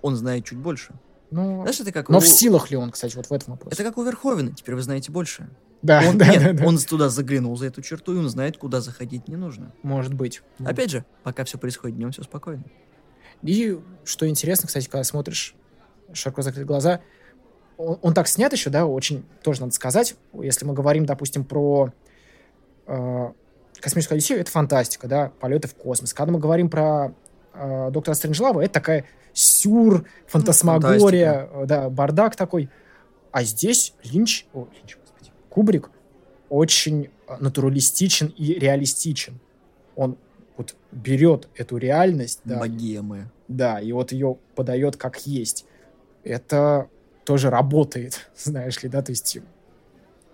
Он 0.00 0.16
знает 0.16 0.46
чуть 0.46 0.58
больше. 0.58 0.94
Но, 1.30 1.60
Знаешь, 1.60 1.78
это 1.78 1.92
как 1.92 2.08
но 2.08 2.18
у... 2.18 2.20
в 2.20 2.26
силах 2.26 2.70
ли 2.70 2.78
он, 2.78 2.90
кстати, 2.90 3.14
вот 3.16 3.26
в 3.26 3.32
этом 3.32 3.52
вопросе? 3.52 3.74
Это 3.74 3.84
как 3.84 3.98
у 3.98 4.02
Верховена, 4.02 4.52
теперь 4.52 4.74
вы 4.74 4.82
знаете 4.82 5.12
больше. 5.12 5.50
Да, 5.82 6.02
Он, 6.06 6.18
да, 6.18 6.26
нет, 6.26 6.42
да, 6.42 6.52
да. 6.52 6.66
он 6.66 6.78
туда 6.78 7.08
заглянул 7.08 7.56
за 7.56 7.66
эту 7.66 7.80
черту, 7.80 8.14
и 8.14 8.18
он 8.18 8.28
знает, 8.28 8.58
куда 8.58 8.80
заходить 8.80 9.28
не 9.28 9.36
нужно. 9.36 9.72
Может 9.82 10.12
быть. 10.12 10.42
Опять 10.64 10.90
же, 10.90 11.04
пока 11.22 11.44
все 11.44 11.58
происходит 11.58 11.96
днем, 11.96 12.12
все 12.12 12.22
спокойно. 12.22 12.64
И 13.42 13.78
что 14.04 14.28
интересно, 14.28 14.66
кстати, 14.66 14.86
когда 14.88 15.04
смотришь 15.04 15.54
широко 16.12 16.42
закрыть 16.42 16.66
глаза, 16.66 17.00
он, 17.78 17.98
он 18.02 18.14
так 18.14 18.28
снят 18.28 18.52
еще, 18.52 18.68
да, 18.68 18.84
очень 18.84 19.24
тоже 19.42 19.62
надо 19.62 19.72
сказать. 19.72 20.16
Если 20.34 20.66
мы 20.66 20.74
говорим, 20.74 21.06
допустим, 21.06 21.44
про 21.44 21.92
э, 22.86 23.30
космическую 23.80 24.16
Одиссею, 24.16 24.40
это 24.40 24.50
фантастика, 24.50 25.08
да, 25.08 25.32
полеты 25.40 25.68
в 25.68 25.74
космос. 25.74 26.12
Когда 26.12 26.32
мы 26.32 26.38
говорим 26.38 26.68
про 26.68 27.14
э, 27.54 27.90
доктора 27.90 28.14
Стрэнджлава, 28.14 28.60
это 28.60 28.74
такая 28.74 29.06
сюр, 29.32 30.04
фантасмагория, 30.26 31.48
э, 31.50 31.66
да, 31.66 31.88
бардак 31.88 32.36
такой. 32.36 32.68
А 33.32 33.44
здесь 33.44 33.94
Линч, 34.02 34.46
о, 34.52 34.68
Линч, 34.74 34.96
Кубрик 35.50 35.90
очень 36.48 37.10
э, 37.28 37.36
натуралистичен 37.38 38.28
и 38.28 38.54
реалистичен. 38.54 39.38
Он 39.96 40.16
вот 40.56 40.74
берет 40.92 41.48
эту 41.56 41.76
реальность, 41.76 42.40
да, 42.44 42.58
Богемы. 42.58 43.30
да, 43.48 43.80
и 43.80 43.92
вот 43.92 44.12
ее 44.12 44.38
подает 44.54 44.96
как 44.96 45.26
есть. 45.26 45.66
Это 46.24 46.88
тоже 47.24 47.50
работает, 47.50 48.30
знаешь 48.36 48.82
ли, 48.82 48.88
да, 48.88 49.02
то 49.02 49.10
есть 49.10 49.38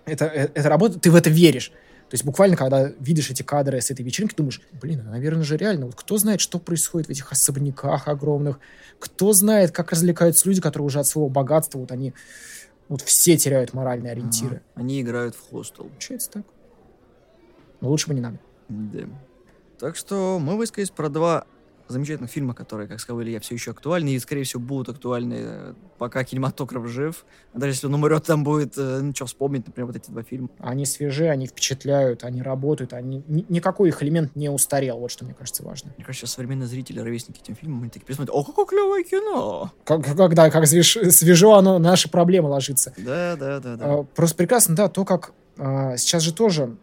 это, 0.04 0.26
э- 0.26 0.50
это 0.54 0.68
работает, 0.68 1.02
ты 1.02 1.10
в 1.10 1.16
это 1.16 1.30
веришь. 1.30 1.72
То 2.08 2.14
есть 2.14 2.24
буквально, 2.24 2.56
когда 2.56 2.92
видишь 3.00 3.30
эти 3.30 3.42
кадры 3.42 3.80
с 3.80 3.90
этой 3.90 4.02
вечеринки, 4.02 4.36
думаешь, 4.36 4.60
блин, 4.80 5.02
а, 5.06 5.10
наверное 5.10 5.42
же 5.42 5.56
реально, 5.56 5.86
вот 5.86 5.96
кто 5.96 6.16
знает, 6.18 6.40
что 6.40 6.60
происходит 6.60 7.08
в 7.08 7.10
этих 7.10 7.32
особняках 7.32 8.06
огромных, 8.06 8.60
кто 9.00 9.32
знает, 9.32 9.72
как 9.72 9.90
развлекаются 9.90 10.48
люди, 10.48 10.60
которые 10.60 10.86
уже 10.86 11.00
от 11.00 11.08
своего 11.08 11.28
богатства, 11.28 11.80
вот 11.80 11.90
они, 11.90 12.14
вот 12.88 13.00
все 13.02 13.36
теряют 13.36 13.74
моральные 13.74 14.12
ориентиры. 14.12 14.56
Ага. 14.56 14.62
Они 14.74 15.00
играют 15.00 15.34
в 15.34 15.50
хостел. 15.50 15.86
Получается 15.86 16.30
так. 16.30 16.44
Но 17.80 17.88
лучше 17.88 18.08
бы 18.08 18.14
не 18.14 18.20
надо. 18.20 18.38
Да. 18.68 19.04
Так 19.78 19.96
что 19.96 20.38
мы 20.40 20.56
высказались 20.56 20.90
про 20.90 21.08
два 21.08 21.46
замечательных 21.92 22.30
фильмах, 22.30 22.56
которые, 22.56 22.88
как 22.88 23.00
сказал 23.00 23.22
Илья, 23.22 23.40
все 23.40 23.54
еще 23.54 23.70
актуальны 23.70 24.10
и, 24.10 24.18
скорее 24.18 24.44
всего, 24.44 24.60
будут 24.62 24.88
актуальны, 24.88 25.36
э, 25.38 25.74
пока 25.98 26.24
кинематограф 26.24 26.86
жив. 26.88 27.24
Даже 27.54 27.72
если 27.72 27.86
он 27.86 27.94
умрет, 27.94 28.24
там 28.24 28.44
будет, 28.44 28.74
э, 28.76 29.00
ну, 29.02 29.14
что 29.14 29.26
вспомнить, 29.26 29.66
например, 29.66 29.86
вот 29.86 29.96
эти 29.96 30.10
два 30.10 30.22
фильма. 30.22 30.48
Они 30.58 30.86
свежие, 30.86 31.30
они 31.30 31.46
впечатляют, 31.46 32.24
они 32.24 32.42
работают, 32.42 32.92
они... 32.92 33.22
ни- 33.28 33.46
никакой 33.48 33.88
их 33.88 34.02
элемент 34.02 34.34
не 34.36 34.48
устарел, 34.48 34.98
вот 34.98 35.10
что 35.10 35.24
мне 35.24 35.34
кажется 35.34 35.62
важно. 35.64 35.92
Мне 35.96 36.04
кажется, 36.04 36.26
современные 36.26 36.66
зрители, 36.66 37.00
ровесники 37.00 37.40
этим 37.40 37.54
фильмам, 37.54 37.82
они 37.82 37.90
такие 37.90 38.06
пересмотрят, 38.06 38.34
о, 38.34 38.44
какое 38.44 38.66
клевое 38.66 39.04
кино! 39.04 39.72
Как, 39.84 40.04
когда, 40.04 40.50
как 40.50 40.64
свеж- 40.64 41.10
свежо 41.10 41.54
оно 41.54 41.78
на 41.78 41.90
наши 41.90 42.10
проблемы 42.10 42.48
ложится. 42.48 42.92
Да, 42.98 43.36
да, 43.36 43.60
да, 43.60 43.76
да. 43.76 43.84
А, 43.84 44.02
Просто 44.02 44.36
прекрасно, 44.36 44.74
да, 44.74 44.88
то, 44.88 45.04
как 45.04 45.32
а, 45.56 45.96
сейчас 45.96 46.22
же 46.22 46.34
тоже 46.34 46.76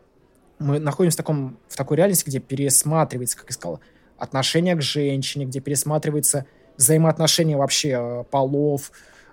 мы 0.60 0.80
находимся 0.80 1.16
в, 1.16 1.18
таком, 1.18 1.58
в 1.68 1.76
такой 1.76 1.98
реальности, 1.98 2.24
где 2.26 2.40
пересматривается, 2.40 3.38
как 3.38 3.48
я 3.50 3.54
сказал, 3.54 3.80
отношение 4.24 4.76
к 4.76 4.82
женщине, 4.82 5.46
где 5.46 5.60
пересматривается 5.60 6.46
взаимоотношения 6.78 7.58
вообще 7.58 7.96
а, 7.96 8.24
полов, 8.24 8.92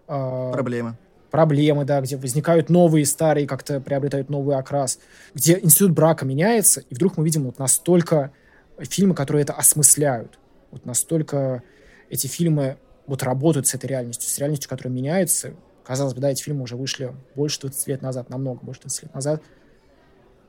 а, 0.09 0.53
Проблемы. 0.53 0.97
проблемы, 1.31 1.85
да, 1.85 2.01
где 2.01 2.17
возникают 2.17 2.69
новые, 2.69 3.07
старые, 3.07 3.47
как-то 3.47 3.81
приобретают 3.81 4.29
новый 4.29 4.57
окрас, 4.57 4.99
где 5.35 5.59
институт 5.61 5.93
брака 5.93 6.25
меняется, 6.27 6.81
и 6.81 6.95
вдруг 6.95 7.17
мы 7.17 7.25
видим 7.25 7.45
вот 7.45 7.59
настолько 7.59 8.33
фильмы, 8.79 9.15
которые 9.15 9.43
это 9.45 9.53
осмысляют, 9.53 10.39
вот 10.71 10.85
настолько 10.85 11.63
эти 12.09 12.27
фильмы 12.27 12.77
вот 13.07 13.23
работают 13.23 13.67
с 13.67 13.75
этой 13.75 13.87
реальностью, 13.87 14.29
с 14.29 14.39
реальностью, 14.39 14.69
которая 14.69 14.93
меняется. 14.93 15.55
Казалось 15.85 16.15
бы, 16.15 16.21
да, 16.21 16.31
эти 16.31 16.43
фильмы 16.43 16.63
уже 16.63 16.77
вышли 16.77 17.13
больше 17.35 17.61
20 17.61 17.89
лет 17.89 18.03
назад, 18.03 18.29
намного 18.31 18.61
больше 18.65 18.81
20 18.83 19.03
лет 19.05 19.15
назад, 19.15 19.43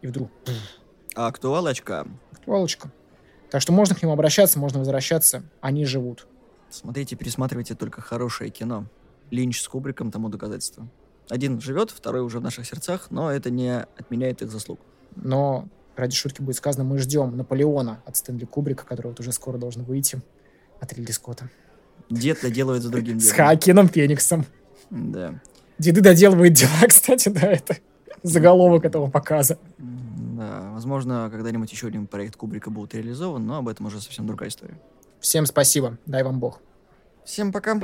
и 0.02 0.08
вдруг 0.08 0.30
А 1.16 1.28
актуалочка. 1.28 2.08
актуалочка. 2.32 2.92
Так 3.52 3.62
что 3.62 3.74
можно 3.74 3.94
к 3.94 4.02
ним 4.02 4.12
обращаться, 4.12 4.58
можно 4.58 4.80
возвращаться, 4.80 5.44
они 5.60 5.86
живут. 5.86 6.26
Смотрите, 6.70 7.18
пересматривайте 7.18 7.76
только 7.76 8.02
хорошее 8.02 8.50
кино. 8.50 8.86
Линч 9.30 9.62
с 9.62 9.68
Кубриком 9.68 10.10
тому 10.10 10.30
доказательство. 10.30 10.88
Один 11.30 11.60
живет, 11.60 11.92
второй 11.92 12.22
уже 12.22 12.40
в 12.40 12.42
наших 12.42 12.66
сердцах, 12.66 13.08
но 13.10 13.30
это 13.30 13.50
не 13.50 13.82
отменяет 13.98 14.42
их 14.42 14.50
заслуг. 14.50 14.80
Но 15.18 15.68
ради 15.98 16.16
шутки 16.16 16.42
будет 16.42 16.56
сказано, 16.56 16.86
мы 16.86 16.98
ждем 16.98 17.36
Наполеона 17.36 18.02
от 18.06 18.16
Стэнли 18.16 18.46
Кубрика, 18.46 18.86
который 18.86 19.08
вот 19.08 19.20
уже 19.20 19.34
скоро 19.34 19.58
должен 19.58 19.84
выйти 19.84 20.22
от 20.80 20.94
Ридли 20.94 21.12
Скотта. 21.12 21.50
Дед 22.10 22.40
доделывает 22.42 22.84
за 22.84 22.90
другим 22.90 23.20
С 23.20 23.24
дедом. 23.24 23.38
Хакином 23.38 23.90
Фениксом. 23.90 24.46
Да. 24.90 25.42
Деды 25.78 26.00
доделывают 26.00 26.54
дела, 26.54 26.70
кстати, 26.88 27.28
да, 27.28 27.52
это 27.52 27.78
заголовок 28.24 28.86
этого 28.86 29.10
показа. 29.10 29.58
Да, 30.42 30.72
возможно, 30.72 31.30
когда-нибудь 31.32 31.72
еще 31.72 31.86
один 31.86 32.08
проект 32.08 32.36
Кубрика 32.36 32.72
будет 32.72 32.96
реализован, 32.96 33.46
но 33.46 33.58
об 33.58 33.68
этом 33.68 33.86
уже 33.86 34.02
совсем 34.02 34.26
другая 34.26 34.50
история. 34.50 34.80
Всем 35.20 35.46
спасибо, 35.46 36.00
дай 36.08 36.24
вам 36.24 36.40
бог. 36.40 36.62
Всем 37.24 37.52
пока. 37.52 37.80